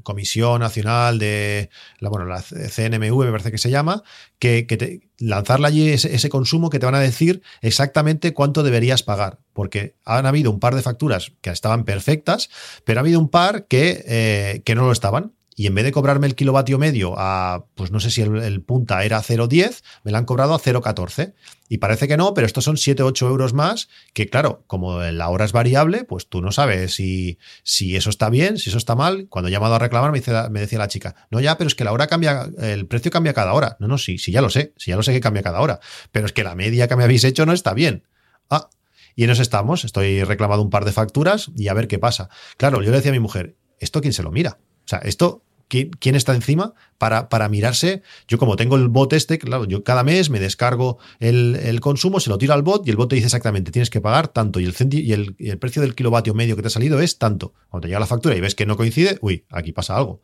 Comisión 0.03 0.61
Nacional 0.61 1.19
de 1.19 1.69
la, 1.99 2.09
bueno, 2.09 2.25
la 2.25 2.41
CNMV, 2.41 3.25
me 3.25 3.31
parece 3.31 3.51
que 3.51 3.57
se 3.57 3.69
llama, 3.69 4.03
que, 4.39 4.65
que 4.65 4.77
te, 4.77 5.09
lanzarle 5.17 5.67
allí 5.67 5.89
ese, 5.89 6.15
ese, 6.15 6.29
consumo 6.29 6.69
que 6.69 6.79
te 6.79 6.85
van 6.85 6.95
a 6.95 6.99
decir 6.99 7.41
exactamente 7.61 8.33
cuánto 8.33 8.63
deberías 8.63 9.03
pagar. 9.03 9.39
Porque 9.53 9.95
han 10.05 10.25
habido 10.25 10.51
un 10.51 10.59
par 10.59 10.75
de 10.75 10.81
facturas 10.81 11.33
que 11.41 11.49
estaban 11.49 11.83
perfectas, 11.83 12.49
pero 12.85 12.99
ha 12.99 13.01
habido 13.01 13.19
un 13.19 13.29
par 13.29 13.65
que, 13.65 14.03
eh, 14.07 14.61
que 14.63 14.75
no 14.75 14.85
lo 14.85 14.91
estaban 14.91 15.33
y 15.59 15.67
en 15.67 15.75
vez 15.75 15.83
de 15.83 15.91
cobrarme 15.91 16.25
el 16.25 16.35
kilovatio 16.35 16.79
medio 16.79 17.15
a, 17.17 17.65
pues 17.75 17.91
no 17.91 17.99
sé 17.99 18.11
si 18.11 18.21
el, 18.21 18.61
punta 18.61 19.03
era 19.03 19.21
0,10, 19.21 19.83
me 20.05 20.11
la 20.13 20.19
han 20.19 20.23
cobrado 20.23 20.53
a 20.53 20.57
0,14. 20.57 21.33
Y 21.67 21.79
parece 21.79 22.07
que 22.07 22.15
no, 22.15 22.33
pero 22.33 22.47
estos 22.47 22.63
son 22.63 22.77
7, 22.77 23.03
8 23.03 23.27
euros 23.27 23.53
más, 23.53 23.89
que 24.13 24.29
claro, 24.29 24.63
como 24.67 25.01
la 25.01 25.27
hora 25.27 25.43
es 25.43 25.51
variable, 25.51 26.05
pues 26.05 26.29
tú 26.29 26.41
no 26.41 26.53
sabes 26.53 26.95
si, 26.95 27.39
si 27.63 27.97
eso 27.97 28.09
está 28.09 28.29
bien, 28.29 28.57
si 28.57 28.69
eso 28.69 28.77
está 28.77 28.95
mal. 28.95 29.27
Cuando 29.27 29.49
he 29.49 29.51
llamado 29.51 29.75
a 29.75 29.79
reclamar, 29.79 30.13
me, 30.13 30.19
dice, 30.19 30.31
me 30.49 30.61
decía 30.61 30.79
la 30.79 30.87
chica, 30.87 31.27
no, 31.29 31.41
ya, 31.41 31.57
pero 31.57 31.67
es 31.67 31.75
que 31.75 31.83
la 31.83 31.91
hora 31.91 32.07
cambia, 32.07 32.49
el 32.59 32.87
precio 32.87 33.11
cambia 33.11 33.33
cada 33.33 33.51
hora. 33.51 33.75
No, 33.81 33.89
no, 33.89 33.97
sí, 33.97 34.17
sí, 34.17 34.31
ya 34.31 34.41
lo 34.41 34.49
sé, 34.49 34.73
sí, 34.77 34.91
ya 34.91 34.95
lo 34.95 35.03
sé 35.03 35.11
que 35.11 35.19
cambia 35.19 35.43
cada 35.43 35.59
hora, 35.59 35.81
pero 36.13 36.25
es 36.25 36.31
que 36.31 36.45
la 36.45 36.55
media 36.55 36.87
que 36.87 36.95
me 36.95 37.03
habéis 37.03 37.25
hecho 37.25 37.45
no 37.45 37.51
está 37.51 37.73
bien. 37.73 38.07
Ah, 38.49 38.69
y 39.13 39.25
en 39.25 39.29
eso 39.31 39.41
estamos, 39.41 39.83
estoy 39.83 40.23
reclamando 40.23 40.63
un 40.63 40.69
par 40.69 40.85
de 40.85 40.93
facturas 40.93 41.51
y 41.57 41.67
a 41.67 41.73
ver 41.73 41.89
qué 41.89 41.99
pasa. 41.99 42.29
Claro, 42.55 42.81
yo 42.81 42.91
le 42.91 42.95
decía 42.95 43.11
a 43.11 43.13
mi 43.13 43.19
mujer, 43.19 43.57
¿esto 43.77 43.99
quién 43.99 44.13
se 44.13 44.23
lo 44.23 44.31
mira? 44.31 44.59
O 44.85 44.87
sea, 44.89 44.99
esto 44.99 45.43
quién 45.69 46.15
está 46.15 46.35
encima 46.35 46.73
para, 46.97 47.29
para, 47.29 47.47
mirarse. 47.47 48.01
Yo 48.27 48.37
como 48.37 48.55
tengo 48.55 48.75
el 48.75 48.89
bot 48.89 49.13
este, 49.13 49.37
claro, 49.39 49.65
yo 49.65 49.83
cada 49.83 50.03
mes 50.03 50.29
me 50.29 50.39
descargo 50.39 50.97
el, 51.19 51.55
el, 51.55 51.79
consumo, 51.79 52.19
se 52.19 52.29
lo 52.29 52.37
tiro 52.37 52.53
al 52.53 52.63
bot 52.63 52.85
y 52.85 52.89
el 52.89 52.97
bot 52.97 53.09
te 53.09 53.15
dice 53.15 53.27
exactamente, 53.27 53.71
tienes 53.71 53.89
que 53.89 54.01
pagar 54.01 54.27
tanto 54.27 54.59
y 54.59 54.65
el, 54.65 54.75
y 54.91 55.13
el, 55.13 55.35
y 55.37 55.49
el 55.49 55.57
precio 55.57 55.81
del 55.81 55.95
kilovatio 55.95 56.33
medio 56.33 56.55
que 56.55 56.61
te 56.61 56.67
ha 56.67 56.71
salido 56.71 56.99
es 56.99 57.17
tanto. 57.17 57.53
Cuando 57.69 57.85
te 57.85 57.87
llega 57.87 57.99
la 57.99 58.07
factura 58.07 58.35
y 58.35 58.41
ves 58.41 58.55
que 58.55 58.65
no 58.65 58.75
coincide, 58.75 59.17
uy, 59.21 59.45
aquí 59.49 59.71
pasa 59.71 59.95
algo. 59.95 60.21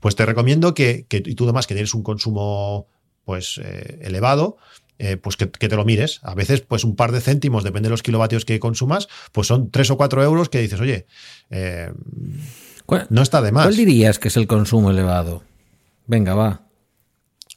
Pues 0.00 0.16
te 0.16 0.26
recomiendo 0.26 0.74
que, 0.74 1.06
que 1.08 1.20
tú 1.20 1.44
además 1.44 1.66
que 1.66 1.74
tienes 1.74 1.94
un 1.94 2.02
consumo 2.02 2.88
pues 3.24 3.60
eh, 3.62 3.98
elevado, 4.02 4.56
eh, 4.98 5.16
pues 5.16 5.36
que, 5.36 5.50
que, 5.50 5.68
te 5.68 5.76
lo 5.76 5.84
mires. 5.84 6.20
A 6.22 6.34
veces, 6.34 6.60
pues 6.60 6.84
un 6.84 6.96
par 6.96 7.12
de 7.12 7.20
céntimos, 7.20 7.64
depende 7.64 7.88
de 7.88 7.90
los 7.90 8.02
kilovatios 8.02 8.44
que 8.44 8.58
consumas, 8.60 9.08
pues 9.32 9.46
son 9.46 9.70
tres 9.70 9.90
o 9.90 9.96
cuatro 9.96 10.22
euros 10.22 10.48
que 10.48 10.60
dices, 10.60 10.80
oye, 10.80 11.06
eh, 11.50 11.92
no 13.08 13.22
está 13.22 13.42
de 13.42 13.52
más. 13.52 13.64
¿Cuál 13.64 13.76
dirías 13.76 14.18
que 14.18 14.28
es 14.28 14.36
el 14.36 14.46
consumo 14.46 14.90
elevado? 14.90 15.42
Venga, 16.06 16.34
va. 16.34 16.62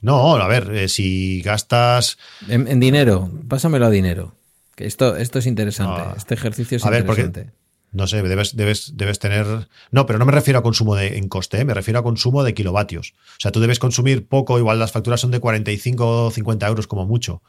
No, 0.01 0.35
a 0.35 0.47
ver, 0.47 0.69
eh, 0.75 0.89
si 0.89 1.41
gastas. 1.41 2.17
En, 2.49 2.67
en, 2.67 2.79
dinero, 2.79 3.31
pásamelo 3.47 3.85
a 3.85 3.89
dinero. 3.89 4.35
Que 4.75 4.85
esto, 4.85 5.15
esto 5.15 5.39
es 5.39 5.45
interesante. 5.45 6.01
Ah. 6.05 6.13
Este 6.17 6.33
ejercicio 6.33 6.77
es 6.77 6.85
a 6.85 6.87
interesante. 6.89 7.39
Ver, 7.39 7.45
porque, 7.45 7.63
no 7.91 8.07
sé, 8.07 8.21
debes, 8.21 8.55
debes, 8.55 8.97
debes 8.97 9.19
tener. 9.19 9.45
No, 9.91 10.05
pero 10.05 10.19
no 10.19 10.25
me 10.25 10.31
refiero 10.31 10.59
a 10.59 10.63
consumo 10.63 10.95
de, 10.95 11.17
en 11.17 11.29
coste, 11.29 11.61
¿eh? 11.61 11.65
me 11.65 11.73
refiero 11.73 11.99
a 11.99 12.03
consumo 12.03 12.43
de 12.43 12.53
kilovatios. 12.53 13.13
O 13.37 13.39
sea, 13.39 13.51
tú 13.51 13.59
debes 13.59 13.79
consumir 13.79 14.27
poco, 14.27 14.59
igual 14.59 14.79
las 14.79 14.91
facturas 14.91 15.21
son 15.21 15.31
de 15.31 15.39
45 15.39 16.25
o 16.25 16.31
50 16.31 16.67
euros 16.67 16.87
como 16.87 17.05
mucho 17.05 17.41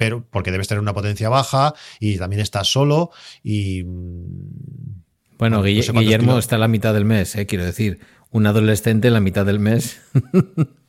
pero 0.00 0.24
porque 0.30 0.50
debes 0.50 0.66
tener 0.66 0.80
una 0.80 0.94
potencia 0.94 1.28
baja 1.28 1.74
y 1.98 2.16
también 2.16 2.40
estás 2.40 2.72
solo 2.72 3.10
y 3.42 3.84
bueno, 5.40 5.58
bueno 5.58 5.76
no 5.76 5.82
sé 5.82 5.92
Guillermo 5.92 6.38
está 6.38 6.56
a 6.56 6.58
la 6.58 6.68
mitad 6.68 6.94
del 6.94 7.04
mes, 7.04 7.34
eh, 7.34 7.46
quiero 7.46 7.64
decir, 7.64 7.98
un 8.30 8.46
adolescente 8.46 9.08
en 9.08 9.14
la 9.14 9.20
mitad 9.20 9.44
del 9.44 9.58
mes. 9.58 10.00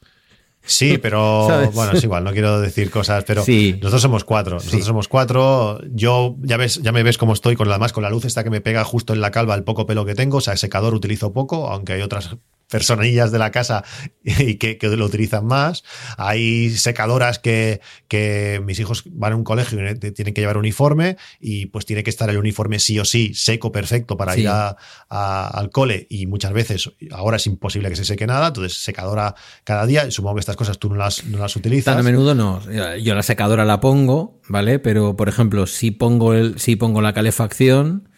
Sí, 0.64 1.00
pero 1.00 1.46
¿Sabes? 1.50 1.74
bueno, 1.74 1.94
es 1.94 2.04
igual, 2.04 2.24
no 2.24 2.32
quiero 2.34 2.62
decir 2.62 2.92
cosas, 2.92 3.24
pero 3.24 3.44
sí. 3.44 3.74
nosotros 3.78 4.02
somos 4.02 4.24
cuatro. 4.24 4.56
Nosotros 4.58 4.82
sí. 4.82 4.88
somos 4.88 5.08
cuatro. 5.08 5.82
Yo 5.92 6.36
ya 6.42 6.58
ves, 6.58 6.82
ya 6.84 6.92
me 6.92 7.02
ves 7.04 7.18
cómo 7.18 7.34
estoy 7.34 7.56
con 7.56 7.68
la 7.68 7.80
más 7.80 7.94
con 7.94 8.04
la 8.04 8.10
luz 8.10 8.26
esta 8.26 8.44
que 8.44 8.50
me 8.50 8.62
pega 8.62 8.84
justo 8.84 9.14
en 9.14 9.22
la 9.22 9.32
calva 9.32 9.56
el 9.56 9.64
poco 9.64 9.86
pelo 9.86 10.06
que 10.06 10.16
tengo. 10.16 10.38
O 10.38 10.42
sea, 10.42 10.56
secador 10.58 10.94
utilizo 10.94 11.34
poco, 11.34 11.70
aunque 11.70 11.94
hay 11.94 12.02
otras 12.02 12.38
personillas 12.72 13.32
de 13.32 13.38
la 13.38 13.52
casa 13.52 13.84
y 14.24 14.56
que, 14.56 14.80
que, 14.80 14.88
lo 14.88 15.06
utilizan 15.06 15.46
más. 15.46 15.84
Hay 16.18 16.72
secadoras 16.72 17.38
que, 17.38 17.82
que, 18.08 18.62
mis 18.66 18.80
hijos 18.80 19.04
van 19.06 19.34
a 19.34 19.36
un 19.36 19.44
colegio 19.44 19.80
y 19.92 19.96
tienen 20.12 20.34
que 20.34 20.42
llevar 20.42 20.58
uniforme 20.58 21.18
y 21.40 21.68
pues 21.68 21.86
tiene 21.86 22.04
que 22.04 22.10
estar 22.10 22.30
el 22.30 22.38
uniforme 22.38 22.80
sí 22.80 22.98
o 22.98 23.06
sí 23.06 23.34
seco, 23.36 23.72
perfecto 23.72 24.18
para 24.18 24.34
sí. 24.34 24.42
ir 24.42 24.48
a, 24.48 24.76
a, 25.10 25.48
al 25.48 25.70
cole 25.70 26.08
y 26.10 26.26
muchas 26.26 26.54
veces 26.54 26.92
ahora 27.12 27.38
es 27.38 27.46
imposible 27.46 27.90
que 27.90 27.96
se 27.96 28.06
seque 28.06 28.26
nada, 28.26 28.48
entonces 28.48 28.82
secadora 28.82 29.36
cada 29.64 29.86
día 29.86 30.10
supongo 30.10 30.36
que 30.36 30.40
estas 30.40 30.56
cosas 30.56 30.80
tú 30.80 30.90
no 30.90 30.96
las, 30.96 31.26
no 31.26 31.38
las 31.38 31.56
utilizas. 31.56 31.94
Tan 31.94 32.00
a 32.00 32.04
menudo 32.04 32.34
no, 32.34 32.62
yo 32.98 33.16
la 33.16 33.24
secadora 33.24 33.66
la 33.66 33.80
pongo, 33.80 34.40
¿vale? 34.48 34.80
Pero 34.80 35.16
por 35.16 35.30
ejemplo, 35.30 35.68
si 35.68 35.92
pongo, 35.92 36.34
el, 36.34 36.60
si 36.60 36.76
pongo 36.76 37.02
la 37.02 37.14
calefacción 37.14 38.10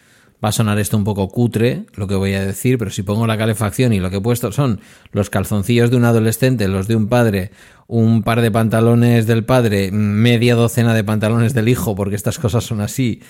Va 0.44 0.50
a 0.50 0.52
sonar 0.52 0.78
esto 0.78 0.98
un 0.98 1.04
poco 1.04 1.28
cutre, 1.28 1.86
lo 1.94 2.06
que 2.06 2.16
voy 2.16 2.34
a 2.34 2.44
decir, 2.44 2.76
pero 2.76 2.90
si 2.90 3.02
pongo 3.02 3.26
la 3.26 3.38
calefacción 3.38 3.94
y 3.94 3.98
lo 3.98 4.10
que 4.10 4.16
he 4.16 4.20
puesto 4.20 4.52
son 4.52 4.80
los 5.10 5.30
calzoncillos 5.30 5.90
de 5.90 5.96
un 5.96 6.04
adolescente, 6.04 6.68
los 6.68 6.86
de 6.86 6.96
un 6.96 7.08
padre, 7.08 7.50
un 7.86 8.22
par 8.22 8.42
de 8.42 8.50
pantalones 8.50 9.26
del 9.26 9.46
padre, 9.46 9.90
media 9.90 10.54
docena 10.54 10.92
de 10.92 11.02
pantalones 11.02 11.54
del 11.54 11.70
hijo, 11.70 11.94
porque 11.94 12.16
estas 12.16 12.38
cosas 12.38 12.62
son 12.62 12.82
así, 12.82 13.22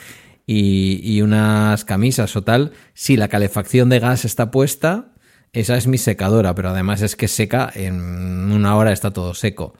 y, 0.44 1.00
y 1.04 1.22
unas 1.22 1.84
camisas 1.84 2.34
o 2.34 2.42
tal, 2.42 2.72
si 2.94 3.16
la 3.16 3.28
calefacción 3.28 3.90
de 3.90 4.00
gas 4.00 4.24
está 4.24 4.50
puesta, 4.50 5.12
esa 5.52 5.76
es 5.76 5.86
mi 5.86 5.98
secadora, 5.98 6.56
pero 6.56 6.70
además 6.70 7.00
es 7.00 7.14
que 7.14 7.28
seca, 7.28 7.70
en 7.76 7.94
una 8.50 8.74
hora 8.74 8.90
está 8.90 9.12
todo 9.12 9.34
seco. 9.34 9.74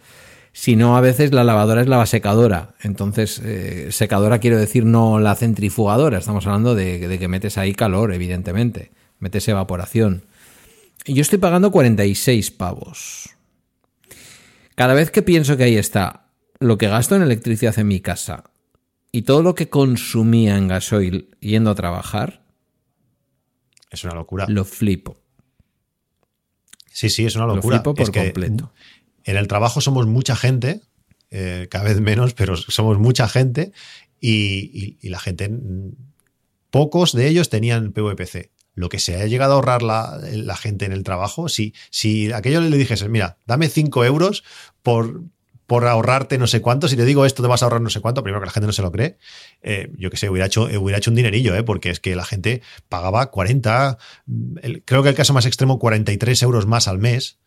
Si 0.57 0.77
no, 0.77 0.97
a 0.97 1.01
veces 1.01 1.33
la 1.33 1.43
lavadora 1.43 1.81
es 1.81 1.89
la 1.89 2.07
secadora. 2.07 2.77
Entonces, 2.81 3.41
eh, 3.45 3.89
secadora 3.91 4.39
quiero 4.39 4.57
decir 4.57 4.85
no 4.85 5.19
la 5.19 5.35
centrifugadora. 5.35 6.19
Estamos 6.19 6.47
hablando 6.47 6.77
de, 6.77 7.09
de, 7.09 7.19
que 7.19 7.27
metes 7.27 7.59
ahí 7.59 7.75
calor, 7.75 8.15
evidentemente. 8.15 8.93
Metes 9.19 9.49
evaporación. 9.49 10.23
Y 11.05 11.15
yo 11.15 11.23
estoy 11.23 11.41
pagando 11.41 11.73
46 11.73 12.53
pavos. 12.53 13.31
Cada 14.77 14.95
vez 14.95 15.11
que 15.11 15.23
pienso 15.23 15.57
que 15.57 15.65
ahí 15.65 15.77
está 15.77 16.29
lo 16.61 16.79
que 16.79 16.87
gasto 16.87 17.17
en 17.17 17.23
electricidad 17.23 17.77
en 17.81 17.89
mi 17.89 17.99
casa 17.99 18.45
y 19.11 19.23
todo 19.23 19.43
lo 19.43 19.57
que 19.57 19.69
consumía 19.69 20.57
en 20.57 20.69
gasoil 20.69 21.31
yendo 21.41 21.73
a 21.73 21.75
trabajar. 21.75 22.45
Es 23.91 24.05
una 24.05 24.15
locura. 24.15 24.47
Lo 24.49 24.65
flipo. 24.65 25.17
Sí, 26.93 27.11
sí, 27.11 27.27
es 27.27 27.35
una 27.35 27.47
locura. 27.47 27.79
Lo 27.79 27.83
flipo 27.83 27.95
por 27.97 28.05
es 28.05 28.11
que 28.11 28.23
completo 28.27 28.73
en 29.25 29.37
el 29.37 29.49
trabajo 29.49 29.81
somos 29.81 30.07
mucha 30.07 30.37
gente, 30.37 30.81
eh, 31.31 31.67
cada 31.71 31.85
vez 31.85 32.01
menos, 32.01 32.35
pero 32.35 32.57
somos 32.57 32.99
mucha 32.99 33.29
gente 33.29 33.73
y, 34.21 34.99
la 35.09 35.19
gente, 35.19 35.51
pocos 36.71 37.13
de 37.13 37.29
ellos 37.29 37.49
tenían 37.49 37.93
PVPC. 37.93 38.51
Lo 38.75 38.89
que 38.89 38.99
se 38.99 39.21
ha 39.21 39.27
llegado 39.27 39.53
a 39.53 39.57
ahorrar 39.57 39.83
la, 39.83 40.57
gente 40.57 40.85
en 40.85 40.93
el 40.93 41.05
trabajo, 41.05 41.49
si, 41.49 41.75
si 41.91 42.33
aquello 42.33 42.61
le 42.61 42.77
dijese, 42.77 43.09
mira, 43.09 43.39
dame 43.47 43.69
5 43.69 44.05
euros 44.05 44.43
por, 44.83 45.23
por 45.67 45.87
ahorrarte 45.87 46.39
no 46.39 46.47
sé 46.47 46.61
cuánto, 46.61 46.89
si 46.89 46.97
te 46.97 47.05
digo 47.05 47.25
esto 47.25 47.43
te 47.43 47.49
vas 47.49 47.63
a 47.63 47.67
ahorrar 47.67 47.81
no 47.81 47.91
sé 47.91 48.01
cuánto, 48.01 48.23
primero 48.23 48.41
que 48.41 48.47
la 48.47 48.53
gente 48.53 48.67
no 48.67 48.73
se 48.73 48.83
lo 48.83 48.91
cree, 48.91 49.19
eh, 49.63 49.91
yo 49.97 50.11
que 50.11 50.17
sé, 50.17 50.29
hubiera 50.29 50.47
hecho, 50.47 50.65
hubiera 50.65 50.99
hecho 50.99 51.11
un 51.11 51.17
dinerillo, 51.17 51.55
¿eh? 51.55 51.63
porque 51.63 51.91
es 51.91 52.01
que 52.01 52.17
la 52.17 52.25
gente 52.25 52.63
pagaba 52.89 53.31
40, 53.31 53.99
el, 54.63 54.83
creo 54.85 55.03
que 55.03 55.11
el 55.11 55.15
caso 55.15 55.33
más 55.33 55.47
extremo, 55.47 55.79
43 55.79 56.43
euros 56.43 56.67
más 56.67 56.89
al 56.89 56.99
mes 56.99 57.39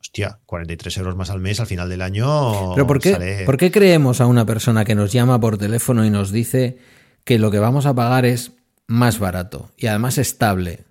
hostia, 0.00 0.38
43 0.46 0.96
euros 0.98 1.16
más 1.16 1.30
al 1.30 1.40
mes 1.40 1.60
al 1.60 1.66
final 1.66 1.88
del 1.88 2.02
año. 2.02 2.74
Pero 2.74 2.86
¿por 2.86 3.00
qué, 3.00 3.42
¿por 3.44 3.56
qué 3.56 3.70
creemos 3.70 4.20
a 4.20 4.26
una 4.26 4.46
persona 4.46 4.84
que 4.84 4.94
nos 4.94 5.12
llama 5.12 5.40
por 5.40 5.58
teléfono 5.58 6.04
y 6.04 6.10
nos 6.10 6.32
dice 6.32 6.78
que 7.24 7.38
lo 7.38 7.50
que 7.50 7.58
vamos 7.58 7.86
a 7.86 7.94
pagar 7.94 8.24
es 8.24 8.52
más 8.86 9.18
barato 9.18 9.70
y 9.76 9.86
además 9.86 10.18
estable? 10.18 10.88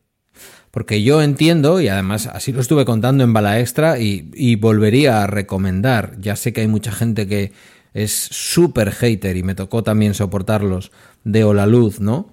Porque 0.71 1.01
yo 1.01 1.23
entiendo, 1.23 1.81
y 1.81 1.87
además 1.87 2.27
así 2.27 2.51
lo 2.51 2.61
estuve 2.61 2.85
contando 2.85 3.23
en 3.23 3.33
Bala 3.33 3.59
Extra, 3.59 3.97
y, 3.99 4.55
volvería 4.57 5.23
a 5.23 5.27
recomendar, 5.27 6.17
ya 6.19 6.35
sé 6.35 6.53
que 6.53 6.61
hay 6.61 6.67
mucha 6.67 6.91
gente 6.91 7.25
que 7.25 7.51
es 7.95 8.11
súper 8.11 8.91
hater 8.91 9.37
y 9.37 9.41
me 9.41 9.55
tocó 9.55 9.81
también 9.81 10.13
soportarlos, 10.13 10.91
de 11.23 11.43
Ola 11.43 11.65
Luz, 11.65 11.99
¿no? 11.99 12.31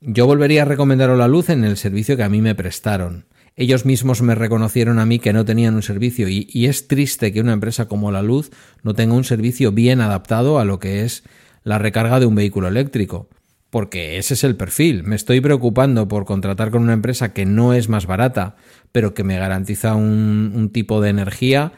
Yo 0.00 0.26
volvería 0.26 0.62
a 0.62 0.66
recomendar 0.66 1.10
Ola 1.10 1.26
Luz 1.26 1.48
en 1.48 1.64
el 1.64 1.76
servicio 1.76 2.16
que 2.16 2.22
a 2.22 2.28
mí 2.28 2.40
me 2.40 2.54
prestaron. 2.54 3.26
Ellos 3.60 3.84
mismos 3.84 4.22
me 4.22 4.34
reconocieron 4.34 4.98
a 4.98 5.04
mí 5.04 5.18
que 5.18 5.34
no 5.34 5.44
tenían 5.44 5.74
un 5.74 5.82
servicio 5.82 6.30
y, 6.30 6.48
es 6.64 6.88
triste 6.88 7.30
que 7.30 7.42
una 7.42 7.52
empresa 7.52 7.88
como 7.88 8.10
La 8.10 8.22
Luz 8.22 8.50
no 8.82 8.94
tenga 8.94 9.12
un 9.12 9.24
servicio 9.24 9.70
bien 9.70 10.00
adaptado 10.00 10.58
a 10.58 10.64
lo 10.64 10.78
que 10.78 11.04
es 11.04 11.24
la 11.62 11.78
recarga 11.78 12.20
de 12.20 12.24
un 12.24 12.34
vehículo 12.34 12.68
eléctrico 12.68 13.28
porque 13.68 14.16
ese 14.16 14.32
es 14.32 14.44
el 14.44 14.56
perfil. 14.56 15.04
Me 15.04 15.14
estoy 15.14 15.42
preocupando 15.42 16.08
por 16.08 16.24
contratar 16.24 16.70
con 16.70 16.80
una 16.80 16.94
empresa 16.94 17.34
que 17.34 17.44
no 17.44 17.74
es 17.74 17.90
más 17.90 18.06
barata, 18.06 18.56
pero 18.92 19.12
que 19.12 19.24
me 19.24 19.38
garantiza 19.38 19.94
un, 19.94 20.70
tipo 20.72 21.02
de 21.02 21.10
energía. 21.10 21.72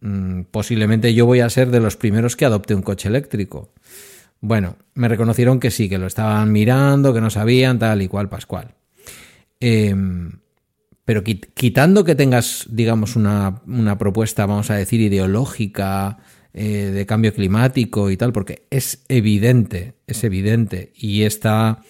Mm, 0.00 0.42
posiblemente 0.50 1.14
yo 1.14 1.26
voy 1.26 1.38
a 1.38 1.48
ser 1.48 1.70
de 1.70 1.78
los 1.78 1.96
primeros 1.96 2.34
que 2.34 2.44
adopte 2.44 2.74
un 2.74 2.82
coche 2.82 3.08
eléctrico. 3.08 3.72
Bueno, 4.40 4.78
me 4.94 5.06
reconocieron 5.06 5.60
que 5.60 5.70
sí, 5.70 5.88
que 5.88 5.98
lo 5.98 6.08
estaban 6.08 6.50
mirando, 6.50 7.14
que 7.14 7.20
no 7.20 7.30
sabían, 7.30 7.78
tal 7.78 8.02
y 8.02 8.08
cual, 8.08 8.28
pascual. 8.28 8.74
Em, 9.60 10.40
pero 11.10 11.24
quitando 11.24 12.04
que 12.04 12.14
tengas, 12.14 12.68
digamos, 12.70 13.16
una, 13.16 13.62
una 13.66 13.98
propuesta, 13.98 14.46
vamos 14.46 14.70
a 14.70 14.76
decir, 14.76 15.00
ideológica, 15.00 16.18
eh, 16.54 16.92
de 16.94 17.04
cambio 17.04 17.34
climático 17.34 18.12
y 18.12 18.16
tal, 18.16 18.32
porque 18.32 18.68
es 18.70 19.02
evidente, 19.08 19.94
es 20.06 20.22
evidente. 20.22 20.92
Y 20.94 21.22
esta, 21.22 21.82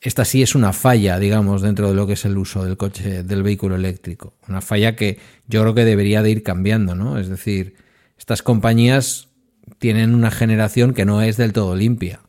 esta 0.00 0.24
sí 0.24 0.40
es 0.40 0.54
una 0.54 0.72
falla, 0.72 1.18
digamos, 1.18 1.60
dentro 1.60 1.90
de 1.90 1.94
lo 1.94 2.06
que 2.06 2.14
es 2.14 2.24
el 2.24 2.38
uso 2.38 2.64
del 2.64 2.78
coche, 2.78 3.24
del 3.24 3.42
vehículo 3.42 3.76
eléctrico. 3.76 4.32
Una 4.48 4.62
falla 4.62 4.96
que 4.96 5.18
yo 5.46 5.60
creo 5.60 5.74
que 5.74 5.84
debería 5.84 6.22
de 6.22 6.30
ir 6.30 6.42
cambiando, 6.42 6.94
¿no? 6.94 7.18
Es 7.18 7.28
decir, 7.28 7.74
estas 8.16 8.40
compañías 8.40 9.28
tienen 9.76 10.14
una 10.14 10.30
generación 10.30 10.94
que 10.94 11.04
no 11.04 11.20
es 11.20 11.36
del 11.36 11.52
todo 11.52 11.76
limpia. 11.76 12.22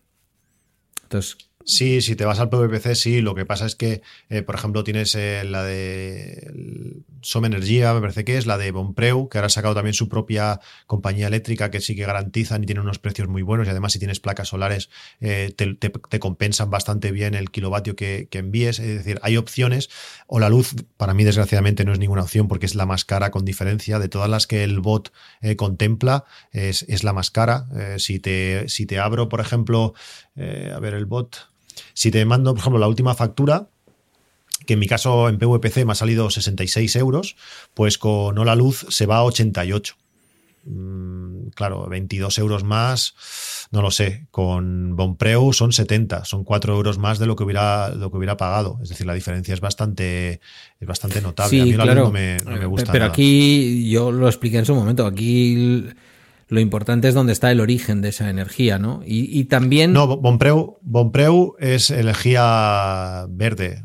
Entonces, 1.03 1.37
Sí, 1.65 2.01
si 2.01 2.15
te 2.15 2.25
vas 2.25 2.39
al 2.39 2.49
PVPC, 2.49 2.95
sí. 2.95 3.21
Lo 3.21 3.35
que 3.35 3.45
pasa 3.45 3.65
es 3.65 3.75
que, 3.75 4.01
eh, 4.29 4.41
por 4.41 4.55
ejemplo, 4.55 4.83
tienes 4.83 5.13
eh, 5.15 5.43
la 5.43 5.63
de 5.63 7.01
Som 7.21 7.45
Energía, 7.45 7.93
me 7.93 8.01
parece 8.01 8.23
que 8.23 8.37
es, 8.37 8.47
la 8.47 8.57
de 8.57 8.71
Bonpreu, 8.71 9.27
que 9.29 9.37
ahora 9.37 9.47
ha 9.47 9.49
sacado 9.49 9.75
también 9.75 9.93
su 9.93 10.07
propia 10.09 10.61
compañía 10.87 11.27
eléctrica 11.27 11.69
que 11.69 11.81
sí 11.81 11.95
que 11.95 12.05
garantizan 12.05 12.63
y 12.63 12.65
tienen 12.65 12.83
unos 12.83 12.97
precios 12.97 13.27
muy 13.27 13.41
buenos. 13.41 13.67
Y 13.67 13.69
además, 13.69 13.91
si 13.91 13.99
tienes 13.99 14.19
placas 14.19 14.47
solares, 14.47 14.89
eh, 15.19 15.53
te, 15.55 16.19
compensan 16.19 16.69
bastante 16.71 17.11
bien 17.11 17.35
el 17.35 17.51
kilovatio 17.51 17.95
que, 17.95 18.27
envíes. 18.31 18.79
Es 18.79 18.87
decir, 18.87 19.19
hay 19.21 19.37
opciones. 19.37 19.89
O 20.27 20.39
la 20.39 20.49
luz, 20.49 20.73
para 20.97 21.13
mí, 21.13 21.23
desgraciadamente, 21.23 21.83
no 21.83 21.91
es 21.91 21.99
ninguna 21.99 22.23
opción 22.23 22.47
porque 22.47 22.65
es 22.65 22.75
la 22.75 22.85
más 22.85 23.05
cara 23.05 23.31
con 23.31 23.45
diferencia. 23.45 23.99
De 23.99 24.07
todas 24.09 24.29
las 24.29 24.47
que 24.47 24.63
el 24.63 24.79
bot 24.79 25.11
contempla, 25.57 26.23
es, 26.51 26.83
es, 26.87 27.03
la 27.03 27.13
más 27.13 27.31
cara. 27.31 27.67
si, 27.97 28.19
te, 28.19 28.67
si 28.69 28.85
te 28.85 28.97
abro, 28.97 29.29
por 29.29 29.41
ejemplo, 29.41 29.93
a 30.35 30.79
ver, 30.79 30.93
el 30.93 31.05
bot. 31.05 31.49
Si 31.93 32.11
te 32.11 32.23
mando, 32.25 32.53
por 32.53 32.59
ejemplo, 32.59 32.79
la 32.79 32.87
última 32.87 33.15
factura, 33.15 33.69
que 34.65 34.73
en 34.73 34.79
mi 34.79 34.87
caso 34.87 35.29
en 35.29 35.39
PVPC 35.39 35.85
me 35.85 35.93
ha 35.93 35.95
salido 35.95 36.29
66 36.29 36.95
euros, 36.97 37.35
pues 37.73 37.97
con 37.97 38.37
Hola 38.37 38.55
Luz 38.55 38.85
se 38.89 39.05
va 39.05 39.17
a 39.17 39.23
88. 39.23 39.95
Mm, 40.65 41.47
claro, 41.55 41.87
22 41.87 42.37
euros 42.37 42.63
más, 42.63 43.15
no 43.71 43.81
lo 43.81 43.91
sé. 43.91 44.27
Con 44.29 44.95
Bonpreu 44.95 45.53
son 45.53 45.71
70, 45.71 46.25
son 46.25 46.43
4 46.43 46.75
euros 46.75 46.97
más 46.97 47.17
de 47.17 47.25
lo 47.25 47.35
que 47.35 47.43
hubiera, 47.43 47.89
lo 47.89 48.11
que 48.11 48.17
hubiera 48.17 48.37
pagado. 48.37 48.77
Es 48.83 48.89
decir, 48.89 49.07
la 49.07 49.13
diferencia 49.13 49.53
es 49.53 49.61
bastante, 49.61 50.41
es 50.79 50.87
bastante 50.87 51.21
notable. 51.21 51.61
a 51.61 51.65
mí 51.65 51.73
claro, 51.73 52.03
no 52.03 52.11
me, 52.11 52.37
no 52.45 52.51
me 52.51 52.65
gusta. 52.65 52.91
Pero 52.91 53.05
aquí 53.05 53.89
yo 53.89 54.11
lo 54.11 54.27
expliqué 54.27 54.59
en 54.59 54.65
su 54.65 54.75
momento. 54.75 55.05
Aquí 55.05 55.87
lo 56.49 56.59
importante 56.59 57.07
es 57.07 57.13
dónde 57.13 57.31
está 57.31 57.51
el 57.51 57.59
origen 57.59 58.01
de 58.01 58.09
esa 58.09 58.29
energía, 58.29 58.79
¿no? 58.79 59.01
Y, 59.05 59.43
también... 59.45 59.93
No, 59.93 60.07
Bonpreu, 60.17 60.79
Bonpreu 60.81 61.55
es 61.59 61.91
energía 61.91 63.27
verde. 63.29 63.83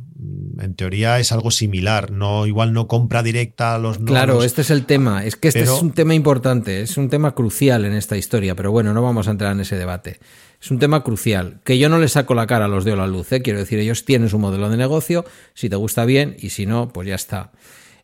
En 0.58 0.74
teoría 0.74 1.18
es 1.18 1.30
algo 1.32 1.50
similar, 1.50 2.10
no 2.10 2.46
igual 2.46 2.72
no 2.72 2.88
compra 2.88 3.22
directa 3.22 3.74
a 3.74 3.78
los 3.78 3.98
Claro, 3.98 4.42
este 4.42 4.62
es 4.62 4.70
el 4.70 4.86
tema, 4.86 5.24
es 5.24 5.36
que 5.36 5.48
este 5.48 5.62
es 5.62 5.70
un 5.70 5.92
tema 5.92 6.14
importante, 6.14 6.80
es 6.80 6.96
un 6.96 7.10
tema 7.10 7.34
crucial 7.34 7.84
en 7.84 7.92
esta 7.92 8.16
historia, 8.16 8.54
pero 8.54 8.70
bueno, 8.70 8.94
no 8.94 9.02
vamos 9.02 9.28
a 9.28 9.32
entrar 9.32 9.52
en 9.52 9.60
ese 9.60 9.76
debate. 9.76 10.20
Es 10.62 10.70
un 10.70 10.78
tema 10.78 11.02
crucial, 11.02 11.60
que 11.64 11.76
yo 11.76 11.90
no 11.90 11.98
le 11.98 12.08
saco 12.08 12.34
la 12.34 12.46
cara 12.46 12.64
a 12.64 12.68
los 12.68 12.86
de 12.86 12.96
la 12.96 13.06
luz, 13.06 13.32
¿eh? 13.32 13.42
quiero 13.42 13.58
decir, 13.58 13.78
ellos 13.78 14.06
tienen 14.06 14.30
su 14.30 14.38
modelo 14.38 14.70
de 14.70 14.78
negocio, 14.78 15.26
si 15.52 15.68
te 15.68 15.76
gusta 15.76 16.06
bien 16.06 16.36
y 16.38 16.50
si 16.50 16.64
no, 16.64 16.88
pues 16.88 17.08
ya 17.08 17.16
está. 17.16 17.50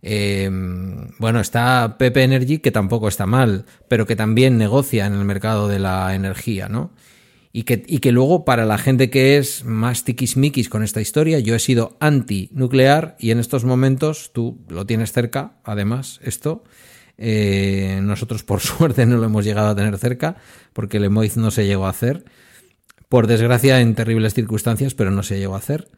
Em, 0.02 1.08
bueno, 1.18 1.40
está 1.40 1.96
Pepe 1.98 2.22
Energy, 2.22 2.58
que 2.58 2.70
tampoco 2.70 3.08
está 3.08 3.26
mal, 3.26 3.66
pero 3.88 4.06
que 4.06 4.16
también 4.16 4.56
negocia 4.56 5.06
en 5.06 5.14
el 5.14 5.24
mercado 5.24 5.68
de 5.68 5.78
la 5.78 6.14
energía, 6.14 6.68
¿no? 6.68 6.92
Y 7.52 7.64
que, 7.64 7.82
y 7.86 7.98
que 7.98 8.12
luego, 8.12 8.44
para 8.44 8.64
la 8.64 8.78
gente 8.78 9.10
que 9.10 9.36
es 9.36 9.64
más 9.64 10.04
tiquismiquis 10.04 10.68
con 10.68 10.84
esta 10.84 11.00
historia, 11.00 11.40
yo 11.40 11.54
he 11.54 11.58
sido 11.58 11.96
anti-nuclear 12.00 13.16
y 13.18 13.32
en 13.32 13.40
estos 13.40 13.64
momentos 13.64 14.30
tú 14.32 14.64
lo 14.68 14.86
tienes 14.86 15.12
cerca, 15.12 15.54
además, 15.64 16.20
esto. 16.22 16.62
Eh, 17.18 18.00
nosotros, 18.02 18.44
por 18.44 18.60
suerte, 18.60 19.04
no 19.04 19.16
lo 19.16 19.24
hemos 19.24 19.44
llegado 19.44 19.68
a 19.68 19.76
tener 19.76 19.98
cerca, 19.98 20.36
porque 20.72 20.98
el 20.98 21.04
Emoiz 21.04 21.36
no 21.36 21.50
se 21.50 21.66
llegó 21.66 21.86
a 21.86 21.90
hacer. 21.90 22.24
Por 23.08 23.26
desgracia, 23.26 23.80
en 23.80 23.96
terribles 23.96 24.34
circunstancias, 24.34 24.94
pero 24.94 25.10
no 25.10 25.24
se 25.24 25.38
llegó 25.38 25.56
a 25.56 25.58
hacer. 25.58 25.88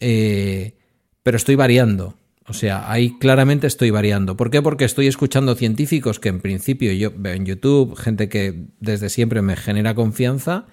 Eh, 0.00 0.74
pero 1.22 1.36
estoy 1.36 1.54
variando. 1.54 2.16
O 2.48 2.52
sea, 2.52 2.90
ahí 2.90 3.18
claramente 3.18 3.66
estoy 3.66 3.90
variando. 3.90 4.36
¿Por 4.36 4.50
qué? 4.50 4.62
Porque 4.62 4.84
estoy 4.84 5.08
escuchando 5.08 5.54
científicos 5.56 6.20
que 6.20 6.28
en 6.28 6.40
principio 6.40 6.92
yo 6.92 7.12
veo 7.16 7.34
en 7.34 7.44
YouTube, 7.44 7.96
gente 7.96 8.28
que 8.28 8.66
desde 8.78 9.08
siempre 9.08 9.42
me 9.42 9.56
genera 9.56 9.94
confianza 9.94 10.66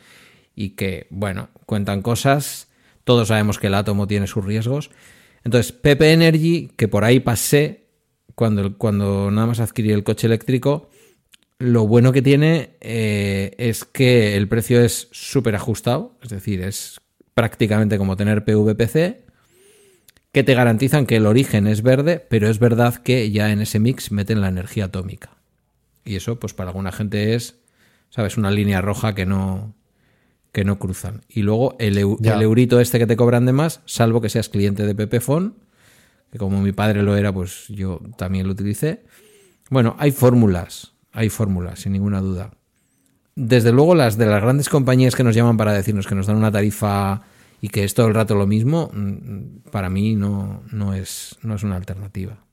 y 0.55 0.71
que, 0.71 1.07
bueno, 1.09 1.49
cuentan 1.65 2.01
cosas. 2.01 2.67
Todos 3.03 3.29
sabemos 3.29 3.57
que 3.57 3.67
el 3.67 3.73
átomo 3.73 4.07
tiene 4.07 4.27
sus 4.27 4.45
riesgos. 4.45 4.91
Entonces, 5.43 5.71
Pepe 5.71 6.13
Energy, 6.13 6.71
que 6.77 6.87
por 6.87 7.03
ahí 7.03 7.19
pasé 7.19 7.87
cuando, 8.35 8.77
cuando 8.77 9.31
nada 9.31 9.47
más 9.47 9.59
adquirí 9.59 9.91
el 9.91 10.03
coche 10.03 10.27
eléctrico, 10.27 10.89
lo 11.57 11.87
bueno 11.87 12.11
que 12.11 12.21
tiene 12.21 12.71
eh, 12.81 13.55
es 13.57 13.83
que 13.83 14.35
el 14.35 14.47
precio 14.47 14.81
es 14.81 15.07
súper 15.11 15.55
ajustado, 15.55 16.17
es 16.21 16.29
decir, 16.29 16.61
es 16.61 16.99
prácticamente 17.33 17.97
como 17.97 18.15
tener 18.15 18.45
PVPC 18.45 19.22
que 20.33 20.43
te 20.43 20.55
garantizan 20.55 21.05
que 21.05 21.17
el 21.17 21.27
origen 21.27 21.67
es 21.67 21.83
verde, 21.83 22.25
pero 22.27 22.49
es 22.49 22.57
verdad 22.57 22.95
que 22.95 23.29
ya 23.31 23.51
en 23.51 23.61
ese 23.61 23.79
mix 23.79 24.11
meten 24.11 24.41
la 24.41 24.49
energía 24.49 24.85
atómica. 24.85 25.37
Y 26.03 26.15
eso, 26.15 26.39
pues 26.39 26.55
para 26.55 26.71
alguna 26.71 26.91
gente 26.91 27.35
es, 27.35 27.59
¿sabes? 28.09 28.35
Una 28.35 28.49
línea 28.49 28.81
roja 28.81 29.13
que 29.13 29.27
no, 29.27 29.75
que 30.51 30.65
no 30.65 30.79
cruzan. 30.79 31.21
Y 31.29 31.43
luego 31.43 31.75
el, 31.77 31.99
eurito 31.99 32.79
este 32.79 32.97
que 32.97 33.05
te 33.05 33.15
cobran 33.15 33.45
de 33.45 33.53
más, 33.53 33.81
salvo 33.85 34.21
que 34.21 34.29
seas 34.29 34.49
cliente 34.49 34.87
de 34.87 34.95
Pepefon, 34.95 35.55
que 36.31 36.39
como 36.39 36.61
mi 36.61 36.71
padre 36.71 37.03
lo 37.03 37.15
era, 37.15 37.31
pues 37.31 37.67
yo 37.67 38.01
también 38.17 38.47
lo 38.47 38.53
utilicé. 38.53 39.03
Bueno, 39.69 39.95
hay 39.99 40.11
fórmulas, 40.11 40.93
hay 41.11 41.29
fórmulas, 41.29 41.81
sin 41.81 41.93
ninguna 41.93 42.21
duda. 42.21 42.51
Desde 43.35 43.71
luego 43.71 43.93
las 43.93 44.17
de 44.17 44.25
las 44.25 44.41
grandes 44.41 44.67
compañías 44.67 45.15
que 45.15 45.23
nos 45.23 45.35
llaman 45.35 45.57
para 45.57 45.73
decirnos 45.73 46.07
que 46.07 46.15
nos 46.15 46.25
dan 46.25 46.37
una 46.37 46.51
tarifa 46.51 47.21
y 47.63 47.69
que 47.69 47.85
es 47.85 47.93
todo 47.93 48.07
el 48.07 48.13
rato 48.13 48.35
lo 48.35 48.45
mismo, 48.45 48.91
mm, 48.93 49.69
para 49.71 49.89
mí 49.89 50.15
no, 50.15 50.63
no, 50.73 50.93
es, 50.93 51.37
no 51.43 51.55
es 51.55 51.63
una 51.63 51.77
alternativa. 51.77 52.45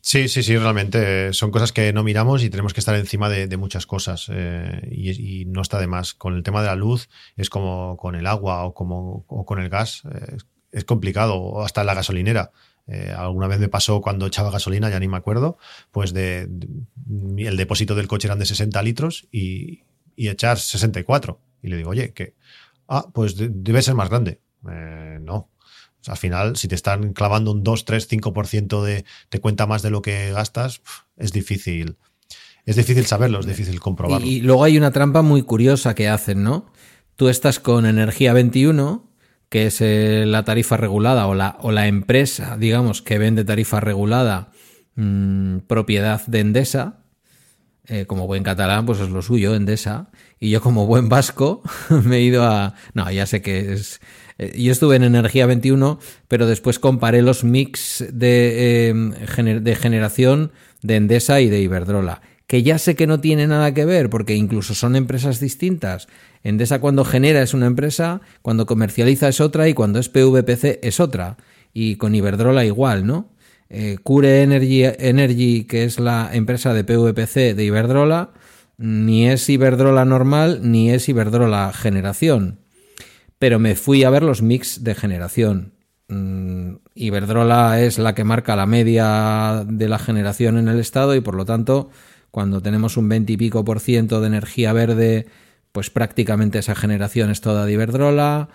Sí, 0.00 0.28
sí, 0.28 0.44
sí, 0.44 0.56
realmente 0.56 1.32
son 1.32 1.50
cosas 1.50 1.72
que 1.72 1.92
no 1.92 2.04
miramos 2.04 2.44
y 2.44 2.50
tenemos 2.50 2.74
que 2.74 2.78
estar 2.78 2.94
encima 2.94 3.28
de, 3.28 3.56
muchas 3.56 3.86
cosas 3.86 4.28
eh, 4.32 4.88
y, 4.92 5.46
no 5.46 5.62
está 5.62 5.80
de 5.80 5.88
más. 5.88 6.14
Con 6.14 6.36
el 6.36 6.44
tema 6.44 6.60
de 6.62 6.68
la 6.68 6.76
luz 6.76 7.08
es 7.36 7.50
como 7.50 7.96
con 7.96 8.14
el 8.14 8.28
agua 8.28 8.64
o, 8.64 8.72
como, 8.72 9.26
con 9.26 9.58
el 9.58 9.68
gas, 9.68 10.02
eh, 10.14 10.36
es 10.70 10.84
complicado, 10.84 11.34
o 11.34 11.64
hasta 11.64 11.82
la 11.82 11.94
gasolinera. 11.94 12.52
Eh, 12.86 13.12
alguna 13.16 13.48
vez 13.48 13.58
me 13.58 13.68
pasó 13.68 14.00
cuando 14.00 14.26
echaba 14.26 14.52
gasolina, 14.52 14.90
ya 14.90 15.00
ni 15.00 15.08
me 15.08 15.16
acuerdo, 15.16 15.58
pues 15.90 16.12
de, 16.12 16.48
el 17.38 17.56
depósito 17.56 17.96
del 17.96 18.06
coche 18.06 18.28
eran 18.28 18.38
de 18.38 18.46
60 18.46 18.80
litros 18.84 19.26
y, 19.32 19.80
y 20.14 20.28
echar 20.28 20.56
64. 20.56 21.40
Y 21.62 21.68
le 21.68 21.78
digo, 21.78 21.90
oye, 21.90 22.12
que 22.12 22.36
ah, 22.90 23.08
pues 23.14 23.36
debe 23.38 23.80
ser 23.80 23.94
más 23.94 24.10
grande. 24.10 24.40
Eh, 24.70 25.18
no. 25.22 25.48
al 26.06 26.16
final, 26.18 26.56
si 26.56 26.68
te 26.68 26.74
están 26.74 27.14
clavando 27.14 27.52
un 27.52 27.62
2, 27.62 27.84
3, 27.86 28.10
5% 28.10 28.82
de 28.82 29.04
te 29.30 29.40
cuenta 29.40 29.66
más 29.66 29.80
de 29.80 29.90
lo 29.90 30.02
que 30.02 30.32
gastas, 30.32 30.82
es 31.16 31.32
difícil. 31.32 31.96
Es 32.66 32.76
difícil 32.76 33.06
saberlo, 33.06 33.40
es 33.40 33.46
difícil 33.46 33.80
comprobarlo. 33.80 34.26
Y, 34.26 34.42
luego 34.42 34.64
hay 34.64 34.76
una 34.76 34.90
trampa 34.90 35.22
muy 35.22 35.42
curiosa 35.42 35.94
que 35.94 36.08
hacen, 36.08 36.42
¿no? 36.42 36.70
Tú 37.16 37.28
estás 37.28 37.58
con 37.58 37.86
Energía 37.86 38.32
21, 38.32 39.10
que 39.48 39.66
es 39.66 39.80
eh, 39.80 40.24
la 40.26 40.44
tarifa 40.44 40.76
regulada 40.76 41.26
o 41.26 41.34
la, 41.34 41.56
o 41.60 41.72
la 41.72 41.86
empresa, 41.86 42.56
digamos, 42.58 43.02
que 43.02 43.18
vende 43.18 43.44
tarifa 43.44 43.80
regulada 43.80 44.50
mm, 44.96 45.58
propiedad 45.66 46.24
de 46.26 46.40
Endesa. 46.40 46.99
Eh, 47.92 48.06
como 48.06 48.28
buen 48.28 48.44
catalán, 48.44 48.86
pues 48.86 49.00
es 49.00 49.10
lo 49.10 49.20
suyo, 49.20 49.52
Endesa. 49.52 50.10
Y 50.38 50.50
yo 50.50 50.60
como 50.60 50.86
buen 50.86 51.08
vasco 51.08 51.60
me 52.04 52.18
he 52.18 52.22
ido 52.22 52.44
a... 52.44 52.76
No, 52.94 53.10
ya 53.10 53.26
sé 53.26 53.42
que 53.42 53.72
es... 53.72 54.00
Eh, 54.38 54.56
yo 54.62 54.70
estuve 54.70 54.94
en 54.94 55.02
Energía 55.02 55.44
21, 55.46 55.98
pero 56.28 56.46
después 56.46 56.78
comparé 56.78 57.20
los 57.20 57.42
mix 57.42 58.04
de, 58.12 58.90
eh, 58.90 59.60
de 59.60 59.74
generación 59.74 60.52
de 60.82 60.96
Endesa 60.96 61.40
y 61.40 61.48
de 61.48 61.62
Iberdrola 61.62 62.22
que 62.46 62.64
ya 62.64 62.78
sé 62.78 62.96
que 62.96 63.06
no 63.06 63.20
tiene 63.20 63.46
nada 63.46 63.74
que 63.74 63.84
ver, 63.84 64.10
porque 64.10 64.34
incluso 64.34 64.74
son 64.74 64.96
empresas 64.96 65.38
distintas. 65.38 66.08
Endesa 66.42 66.80
cuando 66.80 67.04
genera 67.04 67.42
es 67.42 67.54
una 67.54 67.66
empresa, 67.66 68.22
cuando 68.42 68.66
comercializa 68.66 69.28
es 69.28 69.40
otra 69.40 69.68
y 69.68 69.74
cuando 69.74 70.00
es 70.00 70.08
PVPC 70.08 70.80
es 70.82 70.98
otra. 70.98 71.36
Y 71.72 71.94
con 71.94 72.12
Iberdrola 72.12 72.64
igual, 72.64 73.06
¿no? 73.06 73.30
Eh, 73.70 73.98
Cure 74.02 74.42
Energy, 74.42 74.82
Energy, 74.84 75.64
que 75.64 75.84
es 75.84 76.00
la 76.00 76.30
empresa 76.32 76.74
de 76.74 76.82
PVPC 76.82 77.54
de 77.54 77.64
Iberdrola, 77.64 78.32
ni 78.76 79.28
es 79.28 79.48
Iberdrola 79.48 80.04
normal 80.04 80.60
ni 80.62 80.90
es 80.90 81.08
Iberdrola 81.08 81.72
generación. 81.72 82.58
Pero 83.38 83.60
me 83.60 83.76
fui 83.76 84.02
a 84.02 84.10
ver 84.10 84.24
los 84.24 84.42
mix 84.42 84.82
de 84.82 84.96
generación. 84.96 85.72
Mm, 86.08 86.76
Iberdrola 86.96 87.80
es 87.80 87.98
la 87.98 88.14
que 88.14 88.24
marca 88.24 88.56
la 88.56 88.66
media 88.66 89.64
de 89.66 89.88
la 89.88 90.00
generación 90.00 90.58
en 90.58 90.66
el 90.66 90.80
estado 90.80 91.14
y 91.14 91.20
por 91.20 91.36
lo 91.36 91.44
tanto 91.44 91.90
cuando 92.32 92.60
tenemos 92.60 92.96
un 92.96 93.08
20 93.08 93.32
y 93.32 93.36
pico 93.36 93.64
por 93.64 93.78
ciento 93.78 94.20
de 94.20 94.26
energía 94.26 94.72
verde, 94.72 95.26
pues 95.72 95.90
prácticamente 95.90 96.58
esa 96.58 96.74
generación 96.74 97.30
es 97.30 97.40
toda 97.40 97.66
de 97.66 97.72
Iberdrola. 97.72 98.48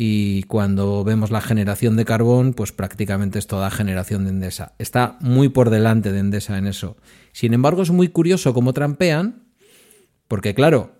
Y 0.00 0.44
cuando 0.44 1.02
vemos 1.02 1.32
la 1.32 1.40
generación 1.40 1.96
de 1.96 2.04
carbón, 2.04 2.54
pues 2.54 2.70
prácticamente 2.70 3.40
es 3.40 3.48
toda 3.48 3.68
generación 3.68 4.22
de 4.22 4.30
Endesa. 4.30 4.76
Está 4.78 5.16
muy 5.18 5.48
por 5.48 5.70
delante 5.70 6.12
de 6.12 6.20
Endesa 6.20 6.56
en 6.56 6.68
eso. 6.68 6.96
Sin 7.32 7.52
embargo, 7.52 7.82
es 7.82 7.90
muy 7.90 8.06
curioso 8.06 8.54
cómo 8.54 8.72
trampean, 8.72 9.48
porque 10.28 10.54
claro, 10.54 10.92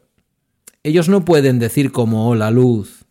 ellos 0.82 1.08
no 1.08 1.24
pueden 1.24 1.60
decir 1.60 1.92
como 1.92 2.34
la 2.34 2.50
luz, 2.50 3.04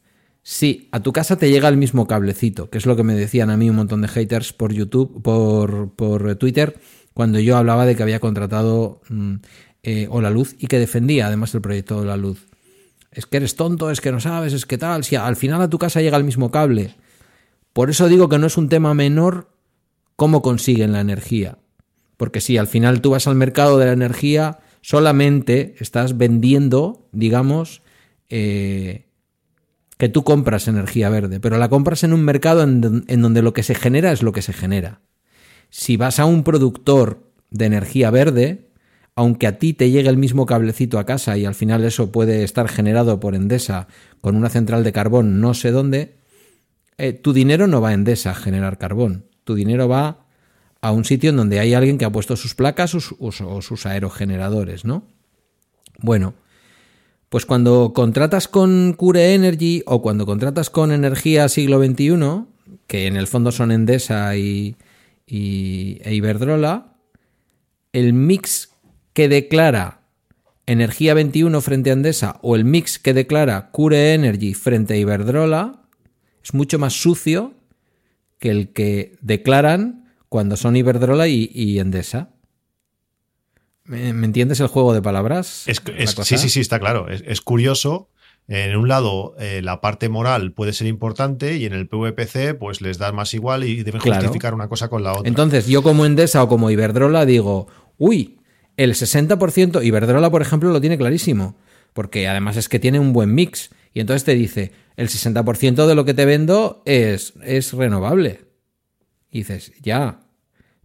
sí, 0.44 0.90
a 0.92 1.00
tu 1.00 1.14
casa 1.14 1.38
te 1.38 1.50
llega 1.50 1.70
el 1.70 1.78
mismo 1.78 2.06
cablecito, 2.06 2.70
que 2.70 2.80
es 2.80 2.86
lo 2.86 2.98
que 2.98 3.04
me 3.04 3.16
decían 3.16 3.50
a 3.50 3.56
mí 3.56 3.70
un 3.70 3.78
montón 3.78 4.02
de 4.02 4.10
haters 4.10 4.52
por 4.52 4.74
YouTube, 4.74 5.22
por, 5.22 5.94
por 5.96 6.36
Twitter, 6.36 6.78
cuando 7.14 7.40
yo 7.40 7.56
hablaba 7.56 7.86
de 7.86 7.96
que 7.96 8.04
había 8.04 8.20
contratado 8.20 9.00
mm, 9.08 9.36
eh, 9.84 10.10
Luz 10.34 10.54
y 10.60 10.68
que 10.68 10.80
defendía 10.80 11.28
además 11.28 11.56
el 11.56 11.62
proyecto 11.62 12.02
de 12.02 12.08
la 12.08 12.18
Luz. 12.18 12.46
Es 13.18 13.26
que 13.26 13.38
eres 13.38 13.56
tonto, 13.56 13.90
es 13.90 14.00
que 14.00 14.12
no 14.12 14.20
sabes, 14.20 14.54
es 14.54 14.68
que 14.68 14.78
tal, 14.78 15.04
si 15.04 15.16
al 15.16 15.36
final 15.36 15.60
a 15.60 15.70
tu 15.72 15.80
casa 15.80 16.02
llega 16.02 16.18
el 16.18 16.24
mismo 16.24 16.52
cable. 16.52 16.94
Por 17.74 17.90
eso 17.90 18.08
digo 18.08 18.30
que 18.30 18.38
no 18.38 18.46
es 18.46 18.58
un 18.58 18.70
tema 18.70 18.94
menor 18.94 19.50
cómo 20.16 20.44
consiguen 20.44 20.92
la 20.92 21.00
energía. 21.00 21.58
Porque 22.16 22.42
si 22.42 22.58
al 22.58 22.68
final 22.68 23.02
tú 23.02 23.10
vas 23.10 23.26
al 23.26 23.34
mercado 23.34 23.80
de 23.80 23.88
la 23.88 23.94
energía, 23.94 24.60
solamente 24.82 25.74
estás 25.80 26.16
vendiendo, 26.16 27.10
digamos, 27.12 27.82
eh, 28.30 29.08
que 29.98 30.10
tú 30.10 30.24
compras 30.24 30.68
energía 30.68 31.10
verde, 31.10 31.40
pero 31.40 31.58
la 31.58 31.70
compras 31.70 32.04
en 32.04 32.14
un 32.14 32.22
mercado 32.22 32.62
en, 32.62 32.82
donde 32.82 33.42
lo 33.42 33.54
que 33.54 33.64
se 33.64 33.74
genera 33.74 34.12
es 34.12 34.22
lo 34.22 34.32
que 34.32 34.44
se 34.44 34.54
genera. 34.54 35.02
Si 35.72 35.98
vas 35.98 36.20
a 36.20 36.26
un 36.26 36.44
productor 36.44 37.32
de 37.50 37.66
energía 37.66 38.12
verde, 38.12 38.67
aunque 39.18 39.48
a 39.48 39.58
ti 39.58 39.74
te 39.74 39.90
llegue 39.90 40.10
el 40.10 40.18
mismo 40.18 40.46
cablecito 40.46 41.00
a 41.00 41.06
casa 41.08 41.40
y 41.40 41.46
al 41.46 41.56
final 41.56 41.84
eso 41.84 42.12
puede 42.12 42.44
estar 42.44 42.70
generado 42.70 43.20
por 43.20 43.34
Endesa 43.34 43.88
con 44.22 44.36
una 44.36 44.48
central 44.48 44.84
de 44.84 44.94
carbón 44.94 45.42
no 45.42 45.56
sé 45.56 45.72
dónde, 45.72 46.18
eh, 47.00 47.14
tu 47.14 47.34
dinero 47.34 47.66
no 47.66 47.82
va 47.82 47.90
a 47.90 47.94
Endesa 47.94 48.30
a 48.30 48.36
generar 48.36 48.78
carbón. 48.78 49.26
Tu 49.44 49.56
dinero 49.56 49.88
va 49.88 50.28
a 50.82 50.92
un 50.92 51.04
sitio 51.04 51.32
en 51.32 51.38
donde 51.38 51.60
hay 51.60 51.74
alguien 51.74 51.98
que 51.98 52.06
ha 52.06 52.12
puesto 52.12 52.36
sus 52.36 52.54
placas 52.54 52.94
o, 52.94 53.32
sus 53.62 53.86
aerogeneradores, 53.88 54.86
¿no? 54.86 55.08
Bueno, 55.98 56.36
pues 57.30 57.48
cuando 57.48 57.94
contratas 57.96 58.48
con 58.48 58.94
Cure 58.94 59.34
Energy 59.34 59.82
o 59.88 60.04
cuando 60.04 60.28
contratas 60.28 60.70
con 60.70 60.92
Energía 60.92 61.50
Siglo 61.50 61.84
XXI, 61.84 62.46
que 62.86 63.08
en 63.08 63.16
el 63.18 63.26
fondo 63.26 63.52
son 63.52 63.72
Endesa 63.72 64.38
y, 64.38 64.76
e 65.26 66.14
Iberdrola, 66.14 66.94
el 67.94 68.14
mix 68.14 68.77
que 69.18 69.30
declara 69.30 70.02
Energía 70.68 71.16
21 71.16 71.60
frente 71.62 71.90
a 71.90 71.94
Endesa 71.94 72.38
o 72.44 72.56
el 72.56 72.66
mix 72.66 73.00
que 73.00 73.16
declara 73.16 73.72
Cure 73.72 74.14
Energy 74.14 74.54
frente 74.54 74.94
a 74.94 74.98
Iberdrola 74.98 75.82
es 76.44 76.54
mucho 76.54 76.78
más 76.78 76.94
sucio 76.94 77.56
que 78.38 78.52
el 78.52 78.74
que 78.74 79.18
declaran 79.22 80.14
cuando 80.30 80.56
son 80.56 80.76
Iberdrola 80.76 81.28
y, 81.28 81.80
Endesa. 81.80 82.30
¿Me, 83.86 84.10
entiendes 84.10 84.60
el 84.60 84.68
juego 84.68 84.94
de 84.94 85.02
palabras? 85.02 85.66
sí, 85.66 86.38
sí, 86.38 86.50
sí, 86.50 86.60
está 86.60 86.80
claro. 86.80 87.08
es 87.10 87.42
curioso 87.42 88.12
en 88.48 88.78
un 88.78 88.88
lado, 88.88 89.34
eh, 89.40 89.62
la 89.64 89.82
parte 89.82 90.10
moral 90.10 90.54
puede 90.54 90.74
ser 90.74 90.86
importante 90.86 91.58
y 91.58 91.66
en 91.66 91.74
el 91.74 91.88
PVPC, 91.88 92.56
pues 92.58 92.82
les 92.82 93.00
da 93.00 93.12
más 93.12 93.34
igual 93.34 93.64
y 93.64 93.82
deben 93.82 94.00
justificar 94.00 94.54
una 94.54 94.70
cosa 94.70 94.90
con 94.90 95.04
la 95.04 95.14
otra. 95.14 95.28
Entonces, 95.28 95.66
yo 95.66 95.82
como 95.82 96.06
Endesa 96.06 96.44
o 96.44 96.48
como 96.48 96.70
Iberdrola 96.70 97.26
digo, 97.26 97.68
uy, 97.98 98.37
el 98.78 98.94
60%, 98.94 99.84
Iberdrola, 99.84 100.30
por 100.30 100.42
ejemplo, 100.42 100.72
lo 100.72 100.80
tiene 100.80 100.98
clarísimo, 100.98 101.58
porque 101.94 102.28
además 102.28 102.58
es 102.58 102.70
que 102.70 102.80
tiene 102.80 103.00
un 103.00 103.12
buen 103.12 103.34
mix. 103.34 103.72
Y 103.94 104.00
entonces 104.00 104.24
te 104.24 104.36
dice, 104.36 104.72
el 104.96 105.10
60% 105.10 105.88
de 105.88 105.96
lo 105.96 106.06
que 106.06 106.14
te 106.14 106.26
vendo 106.26 106.84
es, 106.86 107.34
es 107.44 107.74
renovable. 107.74 108.46
Y 109.32 109.40
dices, 109.40 109.74
ya, 109.82 110.22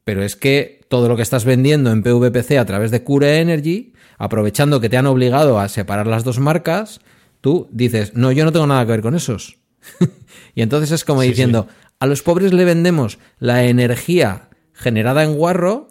pero 0.05 0.25
es 0.25 0.37
que 0.37 0.81
todo 0.89 1.09
lo 1.09 1.17
que 1.17 1.23
estás 1.23 1.45
vendiendo 1.45 1.91
en 1.93 2.03
PVPC 2.03 2.53
a 2.59 2.65
través 2.65 2.91
de 2.91 3.03
Cure 3.03 3.39
Energy, 3.39 3.93
aprovechando 4.19 4.81
que 4.81 4.89
te 4.89 4.97
han 4.97 5.07
obligado 5.07 5.59
a 5.59 5.69
separar 5.69 6.07
las 6.07 6.25
dos 6.25 6.39
marcas, 6.39 7.01
tú 7.41 7.69
dices, 7.71 8.15
no, 8.15 8.33
yo 8.33 8.45
no 8.45 8.53
tengo 8.53 8.67
nada 8.67 8.85
que 8.85 8.93
ver 8.93 9.03
con 9.03 9.15
esos. 9.15 9.59
y 10.55 10.63
entonces 10.63 10.91
es 10.93 11.05
como 11.05 11.23
diciendo, 11.23 11.69
a 11.99 12.07
los 12.07 12.23
pobres 12.23 12.53
le 12.53 12.65
vendemos 12.65 13.19
la 13.39 13.65
energía 13.65 14.49
generada 14.73 15.23
en 15.23 15.35
guarro, 15.35 15.89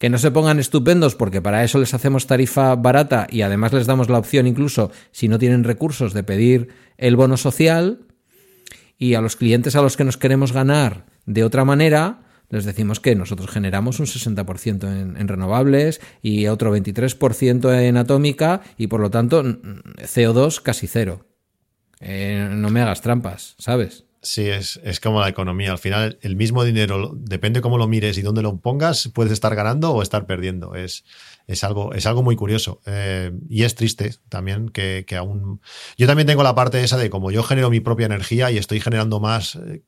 que 0.00 0.08
no 0.08 0.16
se 0.16 0.30
pongan 0.30 0.58
estupendos 0.58 1.14
porque 1.14 1.42
para 1.42 1.62
eso 1.62 1.78
les 1.78 1.92
hacemos 1.92 2.26
tarifa 2.26 2.74
barata 2.74 3.26
y 3.28 3.42
además 3.42 3.74
les 3.74 3.86
damos 3.86 4.08
la 4.08 4.18
opción 4.18 4.46
incluso, 4.46 4.90
si 5.12 5.28
no 5.28 5.38
tienen 5.38 5.62
recursos, 5.62 6.14
de 6.14 6.22
pedir 6.22 6.68
el 6.96 7.16
bono 7.16 7.36
social. 7.36 8.06
Y 8.96 9.12
a 9.12 9.20
los 9.20 9.36
clientes 9.36 9.76
a 9.76 9.82
los 9.82 9.98
que 9.98 10.04
nos 10.04 10.16
queremos 10.16 10.52
ganar 10.52 11.04
de 11.26 11.44
otra 11.44 11.66
manera, 11.66 12.22
les 12.48 12.64
decimos 12.64 12.98
que 12.98 13.14
nosotros 13.14 13.50
generamos 13.50 14.00
un 14.00 14.06
60% 14.06 15.18
en, 15.18 15.28
renovables 15.28 16.00
y 16.22 16.46
otro 16.46 16.74
23% 16.74 17.78
en 17.82 17.98
atómica 17.98 18.62
y 18.78 18.86
por 18.86 19.00
lo 19.00 19.10
tanto 19.10 19.42
CO2 19.42 20.62
casi 20.62 20.86
cero. 20.86 21.26
Eh, 22.00 22.48
no 22.50 22.70
me 22.70 22.80
hagas 22.80 23.02
trampas, 23.02 23.54
¿sabes? 23.58 24.06
Sí, 24.22 24.48
es, 24.48 24.78
es, 24.84 25.00
como 25.00 25.20
la 25.20 25.28
economía. 25.28 25.72
Al 25.72 25.78
final, 25.78 26.18
el 26.20 26.36
mismo 26.36 26.62
dinero, 26.62 27.12
depende 27.16 27.62
cómo 27.62 27.78
lo 27.78 27.88
mires 27.88 28.18
y 28.18 28.22
dónde 28.22 28.42
lo 28.42 28.58
pongas, 28.58 29.08
puedes 29.14 29.32
estar 29.32 29.54
ganando 29.54 29.92
o 29.92 30.02
estar 30.02 30.26
perdiendo. 30.26 30.74
Es, 30.74 31.04
es, 31.46 31.64
algo, 31.64 31.94
es 31.94 32.04
algo 32.04 32.22
muy 32.22 32.36
curioso. 32.36 32.82
Eh, 32.84 33.32
y 33.48 33.62
es 33.62 33.74
triste 33.74 34.14
también 34.28 34.68
que, 34.68 35.04
que, 35.06 35.16
aún. 35.16 35.62
Yo 35.96 36.06
también 36.06 36.26
tengo 36.26 36.42
la 36.42 36.54
parte 36.54 36.84
esa 36.84 36.98
de 36.98 37.08
como 37.08 37.30
yo 37.30 37.42
genero 37.42 37.70
mi 37.70 37.80
propia 37.80 38.06
energía 38.06 38.50
y 38.50 38.58
estoy 38.58 38.80
generando 38.80 39.20
más 39.20 39.56
eh, 39.56 39.82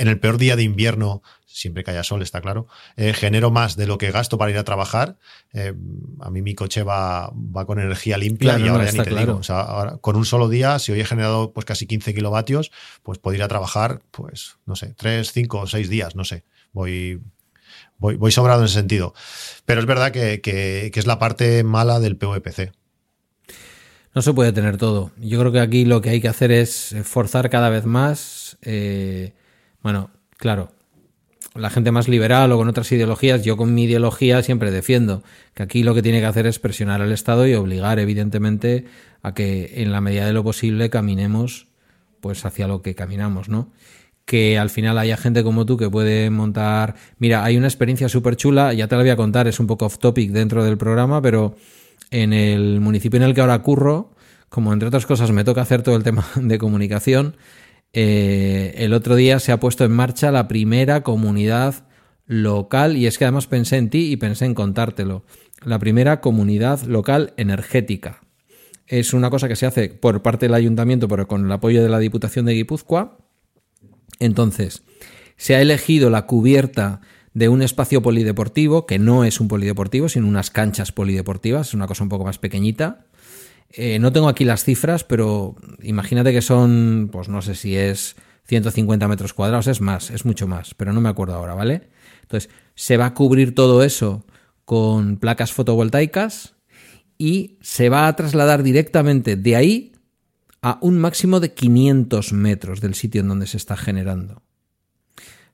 en 0.00 0.08
el 0.08 0.18
peor 0.18 0.38
día 0.38 0.56
de 0.56 0.62
invierno, 0.62 1.22
siempre 1.44 1.84
que 1.84 1.90
haya 1.90 2.02
sol, 2.02 2.22
está 2.22 2.40
claro, 2.40 2.66
eh, 2.96 3.12
genero 3.12 3.50
más 3.50 3.76
de 3.76 3.86
lo 3.86 3.98
que 3.98 4.10
gasto 4.10 4.38
para 4.38 4.50
ir 4.50 4.56
a 4.56 4.64
trabajar. 4.64 5.18
Eh, 5.52 5.74
a 6.20 6.30
mí 6.30 6.40
mi 6.40 6.54
coche 6.54 6.82
va, 6.82 7.30
va 7.34 7.66
con 7.66 7.78
energía 7.78 8.16
limpia 8.16 8.58
y 8.58 8.66
ahora 8.66 8.90
ya 8.90 8.92
ni 8.92 9.04
te 9.04 9.14
digo. 9.14 9.36
O 9.36 9.42
sea, 9.42 9.60
ahora, 9.60 9.98
con 9.98 10.16
un 10.16 10.24
solo 10.24 10.48
día, 10.48 10.78
si 10.78 10.90
hoy 10.92 11.00
he 11.00 11.04
generado 11.04 11.52
pues 11.52 11.66
casi 11.66 11.86
15 11.86 12.14
kilovatios, 12.14 12.72
pues 13.02 13.18
puedo 13.18 13.36
ir 13.36 13.42
a 13.42 13.48
trabajar, 13.48 14.00
pues, 14.10 14.56
no 14.64 14.74
sé, 14.74 14.94
3, 14.96 15.30
5 15.30 15.58
o 15.58 15.66
6 15.66 15.90
días, 15.90 16.16
no 16.16 16.24
sé. 16.24 16.44
Voy, 16.72 17.20
voy, 17.98 18.16
voy 18.16 18.32
sobrado 18.32 18.60
en 18.60 18.64
ese 18.64 18.76
sentido. 18.76 19.12
Pero 19.66 19.80
es 19.80 19.86
verdad 19.86 20.12
que, 20.12 20.40
que, 20.40 20.90
es 20.94 21.06
la 21.06 21.18
parte 21.18 21.62
mala 21.62 22.00
del 22.00 22.16
PVPC. 22.16 22.72
No 24.14 24.22
se 24.22 24.32
puede 24.32 24.52
tener 24.52 24.78
todo. 24.78 25.12
Yo 25.18 25.38
creo 25.38 25.52
que 25.52 25.60
aquí 25.60 25.84
lo 25.84 26.00
que 26.00 26.08
hay 26.08 26.22
que 26.22 26.28
hacer 26.28 26.52
es 26.52 26.96
forzar 27.04 27.50
cada 27.50 27.68
vez 27.68 27.84
más. 27.84 28.56
Eh, 28.62 29.34
bueno, 29.82 30.10
claro, 30.36 30.70
la 31.54 31.70
gente 31.70 31.90
más 31.90 32.08
liberal 32.08 32.52
o 32.52 32.58
con 32.58 32.68
otras 32.68 32.90
ideologías, 32.92 33.42
yo 33.42 33.56
con 33.56 33.74
mi 33.74 33.84
ideología 33.84 34.42
siempre 34.42 34.70
defiendo 34.70 35.22
que 35.54 35.62
aquí 35.62 35.82
lo 35.82 35.94
que 35.94 36.02
tiene 36.02 36.20
que 36.20 36.26
hacer 36.26 36.46
es 36.46 36.58
presionar 36.58 37.02
al 37.02 37.12
Estado 37.12 37.46
y 37.46 37.54
obligar, 37.54 37.98
evidentemente, 37.98 38.84
a 39.22 39.34
que 39.34 39.82
en 39.82 39.92
la 39.92 40.00
medida 40.00 40.26
de 40.26 40.32
lo 40.32 40.44
posible 40.44 40.90
caminemos 40.90 41.66
pues 42.20 42.44
hacia 42.44 42.68
lo 42.68 42.82
que 42.82 42.94
caminamos, 42.94 43.48
¿no? 43.48 43.72
Que 44.24 44.58
al 44.58 44.70
final 44.70 44.98
haya 44.98 45.16
gente 45.16 45.42
como 45.42 45.66
tú 45.66 45.76
que 45.76 45.88
puede 45.88 46.30
montar. 46.30 46.94
Mira, 47.18 47.42
hay 47.44 47.56
una 47.56 47.66
experiencia 47.66 48.08
súper 48.08 48.36
chula, 48.36 48.72
ya 48.74 48.86
te 48.86 48.94
la 48.94 49.02
voy 49.02 49.10
a 49.10 49.16
contar, 49.16 49.48
es 49.48 49.58
un 49.58 49.66
poco 49.66 49.86
off 49.86 49.98
topic 49.98 50.30
dentro 50.30 50.62
del 50.62 50.76
programa, 50.76 51.20
pero 51.22 51.56
en 52.10 52.32
el 52.32 52.80
municipio 52.80 53.16
en 53.16 53.22
el 53.24 53.34
que 53.34 53.40
ahora 53.40 53.58
curro, 53.60 54.10
como 54.48 54.72
entre 54.72 54.88
otras 54.88 55.06
cosas 55.06 55.32
me 55.32 55.44
toca 55.44 55.62
hacer 55.62 55.82
todo 55.82 55.96
el 55.96 56.02
tema 56.02 56.26
de 56.36 56.58
comunicación, 56.58 57.36
eh, 57.92 58.74
el 58.76 58.92
otro 58.92 59.16
día 59.16 59.38
se 59.40 59.52
ha 59.52 59.60
puesto 59.60 59.84
en 59.84 59.92
marcha 59.92 60.30
la 60.30 60.48
primera 60.48 61.02
comunidad 61.02 61.86
local, 62.26 62.96
y 62.96 63.06
es 63.06 63.18
que 63.18 63.24
además 63.24 63.46
pensé 63.46 63.76
en 63.76 63.90
ti 63.90 64.12
y 64.12 64.16
pensé 64.16 64.44
en 64.44 64.54
contártelo. 64.54 65.24
La 65.64 65.78
primera 65.78 66.20
comunidad 66.20 66.82
local 66.82 67.34
energética. 67.36 68.20
Es 68.86 69.12
una 69.12 69.30
cosa 69.30 69.48
que 69.48 69.56
se 69.56 69.66
hace 69.66 69.88
por 69.88 70.22
parte 70.22 70.46
del 70.46 70.54
ayuntamiento, 70.54 71.08
pero 71.08 71.28
con 71.28 71.44
el 71.44 71.52
apoyo 71.52 71.82
de 71.82 71.88
la 71.88 71.98
Diputación 71.98 72.46
de 72.46 72.54
Guipúzcoa. 72.54 73.18
Entonces, 74.18 74.82
se 75.36 75.54
ha 75.54 75.62
elegido 75.62 76.10
la 76.10 76.26
cubierta 76.26 77.00
de 77.32 77.48
un 77.48 77.62
espacio 77.62 78.02
polideportivo, 78.02 78.86
que 78.86 78.98
no 78.98 79.24
es 79.24 79.40
un 79.40 79.48
polideportivo, 79.48 80.08
sino 80.08 80.26
unas 80.26 80.50
canchas 80.50 80.92
polideportivas, 80.92 81.68
es 81.68 81.74
una 81.74 81.86
cosa 81.86 82.02
un 82.02 82.08
poco 82.08 82.24
más 82.24 82.38
pequeñita. 82.38 83.06
Eh, 83.72 83.98
no 83.98 84.12
tengo 84.12 84.28
aquí 84.28 84.44
las 84.44 84.64
cifras, 84.64 85.04
pero 85.04 85.56
imagínate 85.80 86.32
que 86.32 86.42
son, 86.42 87.08
pues 87.12 87.28
no 87.28 87.40
sé 87.40 87.54
si 87.54 87.76
es 87.76 88.16
150 88.44 89.06
metros 89.06 89.32
cuadrados, 89.32 89.68
es 89.68 89.80
más, 89.80 90.10
es 90.10 90.24
mucho 90.24 90.48
más, 90.48 90.74
pero 90.74 90.92
no 90.92 91.00
me 91.00 91.08
acuerdo 91.08 91.34
ahora, 91.34 91.54
¿vale? 91.54 91.88
Entonces, 92.22 92.50
se 92.74 92.96
va 92.96 93.06
a 93.06 93.14
cubrir 93.14 93.54
todo 93.54 93.84
eso 93.84 94.24
con 94.64 95.18
placas 95.18 95.52
fotovoltaicas 95.52 96.54
y 97.16 97.58
se 97.60 97.88
va 97.88 98.08
a 98.08 98.16
trasladar 98.16 98.62
directamente 98.62 99.36
de 99.36 99.56
ahí 99.56 99.92
a 100.62 100.78
un 100.82 100.98
máximo 100.98 101.38
de 101.40 101.54
500 101.54 102.32
metros 102.32 102.80
del 102.80 102.94
sitio 102.94 103.20
en 103.20 103.28
donde 103.28 103.46
se 103.46 103.56
está 103.56 103.76
generando 103.76 104.42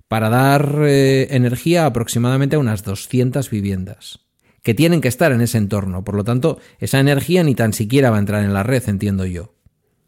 para 0.09 0.31
dar 0.31 0.79
eh, 0.83 1.29
energía 1.31 1.87
aproximadamente 1.87 2.57
a 2.57 2.61
unas 2.61 2.83
200 2.83 3.51
viviendas 3.51 4.26
que 4.67 4.75
tienen 4.75 5.01
que 5.01 5.07
estar 5.07 5.31
en 5.31 5.41
ese 5.43 5.59
entorno. 5.59 6.03
Por 6.03 6.17
lo 6.17 6.25
tanto, 6.25 6.59
esa 6.81 6.99
energía 6.99 7.45
ni 7.45 7.55
tan 7.55 7.73
siquiera 7.73 8.11
va 8.11 8.17
a 8.17 8.19
entrar 8.19 8.43
en 8.43 8.53
la 8.53 8.65
red, 8.65 8.83
entiendo 8.89 9.25
yo. 9.25 9.55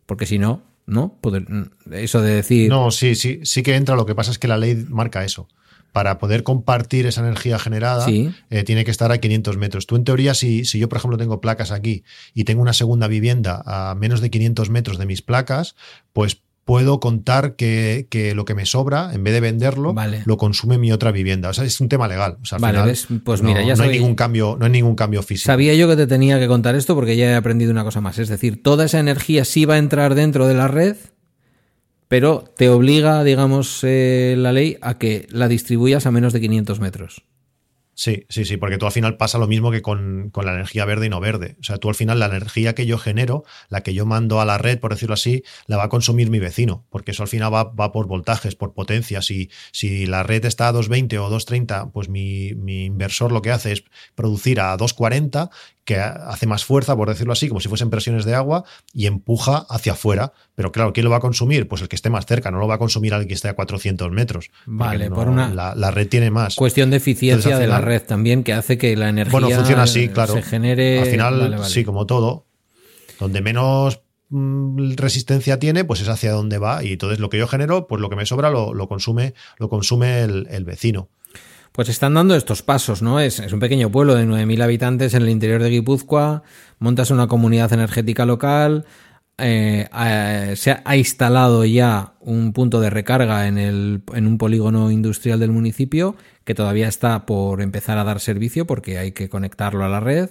Porque 0.05 0.27
si 0.27 0.41
no, 0.41 0.65
¿no? 0.85 1.17
Mm, 1.23 1.93
eso 1.93 2.21
de 2.23 2.35
decir... 2.35 2.69
No, 2.69 2.91
sí, 2.91 3.15
sí, 3.15 3.39
sí 3.45 3.63
que 3.63 3.77
entra. 3.77 3.95
Lo 3.95 4.05
que 4.05 4.17
pasa 4.17 4.33
es 4.33 4.39
que 4.41 4.49
la 4.49 4.57
ley 4.57 4.85
marca 4.89 5.25
eso. 5.25 5.47
Para 5.93 6.19
poder 6.19 6.43
compartir 6.43 7.07
esa 7.07 7.21
energía 7.21 7.61
generada, 7.61 8.05
eh, 8.09 8.65
tiene 8.65 8.85
que 8.85 8.91
estar 8.91 9.13
a 9.13 9.19
500 9.19 9.57
metros. 9.59 9.87
Tú, 9.87 9.95
en 9.95 10.03
teoría, 10.03 10.35
si, 10.35 10.65
si 10.65 10.81
yo, 10.81 10.89
por 10.89 10.99
ejemplo, 10.99 11.19
tengo 11.19 11.41
placas 11.41 11.71
aquí 11.71 12.03
y 12.35 12.43
tengo 12.43 12.61
una 12.61 12.73
segunda 12.73 13.07
vivienda 13.07 13.63
a 13.65 13.95
menos 13.95 14.21
de 14.21 14.29
500 14.29 14.71
metros 14.71 14.99
de 14.99 15.07
mis 15.07 15.23
placas, 15.23 15.77
pues 16.13 16.43
puedo 16.69 17.01
contar 17.01 17.57
que, 17.57 18.33
lo 18.37 18.45
que 18.45 18.55
me 18.55 18.67
sobra, 18.67 19.15
en 19.15 19.25
vez 19.25 19.33
de 19.33 19.41
venderlo, 19.41 19.95
lo 20.27 20.37
consume 20.37 20.77
mi 20.77 20.93
otra 20.93 21.13
vivienda. 21.13 21.49
O 21.49 21.55
sea, 21.55 21.65
es 21.65 21.81
un 21.81 21.89
tema 21.89 22.07
legal. 22.09 22.37
O 22.43 22.45
sea, 22.45 22.59
vale, 22.59 22.93
pues 23.25 23.41
mira, 23.41 23.63
ya 23.63 23.75
no 23.75 23.85
hay 23.85 23.93
ningún 23.93 24.15
cambio, 24.15 24.55
no 24.61 24.67
hay 24.67 24.73
ningún 24.73 24.95
cambio 24.95 25.23
físico. 25.23 25.47
Sabía 25.47 25.73
yo 25.73 25.89
que 25.89 25.97
te 25.97 26.07
tenía 26.07 26.39
que 26.39 26.47
contar 26.47 26.75
esto 26.75 26.95
porque 26.95 27.17
ya 27.17 27.31
he 27.31 27.35
aprendido 27.35 27.71
una 27.71 27.85
cosa 27.85 28.03
más. 28.03 28.19
Es 28.19 28.29
decir, 28.29 28.63
toda 28.63 28.85
esa 28.85 29.01
energía 29.01 29.47
sí 29.47 29.65
va 29.65 29.77
a 29.77 29.79
entrar 29.79 30.15
dentro 30.15 30.47
de 30.47 30.53
la 30.53 30.69
red, 30.69 30.97
pero 32.07 32.45
te 32.55 32.69
obliga, 32.69 33.25
digamos, 33.25 33.81
eh, 33.85 34.35
la 34.37 34.53
ley 34.53 34.77
a 34.83 34.99
que 34.99 35.27
la 35.31 35.49
distribuyas 35.49 36.05
a 36.05 36.11
menos 36.11 36.35
de 36.35 36.43
500 36.43 36.81
metros. 36.81 37.23
Sí, 37.99 38.27
sí, 38.29 38.45
sí, 38.45 38.57
porque 38.59 38.79
tú 38.79 38.87
al 38.87 38.93
final 38.93 39.17
pasa 39.17 39.39
lo 39.39 39.49
mismo 39.49 39.73
que 39.73 39.83
con, 39.83 40.31
la 40.33 40.53
energía 40.53 40.85
verde 40.85 41.07
y 41.07 41.09
no 41.09 41.19
verde. 41.19 41.57
O 41.59 41.65
sea, 41.65 41.79
tú 41.79 41.89
al 41.89 41.97
final 41.97 42.21
la 42.21 42.27
energía 42.27 42.73
que 42.77 42.87
yo 42.87 42.97
genero, 42.97 43.43
la 43.71 43.83
que 43.83 43.93
yo 43.93 44.07
mando 44.07 44.41
a 44.41 44.45
la 44.45 44.57
red, 44.57 44.79
por 44.79 44.93
decirlo 44.93 45.15
así, 45.15 45.43
la 45.67 45.79
va 45.79 45.85
a 45.85 45.89
consumir 45.89 46.31
mi 46.31 46.39
vecino, 46.39 46.87
porque 46.91 47.11
eso 47.11 47.25
al 47.25 47.29
final 47.29 47.53
va, 47.53 47.65
va 47.65 47.91
por 47.91 48.07
voltajes, 48.07 48.55
por 48.55 48.73
potencia. 48.73 49.21
Si, 49.21 49.51
si 49.73 50.07
la 50.07 50.23
red 50.23 50.45
está 50.45 50.69
a 50.69 50.73
220 50.73 51.19
o 51.19 51.23
230, 51.29 51.91
pues 51.91 52.09
mi, 52.09 52.55
mi 52.55 52.85
inversor 52.85 53.33
lo 53.33 53.43
que 53.43 53.51
hace 53.51 53.73
es 53.73 53.83
producir 54.15 54.61
a 54.61 54.77
240 54.77 55.51
que 55.89 55.97
hace 55.97 56.47
más 56.47 56.67
fuerza, 56.67 56.95
por 56.95 57.09
decirlo 57.09 57.33
así, 57.33 57.49
como 57.49 57.61
si 57.61 57.69
fuesen 57.71 57.89
presiones 57.89 58.27
de 58.27 58.35
agua, 58.35 58.63
y 58.93 59.07
empuja 59.07 59.65
hacia 59.71 59.93
afuera. 59.93 60.35
Pero 60.55 60.71
claro, 60.71 60.93
¿quién 60.93 61.05
lo 61.05 61.11
va 61.11 61.17
a 61.17 61.21
consumir? 61.21 61.67
Pues 61.67 61.81
el 61.81 61.89
que 61.89 61.97
esté 61.97 62.11
más 62.11 62.27
cerca, 62.27 62.51
no 62.51 62.59
lo 62.59 62.69
va 62.69 62.75
a 62.75 62.79
consumir 62.79 63.15
alguien 63.15 63.29
que 63.29 63.35
esté 63.35 63.49
a 63.49 63.55
400 63.55 64.13
metros. 64.13 64.51
Vale, 64.67 65.11
por 65.11 65.29
una. 65.29 65.49
La, 65.75 65.91
red 65.91 66.07
tiene 66.07 66.31
más. 66.31 66.57
Cuestión 66.57 66.91
de 66.91 66.99
eficiencia 66.99 67.59
de 67.59 67.67
la 67.67 67.81
red 67.81 68.03
también, 68.03 68.45
que 68.45 68.53
hace 68.53 68.77
que 68.77 68.95
la 68.99 69.09
energía 69.09 69.33
bueno, 69.33 69.49
funciona 69.49 69.85
así, 69.85 70.11
claro. 70.11 70.35
se 70.35 70.43
genere. 70.43 71.01
Al 71.01 71.07
final, 71.07 71.65
sí, 71.65 71.85
como 71.85 72.05
todo. 72.05 72.45
Donde 73.19 73.41
menos 73.41 74.03
mm, 74.29 74.93
resistencia 74.97 75.59
tiene, 75.59 75.85
pues 75.85 76.03
es 76.03 76.09
hacia 76.11 76.33
dónde 76.33 76.59
va. 76.59 76.85
Y 76.85 76.93
entonces 76.93 77.19
lo 77.19 77.31
que 77.31 77.39
yo 77.39 77.49
genero, 77.49 77.87
pues 77.87 78.03
lo 78.03 78.11
que 78.11 78.17
me 78.17 78.27
sobra 78.27 78.51
lo, 78.51 78.89
consume, 78.89 79.33
lo 79.57 79.71
consume 79.71 80.21
el 80.21 80.65
vecino 80.67 81.09
pues 81.79 81.91
están 81.91 82.15
dando 82.15 82.35
estos 82.35 82.65
pasos, 82.65 83.03
¿no? 83.03 83.21
Es, 83.21 83.39
un 83.39 83.61
pequeño 83.61 83.89
pueblo 83.89 84.17
de 84.17 84.27
9.000 84.27 84.65
habitantes 84.65 85.15
en 85.15 85.23
el 85.23 85.29
interior 85.29 85.63
de 85.63 85.71
Guipúzcoa, 85.71 86.43
montas 86.81 87.13
una 87.13 87.29
comunidad 87.29 87.73
energética 87.73 88.27
local, 88.27 88.85
eh, 89.39 89.87
se 90.57 90.77
ha, 90.85 90.97
instalado 90.97 91.65
ya 91.65 92.15
un 92.19 92.53
punto 92.53 92.81
de 92.81 92.91
recarga 92.91 93.47
en, 93.47 93.59
el, 93.59 94.03
en 94.13 94.27
un 94.27 94.39
polígono 94.39 94.91
industrial 94.91 95.39
del 95.39 95.53
municipio 95.53 96.17
que 96.43 96.57
todavía 96.57 96.89
está 96.89 97.27
por 97.27 97.63
empezar 97.63 97.97
a 97.97 98.03
dar 98.03 98.19
servicio 98.19 98.67
porque 98.67 98.99
hay 98.99 99.13
que 99.13 99.29
conectarlo 99.29 99.85
a 99.85 99.89
la 99.89 100.01
red 100.01 100.31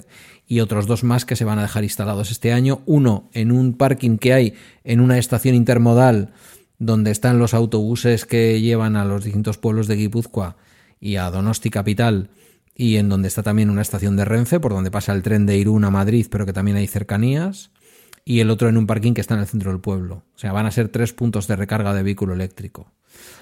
y 0.50 0.60
otros 0.60 0.86
dos 0.86 1.06
más 1.06 1.24
que 1.24 1.38
se 1.38 1.46
van 1.46 1.60
a 1.60 1.62
dejar 1.62 1.86
instalados 1.86 2.30
este 2.30 2.52
año, 2.52 2.82
uno 2.86 3.30
en 3.32 3.54
un 3.54 3.78
parking 3.78 4.18
que 4.18 4.34
hay 4.34 4.54
en 4.84 5.00
una 5.00 5.18
estación 5.18 5.56
intermodal 5.56 6.34
donde 6.78 7.12
están 7.12 7.40
los 7.40 7.54
autobuses 7.54 8.26
que 8.26 8.60
llevan 8.60 8.98
a 8.98 9.06
los 9.06 9.24
distintos 9.24 9.58
pueblos 9.58 9.88
de 9.88 9.96
Guipúzcoa 9.96 10.58
y 11.00 11.18
a 11.18 11.30
Donosti 11.30 11.70
Capital 11.70 12.30
y 12.78 12.98
en 12.98 13.10
donde 13.10 13.28
está 13.28 13.42
también 13.42 13.72
una 13.72 13.82
estación 13.82 14.16
de 14.16 14.24
Renfe, 14.24 14.60
por 14.60 14.72
donde 14.72 14.92
pasa 14.92 15.12
el 15.12 15.24
tren 15.24 15.48
de 15.48 15.58
Irún 15.58 15.84
a 15.84 15.90
Madrid, 15.90 16.28
pero 16.30 16.46
que 16.46 16.54
también 16.54 16.78
hay 16.78 16.86
cercanías, 16.86 17.72
y 18.24 18.40
el 18.40 18.52
otro 18.52 18.70
en 18.70 18.78
un 18.78 18.86
parking 18.86 19.14
que 19.14 19.22
está 19.22 19.34
en 19.34 19.40
el 19.40 19.48
centro 19.48 19.72
del 19.72 19.82
pueblo. 19.82 20.24
O 20.36 20.38
sea, 20.38 20.52
van 20.52 20.68
a 20.68 20.72
ser 20.72 20.90
tres 20.90 21.12
puntos 21.12 21.48
de 21.48 21.56
recarga 21.56 21.96
de 21.96 22.04
vehículo 22.04 22.34
eléctrico. 22.34 22.92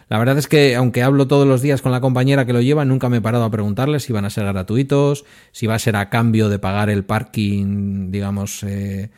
La 0.08 0.20
verdad 0.20 0.38
es 0.38 0.48
que, 0.48 0.76
aunque 0.76 1.04
hablo 1.04 1.28
todos 1.28 1.46
los 1.46 1.62
días 1.62 1.82
con 1.82 1.92
la 1.92 2.00
compañera 2.00 2.46
que 2.46 2.54
lo 2.54 2.62
lleva, 2.62 2.86
nunca 2.86 3.10
me 3.10 3.18
he 3.18 3.22
parado 3.22 3.44
a 3.44 3.52
preguntarle 3.52 4.00
si 4.00 4.14
van 4.14 4.24
a 4.24 4.30
ser 4.30 4.46
gratuitos, 4.46 5.26
si 5.52 5.68
va 5.68 5.76
a 5.76 5.80
ser 5.80 5.98
a 5.98 6.10
cambio 6.10 6.48
de 6.48 6.60
pagar 6.60 6.90
el 6.90 7.04
parking, 7.04 8.12
digamos, 8.12 8.64
eh, 8.64 9.10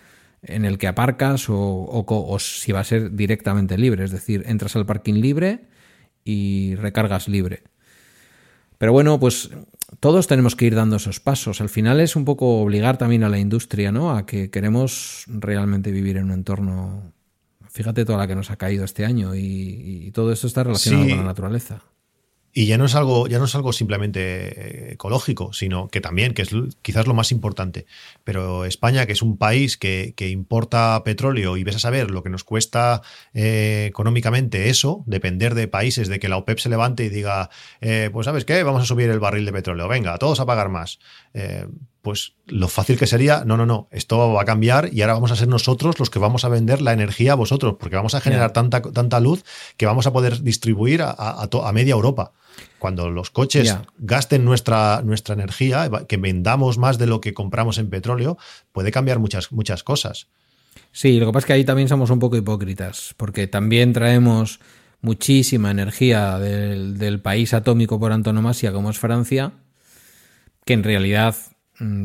en 0.41 0.65
el 0.65 0.79
que 0.79 0.87
aparcas, 0.87 1.47
o, 1.49 1.55
o 1.57 2.39
si 2.39 2.71
va 2.71 2.79
a 2.79 2.85
ser 2.85 3.13
directamente 3.13 3.77
libre. 3.77 4.03
Es 4.03 4.11
decir, 4.11 4.45
entras 4.47 4.75
al 4.75 4.87
parking 4.87 5.15
libre 5.15 5.65
y 6.23 6.73
recargas 6.75 7.27
libre. 7.27 7.63
Pero 8.77 8.91
bueno, 8.91 9.19
pues 9.19 9.49
todos 9.99 10.27
tenemos 10.27 10.55
que 10.55 10.65
ir 10.65 10.75
dando 10.75 10.97
esos 10.97 11.19
pasos. 11.19 11.61
Al 11.61 11.69
final 11.69 11.99
es 11.99 12.15
un 12.15 12.25
poco 12.25 12.61
obligar 12.61 12.97
también 12.97 13.23
a 13.23 13.29
la 13.29 13.39
industria, 13.39 13.91
¿no? 13.91 14.15
A 14.15 14.25
que 14.25 14.49
queremos 14.49 15.23
realmente 15.27 15.91
vivir 15.91 16.17
en 16.17 16.25
un 16.25 16.31
entorno. 16.31 17.13
Fíjate 17.69 18.05
toda 18.05 18.17
la 18.17 18.27
que 18.27 18.35
nos 18.35 18.51
ha 18.51 18.57
caído 18.57 18.85
este 18.85 19.05
año 19.05 19.35
y, 19.35 20.11
todo 20.13 20.31
esto 20.31 20.47
está 20.47 20.63
relacionado 20.63 21.09
con 21.09 21.17
la 21.17 21.23
naturaleza. 21.23 21.83
Y 22.59 22.65
ya 22.65 22.79
no 22.79 22.85
es 22.85 22.95
algo, 22.95 23.27
ya 23.27 23.37
no 23.37 23.45
es 23.45 23.53
algo 23.53 23.71
simplemente 23.71 24.19
eh, 24.19 24.93
ecológico, 24.93 25.53
sino 25.53 25.89
que 25.89 26.01
también, 26.01 26.33
que 26.33 26.41
es 26.41 26.49
quizás 26.81 27.05
lo 27.05 27.13
más 27.13 27.31
importante. 27.31 27.85
Pero 28.23 28.65
España, 28.65 29.05
que 29.05 29.13
es 29.13 29.21
un 29.21 29.37
país 29.37 29.77
que, 29.77 30.15
importa 30.17 31.03
petróleo 31.05 31.55
y 31.57 31.63
ves 31.63 31.75
a 31.75 31.79
saber 31.79 32.09
lo 32.09 32.23
que 32.23 32.31
nos 32.31 32.43
cuesta 32.43 33.03
eh, 33.35 33.85
económicamente 33.87 34.69
eso, 34.69 35.03
depender 35.05 35.53
de 35.53 35.67
países, 35.67 36.07
de 36.07 36.17
que 36.17 36.29
la 36.29 36.37
OPEP 36.37 36.57
se 36.57 36.69
levante 36.69 37.03
y 37.03 37.09
diga, 37.09 37.51
eh, 37.79 38.09
pues 38.11 38.25
sabes 38.25 38.43
qué, 38.43 38.63
vamos 38.63 38.81
a 38.81 38.85
subir 38.85 39.11
el 39.11 39.19
barril 39.19 39.45
de 39.45 39.53
petróleo, 39.53 39.87
venga, 39.87 40.17
todos 40.17 40.39
a 40.39 40.47
pagar 40.47 40.69
más 40.69 40.97
pues 42.07 42.35
lo 42.45 42.69
fácil 42.69 42.97
que 42.97 43.05
sería, 43.05 43.43
no, 43.43 43.57
no, 43.57 43.65
no, 43.65 43.89
esto 43.91 44.31
va 44.31 44.41
a 44.41 44.45
cambiar 44.45 44.93
y 44.93 45.01
ahora 45.01 45.15
vamos 45.15 45.33
a 45.33 45.35
ser 45.35 45.49
nosotros 45.49 45.99
los 45.99 46.09
que 46.09 46.19
vamos 46.19 46.45
a 46.45 46.47
vender 46.47 46.81
la 46.81 46.93
energía 46.93 47.33
a 47.33 47.35
vosotros, 47.35 47.75
porque 47.77 47.97
vamos 47.97 48.15
a 48.15 48.21
generar 48.21 48.53
tanta, 48.53 48.81
tanta 48.81 49.19
luz 49.19 49.43
que 49.75 49.85
vamos 49.85 50.07
a 50.07 50.13
poder 50.13 50.41
distribuir 50.41 51.01
a, 51.01 51.11
a, 51.11 51.71
media 51.73 51.91
Europa. 51.91 52.31
Cuando 52.79 53.09
los 53.09 53.29
coches 53.29 53.75
gasten 53.97 54.45
nuestra, 54.45 55.01
nuestra 55.03 55.33
energía, 55.33 55.91
que 56.07 56.15
vendamos 56.15 56.77
más 56.77 56.97
de 56.97 57.07
lo 57.07 57.19
que 57.19 57.33
compramos 57.33 57.77
en 57.77 57.89
petróleo, 57.89 58.37
puede 58.71 58.93
cambiar 58.93 59.19
muchas, 59.19 59.51
muchas 59.51 59.83
cosas. 59.83 60.27
Sí, 60.93 61.19
lo 61.19 61.25
que 61.25 61.33
pasa 61.33 61.39
es 61.39 61.45
que 61.47 61.53
ahí 61.53 61.65
también 61.65 61.89
somos 61.89 62.09
un 62.09 62.19
poco 62.19 62.37
hipócritas, 62.37 63.15
porque 63.17 63.47
también 63.47 63.91
traemos 63.91 64.61
muchísima 65.01 65.71
energía 65.71 66.39
del, 66.39 66.97
del 66.97 67.19
país 67.19 67.53
atómico 67.53 67.99
por 67.99 68.13
antonomasia 68.13 68.71
como 68.71 68.91
es 68.91 68.97
Francia, 68.97 69.51
que 70.63 70.71
en 70.71 70.83
realidad 70.83 71.35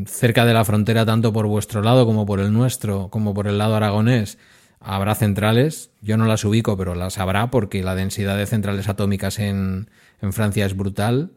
cerca 0.05 0.45
de 0.45 0.53
la 0.53 0.65
frontera, 0.65 1.05
tanto 1.05 1.33
por 1.33 1.47
vuestro 1.47 1.81
lado 1.81 2.05
como 2.05 2.25
por 2.25 2.39
el 2.39 2.53
nuestro, 2.53 3.09
como 3.09 3.33
por 3.33 3.47
el 3.47 3.57
lado 3.57 3.75
aragonés, 3.75 4.37
habrá 4.79 5.15
centrales. 5.15 5.91
Yo 6.01 6.17
no 6.17 6.25
las 6.25 6.45
ubico, 6.45 6.77
pero 6.77 6.95
las 6.95 7.17
habrá 7.17 7.49
porque 7.49 7.83
la 7.83 7.95
densidad 7.95 8.37
de 8.37 8.45
centrales 8.45 8.87
atómicas 8.87 9.39
en, 9.39 9.89
Francia 10.31 10.65
es 10.65 10.75
brutal. 10.75 11.31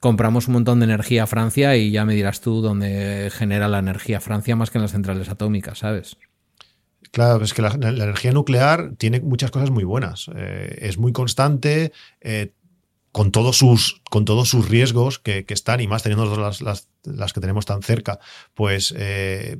Compramos 0.00 0.48
un 0.48 0.54
montón 0.54 0.80
de 0.80 0.84
energía 0.84 1.22
a 1.22 1.26
Francia 1.26 1.76
y 1.76 1.90
ya 1.90 2.04
me 2.04 2.14
dirás 2.14 2.40
tú 2.40 2.60
dónde 2.60 3.30
genera 3.32 3.68
la 3.68 3.78
energía 3.78 4.20
Francia 4.20 4.56
más 4.56 4.70
que 4.70 4.78
en 4.78 4.82
las 4.82 4.92
centrales 4.92 5.30
atómicas, 5.30 5.78
¿sabes? 5.78 6.18
Claro, 7.12 7.42
es 7.42 7.54
que 7.54 7.62
la, 7.62 7.70
energía 7.72 8.32
nuclear 8.32 8.92
tiene 8.98 9.20
muchas 9.20 9.50
cosas 9.50 9.70
muy 9.70 9.84
buenas. 9.84 10.28
Eh, 10.34 10.78
es 10.82 10.98
muy 10.98 11.12
constante, 11.12 11.92
eh, 12.20 12.52
con 13.14 13.30
todos 13.30 13.56
sus, 13.56 14.02
con 14.10 14.24
todos 14.24 14.48
sus 14.48 14.68
riesgos 14.68 15.20
que, 15.20 15.46
están, 15.46 15.80
y 15.80 15.86
más 15.86 16.02
teniendo 16.02 16.36
las, 16.36 16.60
las, 16.60 17.32
que 17.32 17.40
tenemos 17.40 17.64
tan 17.64 17.80
cerca, 17.80 18.18
pues 18.54 18.92
eh, 18.98 19.56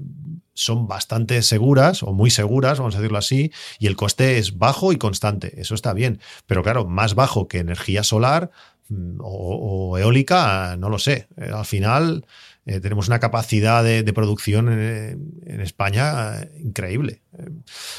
son 0.54 0.88
bastante 0.88 1.40
seguras 1.40 2.02
o 2.02 2.12
muy 2.12 2.30
seguras, 2.30 2.80
vamos 2.80 2.96
a 2.96 2.98
decirlo 2.98 3.16
así, 3.16 3.52
y 3.78 3.86
el 3.86 3.94
coste 3.94 4.38
es 4.38 4.58
bajo 4.58 4.92
y 4.92 4.96
constante. 4.96 5.60
Eso 5.60 5.76
está 5.76 5.92
bien. 5.92 6.18
Pero 6.48 6.64
claro, 6.64 6.84
más 6.84 7.14
bajo 7.14 7.46
que 7.46 7.58
energía 7.58 8.02
solar 8.02 8.50
mm, 8.88 9.18
o, 9.20 9.98
eólica, 9.98 10.76
no 10.76 10.88
lo 10.88 10.98
sé. 10.98 11.28
Eh, 11.36 11.52
al 11.54 11.64
final 11.64 12.26
eh, 12.66 12.80
tenemos 12.80 13.08
una 13.08 13.18
capacidad 13.18 13.84
de, 13.84 14.12
producción 14.14 14.72
en, 14.72 15.60
España 15.60 16.40
eh, 16.40 16.50
increíble. 16.62 17.20
Eh, 17.38 17.50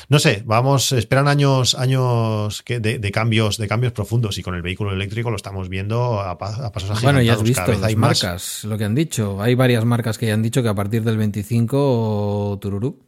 no 0.09 0.17
sé, 0.17 0.41
vamos, 0.43 0.91
esperan 0.91 1.27
años, 1.27 1.75
años 1.75 2.63
de, 2.65 3.11
cambios, 3.11 3.57
de 3.57 3.67
cambios 3.67 3.93
profundos 3.93 4.39
y 4.39 4.41
con 4.41 4.55
el 4.55 4.63
vehículo 4.63 4.91
eléctrico 4.91 5.29
lo 5.29 5.35
estamos 5.35 5.69
viendo 5.69 6.19
a, 6.19 6.37
pasos 6.39 6.59
agigantados. 6.65 7.03
Bueno, 7.03 7.21
ya 7.21 7.33
has 7.33 7.43
visto 7.43 7.73
las 7.73 7.95
marcas, 7.95 8.63
lo 8.63 8.77
que 8.77 8.85
han 8.85 8.95
dicho. 8.95 9.39
Hay 9.39 9.53
varias 9.53 9.85
marcas 9.85 10.17
que 10.17 10.27
ya 10.27 10.33
han 10.33 10.41
dicho 10.41 10.63
que 10.63 10.69
a 10.69 10.75
partir 10.75 11.03
del 11.03 11.17
25 11.17 12.57
tururú 12.59 13.04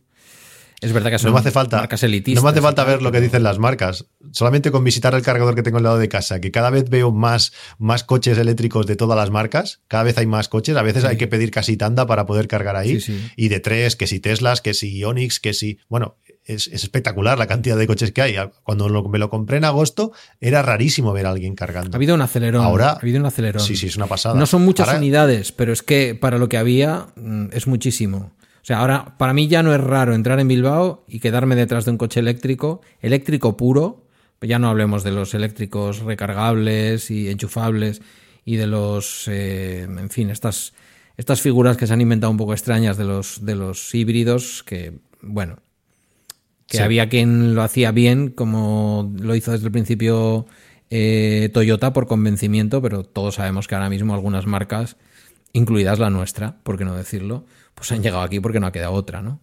es 0.80 0.94
verdad 0.94 1.10
que 1.10 1.18
son 1.18 1.30
no 1.30 1.34
me 1.34 1.40
hace 1.40 1.52
falta, 1.52 1.78
marcas 1.78 2.04
elitistas. 2.04 2.42
No 2.42 2.46
me 2.46 2.52
hace 2.52 2.62
falta 2.62 2.84
ver 2.84 3.02
lo 3.02 3.12
que 3.12 3.20
dicen 3.20 3.42
las 3.42 3.58
marcas. 3.58 4.06
Solamente 4.32 4.72
con 4.72 4.84
visitar 4.84 5.16
el 5.16 5.24
cargador 5.24 5.56
que 5.56 5.64
tengo 5.64 5.78
al 5.78 5.84
lado 5.84 5.98
de 5.98 6.08
casa, 6.08 6.40
que 6.40 6.52
cada 6.52 6.70
vez 6.70 6.90
veo 6.90 7.12
más, 7.12 7.52
más 7.80 8.04
coches 8.04 8.38
eléctricos 8.38 8.86
de 8.86 8.96
todas 8.96 9.18
las 9.18 9.32
marcas, 9.32 9.82
cada 9.88 10.04
vez 10.04 10.18
hay 10.20 10.28
más 10.28 10.50
coches, 10.50 10.76
a 10.78 10.84
veces 10.84 11.04
hay 11.04 11.18
que 11.18 11.28
pedir 11.28 11.50
casi 11.50 11.78
tanda 11.78 12.06
para 12.06 12.28
poder 12.28 12.48
cargar 12.48 12.76
ahí. 12.76 13.00
Y 13.36 13.48
de 13.48 13.60
tres, 13.60 13.96
que 13.96 14.06
si 14.06 14.20
Teslas, 14.20 14.62
que 14.62 14.74
si 14.74 15.04
Onix, 15.04 15.40
que 15.40 15.54
si... 15.54 15.80
Bueno, 15.90 16.18
es, 16.46 16.68
espectacular 16.68 17.38
la 17.38 17.48
cantidad 17.48 17.78
de 17.78 17.88
coches 17.88 18.12
que 18.12 18.22
hay. 18.22 18.36
Cuando 18.64 18.88
me 19.10 19.18
lo 19.18 19.30
compré 19.30 19.58
en 19.58 19.66
agosto, 19.66 20.12
era 20.40 20.62
rarísimo 20.62 21.12
ver 21.12 21.26
a 21.26 21.32
alguien 21.32 21.56
cargando. 21.56 21.96
Ha 21.96 21.98
habido 21.98 22.16
un 22.16 22.22
acelerón. 22.22 22.64
Ahora, 22.64 22.92
ha 22.92 23.00
habido 23.00 23.20
un 23.20 23.26
acelerón. 23.26 23.64
Sí, 23.64 23.76
sí, 23.76 23.88
es 23.88 23.98
una 23.98 24.08
pasada. 24.08 24.36
No 24.36 24.46
son 24.46 24.64
muchas 24.64 24.96
unidades, 24.96 25.52
pero 25.52 25.74
es 25.74 25.84
que 25.84 26.16
para 26.16 26.38
lo 26.38 26.50
que 26.50 26.58
había 26.58 27.08
mm, 27.16 27.48
es 27.52 27.68
muchísimo. 27.68 28.32
O 28.68 28.74
sea, 28.76 28.80
ahora 28.80 29.16
para 29.18 29.32
mí 29.32 29.48
ya 29.48 29.64
no 29.64 29.74
es 29.74 29.80
raro 29.80 30.14
entrar 30.14 30.42
en 30.42 30.50
Bilbao 30.50 31.06
y 31.08 31.22
quedarme 31.22 31.56
detrás 31.56 31.86
de 31.86 31.92
un 31.92 31.98
coche 31.98 32.20
eléctrico, 32.20 32.82
eléctrico 33.00 33.56
puro, 33.56 34.04
ya 34.42 34.60
no 34.60 34.68
hablemos 34.68 35.06
de 35.06 35.12
los 35.12 35.34
eléctricos 35.34 36.00
recargables 36.02 37.10
y 37.10 37.30
enchufables 37.30 38.02
y 38.44 38.58
de 38.58 38.68
los, 38.68 39.30
eh, 39.30 39.84
en 39.84 40.10
fin, 40.10 40.30
estas, 40.32 40.74
estas 41.16 41.40
figuras 41.40 41.78
que 41.78 41.88
se 41.88 41.94
han 41.94 42.02
inventado 42.02 42.30
un 42.30 42.36
poco 42.36 42.52
extrañas 42.52 42.98
de 42.98 43.06
los, 43.06 43.46
de 43.46 43.56
los 43.56 43.96
híbridos, 43.96 44.64
que, 44.64 45.00
bueno, 45.22 45.60
que 46.68 46.82
había 46.82 47.08
quien 47.08 47.56
lo 47.56 47.64
hacía 47.64 47.92
bien, 47.92 48.32
como 48.32 49.14
lo 49.18 49.34
hizo 49.34 49.54
desde 49.54 49.68
el 49.68 49.72
principio 49.72 50.46
eh, 50.90 51.50
Toyota 51.54 51.94
por 51.94 52.06
convencimiento, 52.06 52.82
pero 52.82 53.06
todos 53.06 53.36
sabemos 53.36 53.66
que 53.66 53.76
ahora 53.76 53.90
mismo 53.90 54.14
algunas 54.14 54.46
marcas, 54.46 54.98
incluidas 55.54 56.00
la 56.00 56.10
nuestra, 56.10 56.58
por 56.64 56.78
qué 56.78 56.84
no 56.84 56.98
decirlo, 56.98 57.46
pues 57.78 57.92
han 57.92 58.02
llegado 58.02 58.24
aquí 58.24 58.40
porque 58.40 58.60
no 58.60 58.66
ha 58.66 58.72
quedado 58.72 58.94
otra, 58.94 59.22
¿no? 59.22 59.40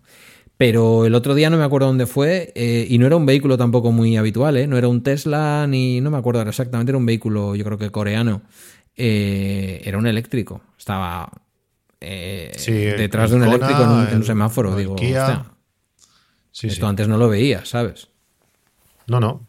Pero 0.56 1.06
el 1.06 1.14
otro 1.14 1.34
día 1.34 1.50
no 1.50 1.56
me 1.56 1.64
acuerdo 1.64 1.86
dónde 1.86 2.06
fue 2.06 2.52
eh, 2.54 2.86
y 2.88 2.98
no 2.98 3.06
era 3.06 3.16
un 3.16 3.26
vehículo 3.26 3.56
tampoco 3.56 3.92
muy 3.92 4.16
habitual, 4.16 4.56
¿eh? 4.56 4.66
No 4.66 4.76
era 4.76 4.88
un 4.88 5.02
Tesla 5.02 5.66
ni, 5.68 6.00
no 6.00 6.10
me 6.10 6.18
acuerdo 6.18 6.42
exactamente, 6.42 6.90
era 6.90 6.98
un 6.98 7.06
vehículo 7.06 7.54
yo 7.54 7.64
creo 7.64 7.78
que 7.78 7.90
coreano. 7.90 8.42
Eh, 8.96 9.82
era 9.84 9.98
un 9.98 10.06
eléctrico, 10.06 10.62
estaba 10.78 11.28
eh, 12.00 12.52
detrás 12.96 13.30
de 13.30 13.36
un 13.36 13.44
eléctrico 13.44 13.82
en 13.82 14.16
un, 14.16 14.24
semáforo, 14.24 14.76
digo, 14.76 14.94
esto 16.62 16.86
antes 16.86 17.08
no 17.08 17.18
lo 17.18 17.28
veía, 17.28 17.64
¿sabes? 17.64 18.08
No, 19.08 19.18
no. 19.18 19.48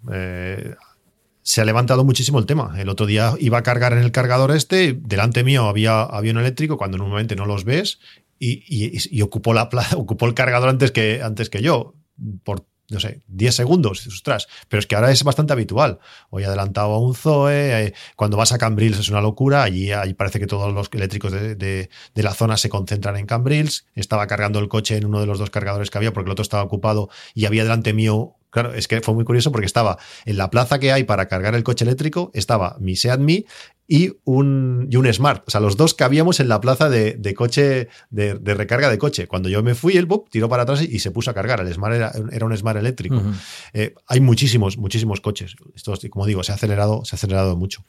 se 1.44 1.62
ha 1.62 1.66
levantado 1.66 2.04
muchísimo 2.04 2.40
el 2.40 2.48
tema. 2.48 2.74
El 2.80 2.90
otro 2.90 3.06
día 3.06 3.34
iba 3.40 3.60
a 3.60 3.64
cargar 3.64 3.94
en 3.94 4.00
el 4.00 4.12
cargador 4.12 4.50
este, 4.52 4.94
delante 4.94 5.44
mío 5.44 5.68
había, 5.68 6.02
había 6.02 6.32
un 6.32 6.40
eléctrico, 6.40 6.78
cuando 6.78 6.98
normalmente 6.98 7.36
no 7.36 7.46
los 7.46 7.66
ves, 7.66 8.00
y, 8.40 9.22
ocupó, 9.22 9.54
la, 9.54 9.70
el 10.22 10.34
cargador 10.34 10.70
antes 10.70 10.92
que, 10.92 11.62
yo, 11.62 11.96
por 12.44 12.66
no 12.90 13.00
sé, 13.00 13.24
10 13.28 13.56
segundos, 13.56 14.06
ostras, 14.06 14.48
pero 14.70 14.80
es 14.80 14.86
que 14.86 14.96
ahora 14.96 15.10
es 15.12 15.24
bastante 15.24 15.54
habitual. 15.54 16.00
Hoy 16.30 16.44
adelantado 16.44 16.94
a 16.94 17.00
un 17.00 17.16
Zoe, 17.16 17.88
eh, 17.88 17.94
cuando 18.16 18.38
vas 18.38 18.52
a 18.52 18.60
Cambrils 18.60 19.00
es 19.00 19.10
una 19.10 19.22
locura, 19.22 19.64
allí, 19.64 19.90
parece 20.16 20.40
que 20.40 20.46
todos 20.46 20.72
los 20.72 20.90
eléctricos 20.94 21.32
de, 21.32 21.90
la 22.14 22.34
zona 22.34 22.58
se 22.58 22.70
concentran 22.70 23.18
en 23.18 23.26
Cambrils, 23.26 23.88
estaba 23.96 24.28
cargando 24.28 24.60
el 24.60 24.68
coche 24.68 24.98
en 24.98 25.06
uno 25.06 25.20
de 25.20 25.26
los 25.26 25.40
dos 25.40 25.50
cargadores 25.50 25.90
que 25.90 25.98
había 25.98 26.14
porque 26.14 26.28
el 26.28 26.34
otro 26.34 26.44
estaba 26.44 26.64
ocupado 26.64 27.10
y 27.34 27.46
había 27.46 27.64
delante 27.64 27.94
mío 27.94 28.36
Claro, 28.56 28.74
es 28.74 28.88
que 28.88 29.02
fue 29.02 29.14
muy 29.14 29.26
curioso 29.26 29.52
porque 29.52 29.66
estaba 29.66 29.98
en 30.24 30.38
la 30.38 30.50
plaza 30.50 30.80
que 30.80 30.94
hay 30.94 31.04
para 31.04 31.28
cargar 31.28 31.56
el 31.56 31.64
coche 31.66 31.84
eléctrico, 31.84 32.32
estaba 32.34 32.78
mi 32.80 32.96
Seat 32.96 33.20
y 33.88 34.14
un, 34.24 34.88
y 34.90 34.96
un 34.96 35.12
Smart. 35.14 35.44
O 35.48 35.52
sea, 35.52 35.62
los 35.62 35.78
dos 35.78 35.94
cabíamos 35.94 36.40
en 36.40 36.48
la 36.48 36.60
plaza 36.60 36.90
de, 36.90 37.34
coche, 37.36 37.88
de, 38.10 38.34
recarga 38.54 38.90
de 38.90 38.98
coche. 38.98 39.28
Cuando 39.28 39.50
yo 39.50 39.62
me 39.64 39.76
fui, 39.76 39.98
el 39.98 40.06
book 40.06 40.30
tiró 40.30 40.50
para 40.50 40.64
atrás 40.64 40.82
y, 40.82 41.00
se 41.00 41.12
puso 41.12 41.32
a 41.32 41.34
cargar. 41.34 41.60
El 41.62 41.74
Smart 41.74 41.96
era, 41.96 42.46
un 42.46 42.58
Smart 42.58 42.78
eléctrico. 42.78 43.22
Eh, 43.74 43.94
hay 44.08 44.20
muchísimos, 44.22 44.78
muchísimos 44.78 45.22
coches. 45.22 45.56
Esto, 45.76 45.94
como 46.10 46.26
digo, 46.26 46.44
se 46.44 46.52
ha 46.52 46.56
acelerado, 46.56 47.06
se 47.06 47.16
ha 47.16 47.18
acelerado 47.18 47.56
mucho. 47.56 47.84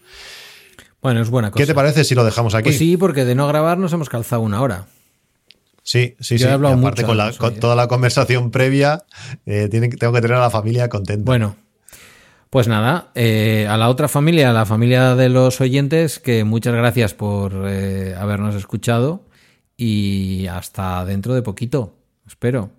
Bueno, 1.00 1.20
es 1.20 1.30
buena 1.30 1.50
cosa. 1.50 1.62
¿Qué 1.62 1.66
te 1.66 1.74
parece 1.74 2.04
si 2.04 2.14
lo 2.14 2.24
dejamos 2.24 2.54
aquí? 2.54 2.64
Pues 2.64 2.78
sí, 2.78 2.96
porque 2.96 3.24
de 3.24 3.34
no 3.34 3.46
grabar 3.46 3.78
nos 3.78 3.92
hemos 3.92 4.08
calzado 4.08 4.42
una 4.42 4.60
hora. 4.60 4.86
Sí, 5.82 6.16
sí, 6.18 6.36
sí. 6.36 6.44
He 6.44 6.50
hablado 6.50 6.74
aparte 6.74 7.04
con, 7.04 7.16
toda 7.60 7.76
la 7.76 7.86
conversación 7.86 8.50
previa, 8.50 9.04
eh, 9.46 9.68
tengo 9.70 10.12
que 10.12 10.20
tener 10.20 10.36
a 10.36 10.40
la 10.40 10.50
familia 10.50 10.88
contenta. 10.88 11.24
Bueno, 11.24 11.54
pues 12.50 12.68
nada, 12.68 13.10
eh, 13.14 13.66
a 13.68 13.76
la 13.76 13.88
otra 13.88 14.08
familia, 14.08 14.50
a 14.50 14.52
la 14.52 14.66
familia 14.66 15.14
de 15.14 15.28
los 15.28 15.60
oyentes, 15.60 16.18
que 16.18 16.44
muchas 16.44 16.74
gracias 16.74 17.14
por 17.14 17.64
eh, 17.66 18.14
habernos 18.16 18.54
escuchado 18.54 19.24
y 19.76 20.46
hasta 20.46 21.04
dentro 21.04 21.34
de 21.34 21.42
poquito, 21.42 21.94
espero. 22.26 22.70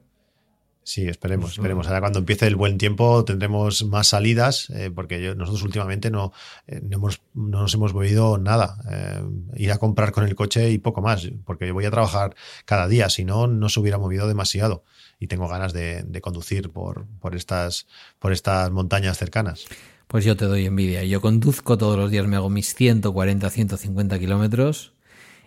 Sí, 0.87 1.05
esperemos, 1.05 1.47
pues, 1.47 1.57
esperemos. 1.57 1.85
Ahora 1.87 1.99
cuando 1.99 2.19
empiece 2.19 2.47
el 2.47 2.55
buen 2.55 2.77
tiempo 2.77 3.25
tendremos 3.25 3.83
más 3.83 4.07
salidas, 4.07 4.69
eh, 4.69 4.89
porque 4.89 5.35
nosotros 5.35 5.63
últimamente 5.63 6.09
no, 6.09 6.31
eh, 6.65 6.79
no, 6.81 6.95
hemos, 6.95 7.21
no, 7.33 7.59
nos 7.59 7.73
hemos 7.73 7.93
movido 7.93 8.37
nada. 8.37 8.77
Eh, 8.89 9.21
ir 9.57 9.73
a 9.73 9.79
comprar 9.79 10.13
con 10.13 10.23
el 10.23 10.33
coche 10.33 10.71
y 10.71 10.77
poco 10.77 11.01
más, 11.01 11.29
porque 11.43 11.73
voy 11.73 11.83
a 11.83 11.91
trabajar 11.91 12.37
cada 12.63 12.87
día, 12.87 13.09
si 13.09 13.25
no, 13.25 13.47
no 13.47 13.67
se 13.67 13.81
hubiera 13.81 13.97
movido 13.97 14.29
demasiado. 14.29 14.85
Y 15.19 15.27
tengo 15.27 15.47
ganas 15.47 15.73
de, 15.73 16.19
conducir 16.21 16.69
por, 16.69 17.05
por, 17.19 17.35
estas, 17.35 17.87
por 18.19 18.31
estas 18.31 18.71
montañas 18.71 19.17
cercanas. 19.17 19.65
Pues 20.07 20.23
yo 20.23 20.37
te 20.37 20.45
doy 20.45 20.65
envidia. 20.65 21.03
Yo 21.03 21.21
conduzco 21.21 21.77
todos 21.77 21.97
los 21.97 22.11
días, 22.11 22.27
me 22.27 22.35
hago 22.35 22.49
mis 22.49 22.75
140, 22.75 23.49
150 23.49 24.19
kilómetros. 24.19 24.93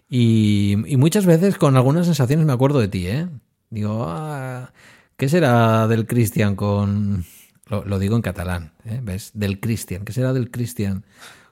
Y, 0.08 0.76
muchas 0.98 1.24
veces 1.24 1.56
con 1.56 1.76
algunas 1.76 2.06
sensaciones 2.06 2.44
me 2.44 2.52
acuerdo 2.52 2.80
de 2.80 2.88
ti, 2.88 3.06
¿eh? 3.06 3.28
Digo, 3.70 4.04
ah, 4.08 4.72
¿Qué 5.20 5.28
será 5.28 5.86
del 5.86 6.06
Cristian 6.06 6.56
con... 6.56 7.26
Lo, 7.66 7.98
digo 7.98 8.16
en 8.16 8.22
catalán, 8.22 8.72
¿eh? 8.86 9.00
¿ves? 9.02 9.32
Del 9.34 9.60
Cristian. 9.60 10.06
¿Qué 10.06 10.14
será 10.14 10.32
del 10.32 10.50
Cristian 10.50 11.04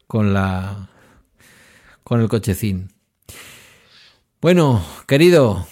con 0.07 0.33
la... 0.33 0.89
con 2.03 2.23
el 2.23 2.31
cochecín? 2.31 2.95
Bueno, 4.41 4.83
querido, 5.07 5.67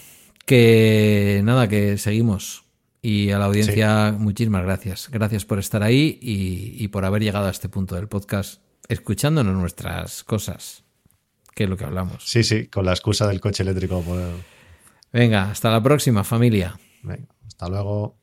que 0.47 1.43
nada, 1.45 1.69
que 1.69 1.99
seguimos. 1.99 2.65
Y 3.03 3.31
a 3.31 3.39
la 3.39 3.45
audiencia, 3.45 4.13
muchísimas 4.19 4.65
gracias. 4.65 5.09
Gracias 5.13 5.45
por 5.45 5.59
estar 5.59 5.83
ahí 5.83 6.19
y, 6.21 6.89
por 6.89 7.05
haber 7.05 7.23
llegado 7.23 7.47
a 7.47 7.51
este 7.51 7.69
punto 7.69 7.95
del 7.95 8.09
podcast, 8.09 8.63
escuchándonos 8.89 9.55
nuestras 9.55 10.25
cosas, 10.25 10.83
que 11.55 11.65
es 11.65 11.71
lo 11.71 11.77
que 11.77 11.85
hablamos. 11.85 12.25
Sí, 12.25 12.43
sí, 12.43 12.67
con 12.67 12.85
la 12.85 12.93
excusa 12.93 13.29
del 13.29 13.41
coche 13.41 13.63
eléctrico. 13.63 14.03
Venga, 15.13 15.51
hasta 15.51 15.71
la 15.71 15.83
próxima, 15.83 16.25
familia. 16.25 16.79
Venga. 17.03 17.29
Hasta 17.47 17.69
luego. 17.69 18.17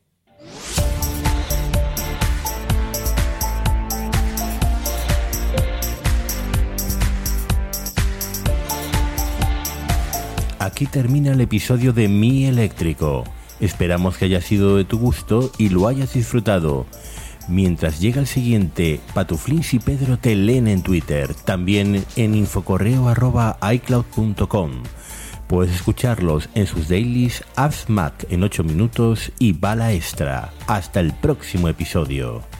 Aquí 10.64 10.86
termina 10.86 11.32
el 11.32 11.42
episodio 11.42 11.92
de 11.92 12.08
Mi 12.08 12.46
Eléctrico. 12.46 13.24
Esperamos 13.60 14.16
que 14.16 14.24
haya 14.24 14.40
sido 14.40 14.78
de 14.78 14.86
tu 14.86 14.98
gusto 14.98 15.52
y 15.58 15.68
lo 15.68 15.88
hayas 15.88 16.14
disfrutado. 16.14 16.86
Mientras 17.48 18.00
llega 18.00 18.18
el 18.18 18.26
siguiente, 18.26 18.98
Patuflins 19.12 19.74
y 19.74 19.78
Pedro 19.78 20.18
te 20.18 20.34
leen 20.34 20.66
en 20.66 20.82
Twitter, 20.82 21.34
también 21.34 22.02
en 22.16 22.34
infocorreo.icloud.com. 22.34 24.70
Puedes 25.48 25.74
escucharlos 25.74 26.48
en 26.54 26.66
sus 26.66 26.88
dailies 26.88 27.44
Apps 27.56 27.90
Mac 27.90 28.26
en 28.30 28.42
8 28.42 28.64
minutos 28.64 29.32
y 29.38 29.52
Bala 29.52 29.92
Extra. 29.92 30.54
Hasta 30.66 31.00
el 31.00 31.12
próximo 31.12 31.68
episodio. 31.68 32.53